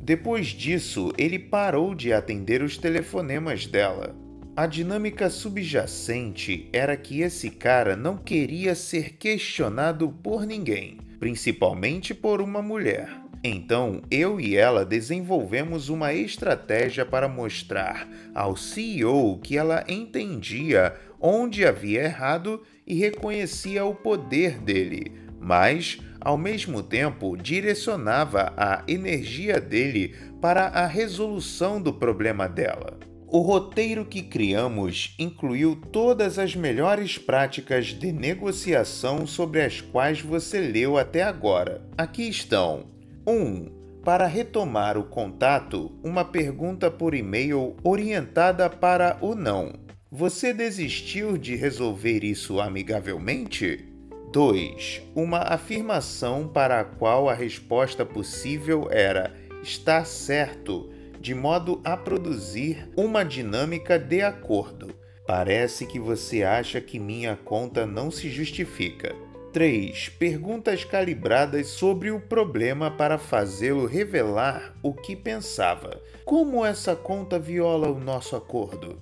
Depois 0.00 0.48
disso, 0.48 1.12
ele 1.18 1.38
parou 1.38 1.94
de 1.94 2.12
atender 2.12 2.62
os 2.62 2.76
telefonemas 2.76 3.66
dela. 3.66 4.14
A 4.56 4.66
dinâmica 4.66 5.28
subjacente 5.28 6.68
era 6.72 6.96
que 6.96 7.22
esse 7.22 7.50
cara 7.50 7.96
não 7.96 8.16
queria 8.16 8.76
ser 8.76 9.14
questionado 9.16 10.08
por 10.22 10.46
ninguém, 10.46 10.98
principalmente 11.18 12.14
por 12.14 12.40
uma 12.40 12.62
mulher. 12.62 13.08
Então, 13.42 14.00
eu 14.08 14.40
e 14.40 14.54
ela 14.56 14.84
desenvolvemos 14.84 15.88
uma 15.88 16.14
estratégia 16.14 17.04
para 17.04 17.28
mostrar 17.28 18.08
ao 18.32 18.56
CEO 18.56 19.40
que 19.42 19.58
ela 19.58 19.84
entendia 19.88 20.94
onde 21.20 21.66
havia 21.66 22.04
errado 22.04 22.62
e 22.86 22.94
reconhecia 22.94 23.84
o 23.84 23.92
poder 23.92 24.60
dele, 24.60 25.10
mas, 25.40 25.98
ao 26.20 26.38
mesmo 26.38 26.80
tempo, 26.80 27.36
direcionava 27.36 28.52
a 28.56 28.84
energia 28.86 29.60
dele 29.60 30.14
para 30.40 30.66
a 30.66 30.86
resolução 30.86 31.82
do 31.82 31.92
problema 31.92 32.48
dela. 32.48 33.13
O 33.34 33.40
roteiro 33.40 34.04
que 34.04 34.22
criamos 34.22 35.12
incluiu 35.18 35.74
todas 35.74 36.38
as 36.38 36.54
melhores 36.54 37.18
práticas 37.18 37.86
de 37.86 38.12
negociação 38.12 39.26
sobre 39.26 39.60
as 39.60 39.80
quais 39.80 40.20
você 40.20 40.60
leu 40.60 40.96
até 40.96 41.24
agora. 41.24 41.84
Aqui 41.98 42.28
estão: 42.28 42.84
1. 43.26 44.00
Para 44.04 44.28
retomar 44.28 44.96
o 44.96 45.02
contato, 45.02 45.90
uma 46.04 46.24
pergunta 46.24 46.92
por 46.92 47.12
e-mail 47.12 47.74
orientada 47.82 48.70
para 48.70 49.18
o 49.20 49.34
não. 49.34 49.72
Você 50.12 50.52
desistiu 50.54 51.36
de 51.36 51.56
resolver 51.56 52.22
isso 52.22 52.60
amigavelmente? 52.60 53.84
2. 54.32 55.02
Uma 55.12 55.40
afirmação 55.40 56.46
para 56.46 56.78
a 56.78 56.84
qual 56.84 57.28
a 57.28 57.34
resposta 57.34 58.06
possível 58.06 58.86
era 58.92 59.34
está 59.60 60.04
certo 60.04 60.93
de 61.24 61.34
modo 61.34 61.80
a 61.82 61.96
produzir 61.96 62.86
uma 62.94 63.24
dinâmica 63.24 63.98
de 63.98 64.20
acordo. 64.20 64.94
Parece 65.26 65.86
que 65.86 65.98
você 65.98 66.42
acha 66.42 66.82
que 66.82 66.98
minha 66.98 67.34
conta 67.34 67.86
não 67.86 68.10
se 68.10 68.28
justifica. 68.28 69.16
3. 69.50 70.10
Perguntas 70.18 70.84
calibradas 70.84 71.68
sobre 71.68 72.10
o 72.10 72.20
problema 72.20 72.90
para 72.90 73.16
fazê-lo 73.16 73.86
revelar 73.86 74.76
o 74.82 74.92
que 74.92 75.16
pensava. 75.16 75.98
Como 76.26 76.62
essa 76.62 76.94
conta 76.94 77.38
viola 77.38 77.88
o 77.88 77.98
nosso 77.98 78.36
acordo? 78.36 79.00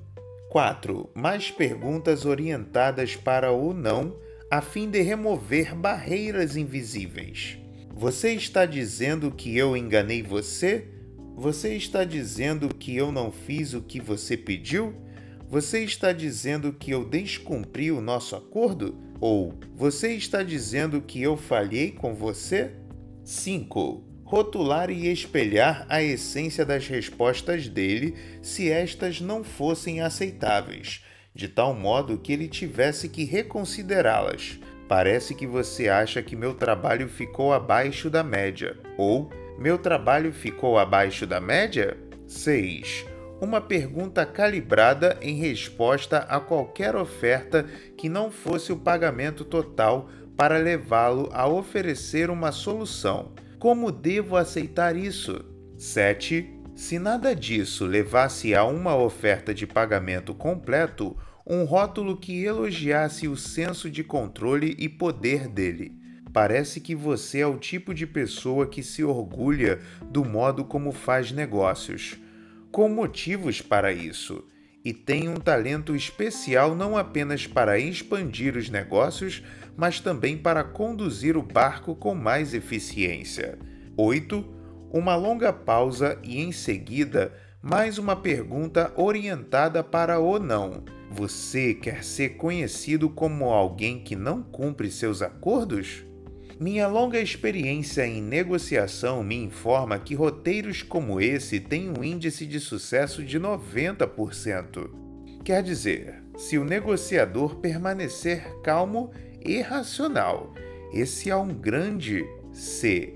4. 0.48 1.10
Mais 1.14 1.50
perguntas 1.50 2.24
orientadas 2.24 3.16
para 3.16 3.50
o 3.50 3.74
não, 3.74 4.16
a 4.48 4.60
fim 4.60 4.88
de 4.88 5.02
remover 5.02 5.74
barreiras 5.74 6.56
invisíveis. 6.56 7.58
Você 7.92 8.32
está 8.32 8.64
dizendo 8.64 9.32
que 9.32 9.58
eu 9.58 9.76
enganei 9.76 10.22
você? 10.22 10.91
Você 11.36 11.74
está 11.74 12.04
dizendo 12.04 12.68
que 12.68 12.94
eu 12.94 13.10
não 13.10 13.32
fiz 13.32 13.72
o 13.72 13.80
que 13.80 14.00
você 14.00 14.36
pediu? 14.36 14.94
Você 15.48 15.82
está 15.82 16.12
dizendo 16.12 16.72
que 16.72 16.90
eu 16.90 17.04
descumpri 17.04 17.90
o 17.90 18.00
nosso 18.00 18.36
acordo? 18.36 18.98
Ou 19.18 19.54
você 19.74 20.14
está 20.14 20.42
dizendo 20.42 21.00
que 21.00 21.22
eu 21.22 21.36
falhei 21.36 21.90
com 21.90 22.14
você? 22.14 22.72
5. 23.24 24.04
Rotular 24.24 24.90
e 24.90 25.08
espelhar 25.08 25.86
a 25.88 26.02
essência 26.02 26.64
das 26.64 26.86
respostas 26.86 27.66
dele 27.66 28.14
se 28.42 28.70
estas 28.70 29.20
não 29.20 29.42
fossem 29.42 30.00
aceitáveis, 30.00 31.04
de 31.34 31.48
tal 31.48 31.74
modo 31.74 32.18
que 32.18 32.32
ele 32.32 32.48
tivesse 32.48 33.08
que 33.08 33.24
reconsiderá-las. 33.24 34.58
Parece 34.88 35.34
que 35.34 35.46
você 35.46 35.88
acha 35.88 36.22
que 36.22 36.36
meu 36.36 36.54
trabalho 36.54 37.08
ficou 37.08 37.52
abaixo 37.52 38.10
da 38.10 38.22
média, 38.22 38.78
ou 38.98 39.30
meu 39.58 39.78
trabalho 39.78 40.32
ficou 40.32 40.78
abaixo 40.78 41.26
da 41.26 41.40
média? 41.40 41.96
6. 42.26 43.06
Uma 43.40 43.60
pergunta 43.60 44.24
calibrada 44.24 45.18
em 45.20 45.34
resposta 45.34 46.18
a 46.18 46.38
qualquer 46.38 46.94
oferta 46.94 47.66
que 47.96 48.08
não 48.08 48.30
fosse 48.30 48.72
o 48.72 48.76
pagamento 48.76 49.44
total 49.44 50.08
para 50.36 50.58
levá-lo 50.58 51.28
a 51.32 51.46
oferecer 51.46 52.30
uma 52.30 52.52
solução. 52.52 53.32
Como 53.58 53.92
devo 53.92 54.36
aceitar 54.36 54.96
isso? 54.96 55.44
7. 55.76 56.60
Se 56.74 56.98
nada 56.98 57.34
disso 57.34 57.84
levasse 57.84 58.54
a 58.54 58.64
uma 58.64 58.96
oferta 58.96 59.52
de 59.52 59.66
pagamento 59.66 60.34
completo, 60.34 61.16
um 61.46 61.64
rótulo 61.64 62.16
que 62.16 62.44
elogiasse 62.44 63.28
o 63.28 63.36
senso 63.36 63.90
de 63.90 64.02
controle 64.02 64.74
e 64.78 64.88
poder 64.88 65.48
dele. 65.48 66.01
Parece 66.32 66.80
que 66.80 66.94
você 66.94 67.40
é 67.40 67.46
o 67.46 67.58
tipo 67.58 67.92
de 67.92 68.06
pessoa 68.06 68.66
que 68.66 68.82
se 68.82 69.04
orgulha 69.04 69.80
do 70.02 70.24
modo 70.24 70.64
como 70.64 70.90
faz 70.90 71.30
negócios, 71.30 72.16
com 72.70 72.88
motivos 72.88 73.60
para 73.60 73.92
isso, 73.92 74.42
e 74.84 74.94
tem 74.94 75.28
um 75.28 75.36
talento 75.36 75.94
especial 75.94 76.74
não 76.74 76.96
apenas 76.96 77.46
para 77.46 77.78
expandir 77.78 78.56
os 78.56 78.70
negócios, 78.70 79.42
mas 79.76 80.00
também 80.00 80.36
para 80.36 80.64
conduzir 80.64 81.36
o 81.36 81.42
barco 81.42 81.94
com 81.94 82.14
mais 82.14 82.54
eficiência. 82.54 83.58
8. 83.96 84.44
Uma 84.90 85.14
longa 85.14 85.52
pausa 85.52 86.18
e 86.22 86.40
em 86.40 86.50
seguida 86.50 87.32
mais 87.62 87.96
uma 87.96 88.16
pergunta 88.16 88.92
orientada 88.96 89.84
para 89.84 90.18
o 90.18 90.38
não. 90.38 90.82
Você 91.10 91.74
quer 91.74 92.02
ser 92.02 92.30
conhecido 92.30 93.08
como 93.08 93.44
alguém 93.44 94.02
que 94.02 94.16
não 94.16 94.42
cumpre 94.42 94.90
seus 94.90 95.22
acordos? 95.22 96.04
Minha 96.62 96.86
longa 96.86 97.18
experiência 97.18 98.06
em 98.06 98.22
negociação 98.22 99.20
me 99.24 99.34
informa 99.34 99.98
que 99.98 100.14
roteiros 100.14 100.80
como 100.80 101.20
esse 101.20 101.58
têm 101.58 101.90
um 101.90 102.04
índice 102.04 102.46
de 102.46 102.60
sucesso 102.60 103.24
de 103.24 103.40
90%. 103.40 104.88
Quer 105.44 105.60
dizer, 105.64 106.22
se 106.36 106.58
o 106.58 106.64
negociador 106.64 107.56
permanecer 107.56 108.60
calmo 108.62 109.10
e 109.44 109.60
racional, 109.60 110.54
esse 110.92 111.28
é 111.28 111.34
um 111.34 111.48
grande 111.48 112.24
C. 112.52 113.12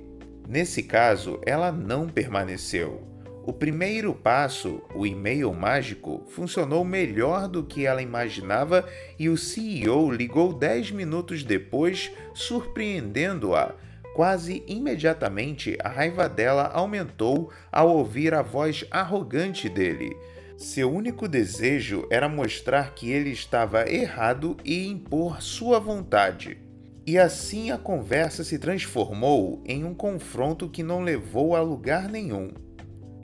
Nesse 0.48 0.82
caso, 0.82 1.38
ela 1.46 1.70
não 1.70 2.08
permaneceu. 2.08 3.05
O 3.46 3.52
primeiro 3.52 4.12
passo, 4.12 4.82
o 4.92 5.06
e-mail 5.06 5.54
mágico, 5.54 6.24
funcionou 6.30 6.84
melhor 6.84 7.46
do 7.46 7.62
que 7.62 7.86
ela 7.86 8.02
imaginava 8.02 8.84
e 9.16 9.28
o 9.28 9.36
CEO 9.36 10.10
ligou 10.10 10.52
10 10.52 10.90
minutos 10.90 11.44
depois, 11.44 12.10
surpreendendo-a. 12.34 13.72
Quase 14.16 14.64
imediatamente, 14.66 15.78
a 15.80 15.88
raiva 15.88 16.28
dela 16.28 16.72
aumentou 16.74 17.52
ao 17.70 17.96
ouvir 17.96 18.34
a 18.34 18.42
voz 18.42 18.84
arrogante 18.90 19.68
dele. 19.68 20.16
Seu 20.58 20.92
único 20.92 21.28
desejo 21.28 22.04
era 22.10 22.28
mostrar 22.28 22.96
que 22.96 23.12
ele 23.12 23.30
estava 23.30 23.88
errado 23.88 24.56
e 24.64 24.88
impor 24.88 25.40
sua 25.40 25.78
vontade. 25.78 26.58
E 27.06 27.16
assim 27.16 27.70
a 27.70 27.78
conversa 27.78 28.42
se 28.42 28.58
transformou 28.58 29.62
em 29.64 29.84
um 29.84 29.94
confronto 29.94 30.68
que 30.68 30.82
não 30.82 31.00
levou 31.04 31.54
a 31.54 31.60
lugar 31.60 32.08
nenhum 32.08 32.65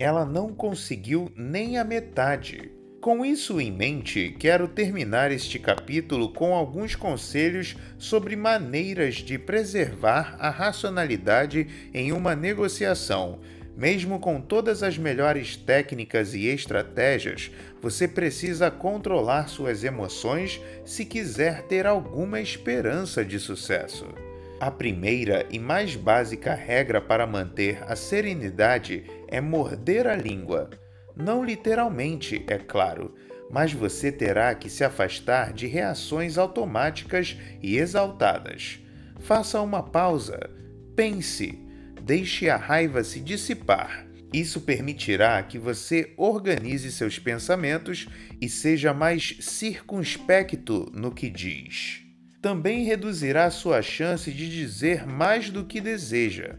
ela 0.03 0.25
não 0.25 0.53
conseguiu 0.53 1.31
nem 1.37 1.79
a 1.79 1.85
metade. 1.85 2.73
Com 3.01 3.25
isso 3.25 3.61
em 3.61 3.71
mente, 3.71 4.35
quero 4.37 4.67
terminar 4.67 5.31
este 5.31 5.61
capítulo 5.61 6.33
com 6.33 6.55
alguns 6.55 6.97
conselhos 6.97 7.77
sobre 7.99 8.35
maneiras 8.35 9.17
de 9.17 9.39
preservar 9.39 10.37
a 10.41 10.51
racionalidade 10.51 11.69
em 11.95 12.11
uma 12.11 12.35
negociação. 12.35 13.39
Mesmo 13.77 14.19
com 14.19 14.41
todas 14.41 14.83
as 14.83 14.99
melhores 14.99 15.57
técnicas 15.57 16.35
e 16.35 16.47
estratégias, 16.47 17.53
você 17.81 18.09
precisa 18.09 18.73
controlar 18.73 19.49
suas 19.49 19.85
emoções 19.85 20.61
se 20.85 21.05
quiser 21.05 21.63
ter 21.63 21.87
alguma 21.87 22.41
esperança 22.41 23.25
de 23.25 23.39
sucesso. 23.39 24.32
A 24.63 24.71
primeira 24.71 25.45
e 25.51 25.59
mais 25.59 25.97
básica 25.97 26.55
regra 26.55 27.01
para 27.01 27.27
manter 27.27 27.83
a 27.83 27.97
serenidade 27.97 29.03
é 29.27 29.41
morder 29.41 30.07
a 30.07 30.15
língua. 30.15 30.71
Não 31.17 31.45
literalmente, 31.45 32.45
é 32.47 32.59
claro, 32.59 33.13
mas 33.51 33.73
você 33.73 34.13
terá 34.13 34.55
que 34.55 34.71
se 34.71 34.85
afastar 34.85 35.53
de 35.53 35.67
reações 35.67 36.39
automáticas 36.39 37.37
e 37.61 37.77
exaltadas. 37.77 38.79
Faça 39.19 39.61
uma 39.61 39.83
pausa, 39.83 40.49
pense, 40.95 41.59
deixe 42.01 42.49
a 42.49 42.57
raiva 42.57 43.03
se 43.03 43.19
dissipar. 43.19 44.07
Isso 44.33 44.61
permitirá 44.61 45.43
que 45.43 45.59
você 45.59 46.15
organize 46.17 46.93
seus 46.93 47.19
pensamentos 47.19 48.07
e 48.41 48.49
seja 48.49 48.95
mais 48.95 49.39
circunspecto 49.41 50.89
no 50.95 51.11
que 51.11 51.29
diz. 51.29 52.02
Também 52.43 52.83
reduzirá 52.83 53.49
sua 53.53 53.81
chance 53.83 54.33
de 54.33 54.51
dizer 54.51 55.07
mais 55.07 55.49
do 55.49 55.65
que 55.65 55.81
deseja. 55.81 56.57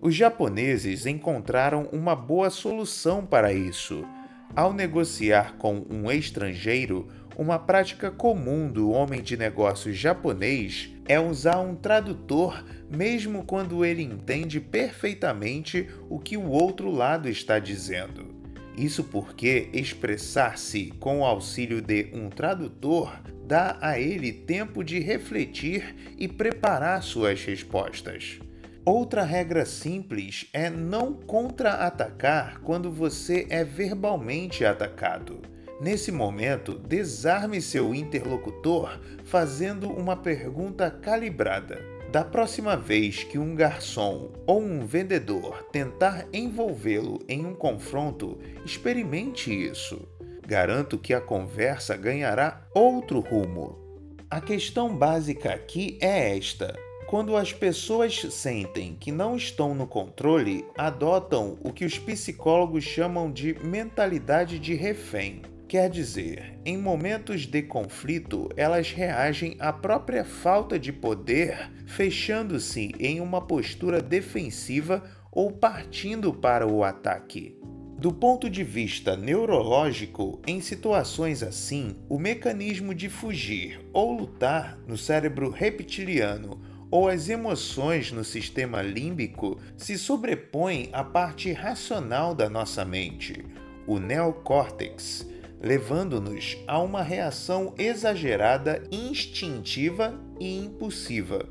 Os 0.00 0.14
japoneses 0.14 1.04
encontraram 1.04 1.88
uma 1.90 2.14
boa 2.14 2.48
solução 2.48 3.26
para 3.26 3.52
isso. 3.52 4.04
Ao 4.54 4.72
negociar 4.72 5.56
com 5.56 5.84
um 5.90 6.08
estrangeiro, 6.12 7.08
uma 7.36 7.58
prática 7.58 8.08
comum 8.08 8.70
do 8.70 8.92
homem 8.92 9.20
de 9.20 9.36
negócios 9.36 9.96
japonês 9.96 10.92
é 11.08 11.18
usar 11.18 11.58
um 11.58 11.74
tradutor, 11.74 12.64
mesmo 12.88 13.44
quando 13.44 13.84
ele 13.84 14.04
entende 14.04 14.60
perfeitamente 14.60 15.88
o 16.08 16.20
que 16.20 16.36
o 16.36 16.48
outro 16.48 16.88
lado 16.88 17.28
está 17.28 17.58
dizendo. 17.58 18.35
Isso 18.76 19.04
porque 19.04 19.70
expressar-se 19.72 20.92
com 21.00 21.20
o 21.20 21.24
auxílio 21.24 21.80
de 21.80 22.10
um 22.12 22.28
tradutor 22.28 23.18
dá 23.46 23.78
a 23.80 23.98
ele 23.98 24.32
tempo 24.32 24.84
de 24.84 24.98
refletir 24.98 26.14
e 26.18 26.28
preparar 26.28 27.02
suas 27.02 27.42
respostas. 27.42 28.38
Outra 28.84 29.24
regra 29.24 29.64
simples 29.64 30.46
é 30.52 30.68
não 30.68 31.14
contra-atacar 31.14 32.60
quando 32.60 32.90
você 32.90 33.46
é 33.48 33.64
verbalmente 33.64 34.64
atacado. 34.64 35.40
Nesse 35.80 36.12
momento, 36.12 36.78
desarme 36.78 37.60
seu 37.60 37.94
interlocutor 37.94 39.00
fazendo 39.24 39.90
uma 39.90 40.16
pergunta 40.16 40.90
calibrada. 40.90 41.95
Da 42.16 42.24
próxima 42.24 42.78
vez 42.78 43.24
que 43.24 43.38
um 43.38 43.54
garçom 43.54 44.30
ou 44.46 44.58
um 44.58 44.86
vendedor 44.86 45.64
tentar 45.70 46.26
envolvê-lo 46.32 47.20
em 47.28 47.44
um 47.44 47.54
confronto, 47.54 48.38
experimente 48.64 49.52
isso. 49.52 50.00
Garanto 50.46 50.96
que 50.96 51.12
a 51.12 51.20
conversa 51.20 51.94
ganhará 51.94 52.66
outro 52.74 53.20
rumo. 53.20 53.78
A 54.30 54.40
questão 54.40 54.96
básica 54.96 55.52
aqui 55.52 55.98
é 56.00 56.34
esta: 56.38 56.74
quando 57.06 57.36
as 57.36 57.52
pessoas 57.52 58.18
sentem 58.30 58.96
que 58.98 59.12
não 59.12 59.36
estão 59.36 59.74
no 59.74 59.86
controle, 59.86 60.64
adotam 60.74 61.58
o 61.62 61.70
que 61.70 61.84
os 61.84 61.98
psicólogos 61.98 62.84
chamam 62.84 63.30
de 63.30 63.62
mentalidade 63.62 64.58
de 64.58 64.72
refém. 64.72 65.42
Quer 65.68 65.90
dizer, 65.90 66.60
em 66.64 66.78
momentos 66.78 67.44
de 67.44 67.60
conflito, 67.60 68.48
elas 68.56 68.92
reagem 68.92 69.56
à 69.58 69.72
própria 69.72 70.24
falta 70.24 70.78
de 70.78 70.92
poder, 70.92 71.72
fechando-se 71.86 72.92
em 73.00 73.20
uma 73.20 73.44
postura 73.44 74.00
defensiva 74.00 75.02
ou 75.32 75.50
partindo 75.50 76.32
para 76.32 76.68
o 76.68 76.84
ataque. 76.84 77.58
Do 77.98 78.12
ponto 78.12 78.48
de 78.48 78.62
vista 78.62 79.16
neurológico, 79.16 80.40
em 80.46 80.60
situações 80.60 81.42
assim, 81.42 81.96
o 82.08 82.16
mecanismo 82.16 82.94
de 82.94 83.08
fugir 83.08 83.80
ou 83.92 84.12
lutar 84.12 84.78
no 84.86 84.96
cérebro 84.96 85.50
reptiliano 85.50 86.60
ou 86.92 87.08
as 87.08 87.28
emoções 87.28 88.12
no 88.12 88.22
sistema 88.22 88.82
límbico 88.82 89.58
se 89.76 89.98
sobrepõem 89.98 90.90
à 90.92 91.02
parte 91.02 91.50
racional 91.50 92.36
da 92.36 92.48
nossa 92.48 92.84
mente, 92.84 93.44
o 93.86 93.98
neocórtex, 93.98 95.26
levando-nos 95.60 96.56
a 96.66 96.80
uma 96.80 97.02
reação 97.02 97.74
exagerada, 97.78 98.82
instintiva 98.90 100.18
e 100.38 100.58
impulsiva. 100.58 101.48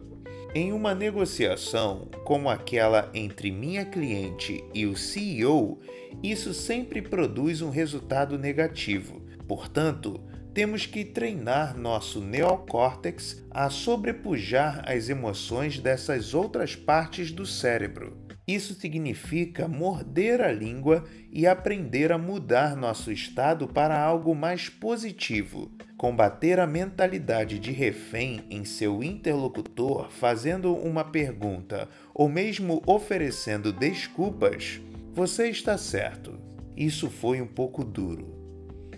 Em 0.53 0.71
uma 0.71 0.95
negociação 0.95 2.07
como 2.23 2.49
aquela 2.49 3.09
entre 3.13 3.51
minha 3.51 3.83
cliente 3.83 4.63
e 4.73 4.85
o 4.85 4.95
CEO, 4.95 5.79
isso 6.23 6.53
sempre 6.53 7.01
produz 7.01 7.61
um 7.61 7.69
resultado 7.69 8.37
negativo. 8.39 9.21
Portanto, 9.47 10.21
temos 10.53 10.85
que 10.85 11.03
treinar 11.03 11.77
nosso 11.77 12.21
neocórtex 12.21 13.45
a 13.51 13.69
sobrepujar 13.69 14.81
as 14.89 15.09
emoções 15.09 15.79
dessas 15.79 16.33
outras 16.33 16.73
partes 16.73 17.29
do 17.31 17.45
cérebro. 17.45 18.24
Isso 18.47 18.75
significa 18.75 19.67
morder 19.67 20.39
a 20.39 20.51
língua 20.51 21.03
e 21.31 21.47
aprender 21.47 22.11
a 22.11 22.17
mudar 22.17 22.75
nosso 22.75 23.11
estado 23.11 23.67
para 23.67 23.99
algo 23.99 24.35
mais 24.35 24.69
positivo. 24.69 25.71
Combater 25.97 26.59
a 26.59 26.67
mentalidade 26.67 27.57
de 27.57 27.71
refém 27.71 28.43
em 28.49 28.63
seu 28.63 29.03
interlocutor 29.03 30.11
fazendo 30.11 30.75
uma 30.75 31.03
pergunta 31.03 31.89
ou 32.13 32.29
mesmo 32.29 32.83
oferecendo 32.85 33.73
desculpas, 33.73 34.79
você 35.11 35.49
está 35.49 35.75
certo. 35.75 36.37
Isso 36.77 37.09
foi 37.09 37.41
um 37.41 37.47
pouco 37.47 37.83
duro. 37.83 38.45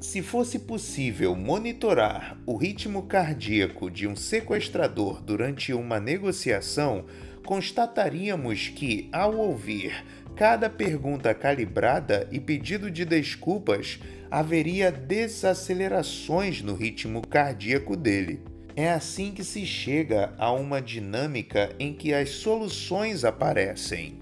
Se 0.01 0.21
fosse 0.21 0.59
possível 0.59 1.35
monitorar 1.35 2.37
o 2.45 2.55
ritmo 2.55 3.03
cardíaco 3.03 3.89
de 3.89 4.07
um 4.07 4.15
sequestrador 4.15 5.21
durante 5.21 5.73
uma 5.73 5.99
negociação, 5.99 7.05
constataríamos 7.47 8.67
que, 8.67 9.09
ao 9.11 9.35
ouvir 9.35 10.05
cada 10.35 10.69
pergunta 10.69 11.33
calibrada 11.33 12.27
e 12.31 12.39
pedido 12.39 12.91
de 12.91 13.03
desculpas, 13.03 13.97
haveria 14.29 14.91
desacelerações 14.91 16.61
no 16.61 16.75
ritmo 16.75 17.25
cardíaco 17.25 17.95
dele. 17.95 18.41
É 18.75 18.91
assim 18.91 19.31
que 19.31 19.43
se 19.43 19.65
chega 19.65 20.35
a 20.37 20.51
uma 20.51 20.79
dinâmica 20.79 21.73
em 21.79 21.91
que 21.91 22.13
as 22.13 22.29
soluções 22.29 23.23
aparecem. 23.23 24.19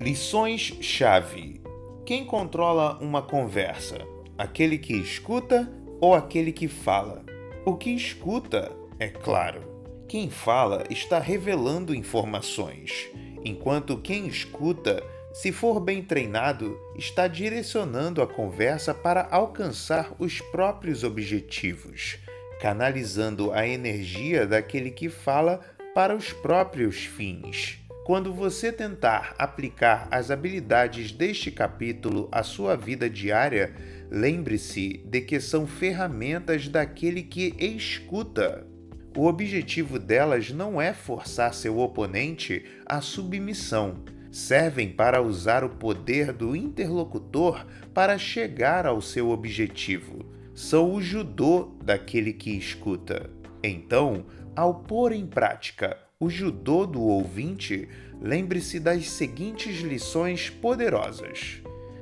Lições-chave: 0.00 1.60
Quem 2.06 2.24
controla 2.24 2.98
uma 3.02 3.20
conversa? 3.20 4.12
aquele 4.42 4.78
que 4.78 4.94
escuta 4.94 5.70
ou 6.00 6.14
aquele 6.14 6.52
que 6.52 6.66
fala? 6.66 7.24
O 7.64 7.76
que 7.76 7.90
escuta, 7.90 8.72
é 8.98 9.08
claro. 9.08 9.71
Quem 10.12 10.28
fala 10.28 10.84
está 10.90 11.18
revelando 11.18 11.94
informações, 11.94 13.08
enquanto 13.42 13.96
quem 13.96 14.26
escuta, 14.26 15.02
se 15.32 15.50
for 15.50 15.80
bem 15.80 16.02
treinado, 16.02 16.78
está 16.94 17.26
direcionando 17.26 18.20
a 18.20 18.26
conversa 18.26 18.92
para 18.92 19.26
alcançar 19.30 20.14
os 20.18 20.38
próprios 20.38 21.02
objetivos, 21.02 22.18
canalizando 22.60 23.52
a 23.54 23.66
energia 23.66 24.46
daquele 24.46 24.90
que 24.90 25.08
fala 25.08 25.62
para 25.94 26.14
os 26.14 26.30
próprios 26.30 27.06
fins. 27.06 27.78
Quando 28.04 28.34
você 28.34 28.70
tentar 28.70 29.34
aplicar 29.38 30.08
as 30.10 30.30
habilidades 30.30 31.10
deste 31.10 31.50
capítulo 31.50 32.28
à 32.30 32.42
sua 32.42 32.76
vida 32.76 33.08
diária, 33.08 33.74
lembre-se 34.10 35.02
de 35.06 35.22
que 35.22 35.40
são 35.40 35.66
ferramentas 35.66 36.68
daquele 36.68 37.22
que 37.22 37.54
escuta. 37.58 38.70
O 39.14 39.26
objetivo 39.26 39.98
delas 39.98 40.50
não 40.50 40.80
é 40.80 40.94
forçar 40.94 41.52
seu 41.52 41.78
oponente 41.78 42.64
à 42.86 43.02
submissão. 43.02 43.96
Servem 44.30 44.88
para 44.88 45.20
usar 45.20 45.62
o 45.62 45.68
poder 45.68 46.32
do 46.32 46.56
interlocutor 46.56 47.66
para 47.92 48.16
chegar 48.16 48.86
ao 48.86 49.02
seu 49.02 49.28
objetivo. 49.28 50.24
São 50.54 50.94
o 50.94 51.02
judô 51.02 51.74
daquele 51.84 52.32
que 52.32 52.56
escuta. 52.56 53.28
Então, 53.62 54.24
ao 54.56 54.76
pôr 54.76 55.12
em 55.12 55.26
prática 55.26 55.98
o 56.18 56.30
judô 56.30 56.86
do 56.86 57.02
ouvinte, 57.02 57.88
lembre-se 58.18 58.80
das 58.80 59.10
seguintes 59.10 59.80
lições 59.80 60.48
poderosas. 60.48 61.60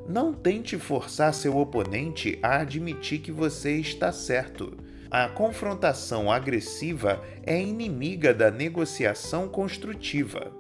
Não 0.08 0.32
tente 0.32 0.78
forçar 0.78 1.34
seu 1.34 1.56
oponente 1.56 2.38
a 2.40 2.58
admitir 2.58 3.20
que 3.20 3.32
você 3.32 3.76
está 3.76 4.12
certo. 4.12 4.76
A 5.10 5.28
confrontação 5.28 6.30
agressiva 6.30 7.20
é 7.42 7.60
inimiga 7.60 8.32
da 8.32 8.48
negociação 8.48 9.48
construtiva. 9.48 10.52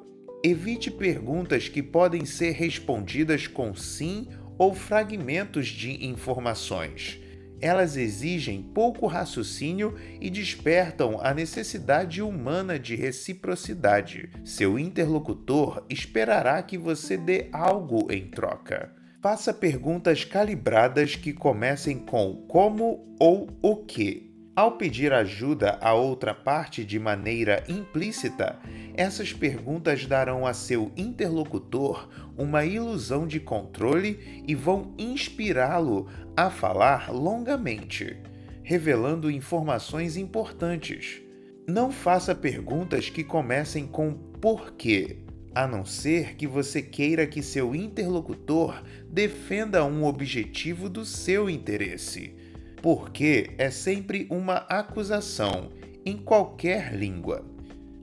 Evite 0.42 0.90
perguntas 0.90 1.68
que 1.68 1.80
podem 1.80 2.24
ser 2.24 2.50
respondidas 2.50 3.46
com 3.46 3.72
sim 3.76 4.26
ou 4.58 4.74
fragmentos 4.74 5.68
de 5.68 6.04
informações. 6.04 7.20
Elas 7.60 7.96
exigem 7.96 8.60
pouco 8.60 9.06
raciocínio 9.06 9.94
e 10.20 10.28
despertam 10.28 11.20
a 11.22 11.32
necessidade 11.32 12.20
humana 12.20 12.76
de 12.76 12.96
reciprocidade. 12.96 14.30
Seu 14.44 14.80
interlocutor 14.80 15.86
esperará 15.88 16.60
que 16.60 16.76
você 16.76 17.16
dê 17.16 17.48
algo 17.52 18.10
em 18.10 18.28
troca. 18.28 18.92
Faça 19.22 19.54
perguntas 19.54 20.24
calibradas 20.24 21.14
que 21.14 21.32
comecem 21.32 21.98
com 21.98 22.46
como 22.48 23.14
ou 23.20 23.46
o 23.62 23.76
que 23.76 24.29
ao 24.60 24.72
pedir 24.72 25.10
ajuda 25.10 25.78
a 25.80 25.94
outra 25.94 26.34
parte 26.34 26.84
de 26.84 26.98
maneira 26.98 27.64
implícita, 27.66 28.58
essas 28.94 29.32
perguntas 29.32 30.04
darão 30.04 30.46
a 30.46 30.52
seu 30.52 30.92
interlocutor 30.98 32.10
uma 32.36 32.62
ilusão 32.62 33.26
de 33.26 33.40
controle 33.40 34.44
e 34.46 34.54
vão 34.54 34.92
inspirá-lo 34.98 36.08
a 36.36 36.50
falar 36.50 37.10
longamente, 37.10 38.18
revelando 38.62 39.30
informações 39.30 40.18
importantes. 40.18 41.22
Não 41.66 41.90
faça 41.90 42.34
perguntas 42.34 43.08
que 43.08 43.24
comecem 43.24 43.86
com 43.86 44.12
porquê, 44.12 45.20
a 45.54 45.66
não 45.66 45.86
ser 45.86 46.36
que 46.36 46.46
você 46.46 46.82
queira 46.82 47.26
que 47.26 47.42
seu 47.42 47.74
interlocutor 47.74 48.82
defenda 49.08 49.82
um 49.86 50.04
objetivo 50.04 50.90
do 50.90 51.06
seu 51.06 51.48
interesse 51.48 52.39
porque 52.82 53.50
é 53.58 53.70
sempre 53.70 54.26
uma 54.30 54.56
acusação 54.68 55.70
em 56.04 56.16
qualquer 56.16 56.94
língua. 56.94 57.44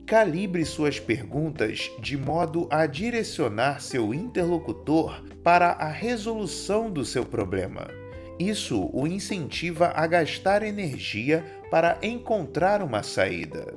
Calibre 0.06 0.64
suas 0.64 0.98
perguntas 0.98 1.90
de 2.00 2.16
modo 2.16 2.66
a 2.70 2.86
direcionar 2.86 3.80
seu 3.80 4.14
interlocutor 4.14 5.22
para 5.42 5.72
a 5.72 5.88
resolução 5.88 6.90
do 6.90 7.04
seu 7.04 7.26
problema. 7.26 7.88
Isso 8.38 8.88
o 8.92 9.06
incentiva 9.06 9.92
a 9.94 10.06
gastar 10.06 10.62
energia 10.62 11.44
para 11.70 11.98
encontrar 12.02 12.82
uma 12.82 13.02
saída. 13.02 13.74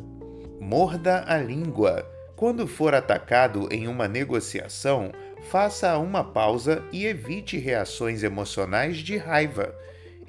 Morda 0.59 1.25
a 1.27 1.37
língua. 1.37 2.07
Quando 2.35 2.65
for 2.65 2.95
atacado 2.95 3.67
em 3.71 3.87
uma 3.87 4.07
negociação, 4.07 5.11
faça 5.49 5.97
uma 5.97 6.23
pausa 6.23 6.83
e 6.91 7.05
evite 7.05 7.57
reações 7.57 8.23
emocionais 8.23 8.97
de 8.97 9.17
raiva 9.17 9.75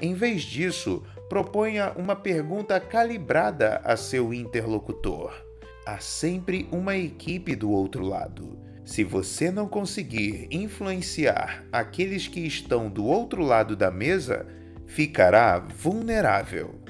em 0.02 0.14
vez 0.14 0.42
disso, 0.42 1.04
proponha 1.28 1.92
uma 1.92 2.16
pergunta 2.16 2.80
calibrada 2.80 3.80
a 3.84 3.96
seu 3.96 4.34
interlocutor. 4.34 5.32
Há 5.86 6.00
sempre 6.00 6.68
uma 6.72 6.96
equipe 6.96 7.54
do 7.54 7.70
outro 7.70 8.04
lado. 8.04 8.58
Se 8.84 9.04
você 9.04 9.48
não 9.48 9.68
conseguir 9.68 10.48
influenciar 10.50 11.64
aqueles 11.70 12.26
que 12.26 12.40
estão 12.40 12.90
do 12.90 13.06
outro 13.06 13.44
lado 13.44 13.76
da 13.76 13.92
mesa, 13.92 14.44
ficará 14.88 15.60
vulnerável. 15.60 16.81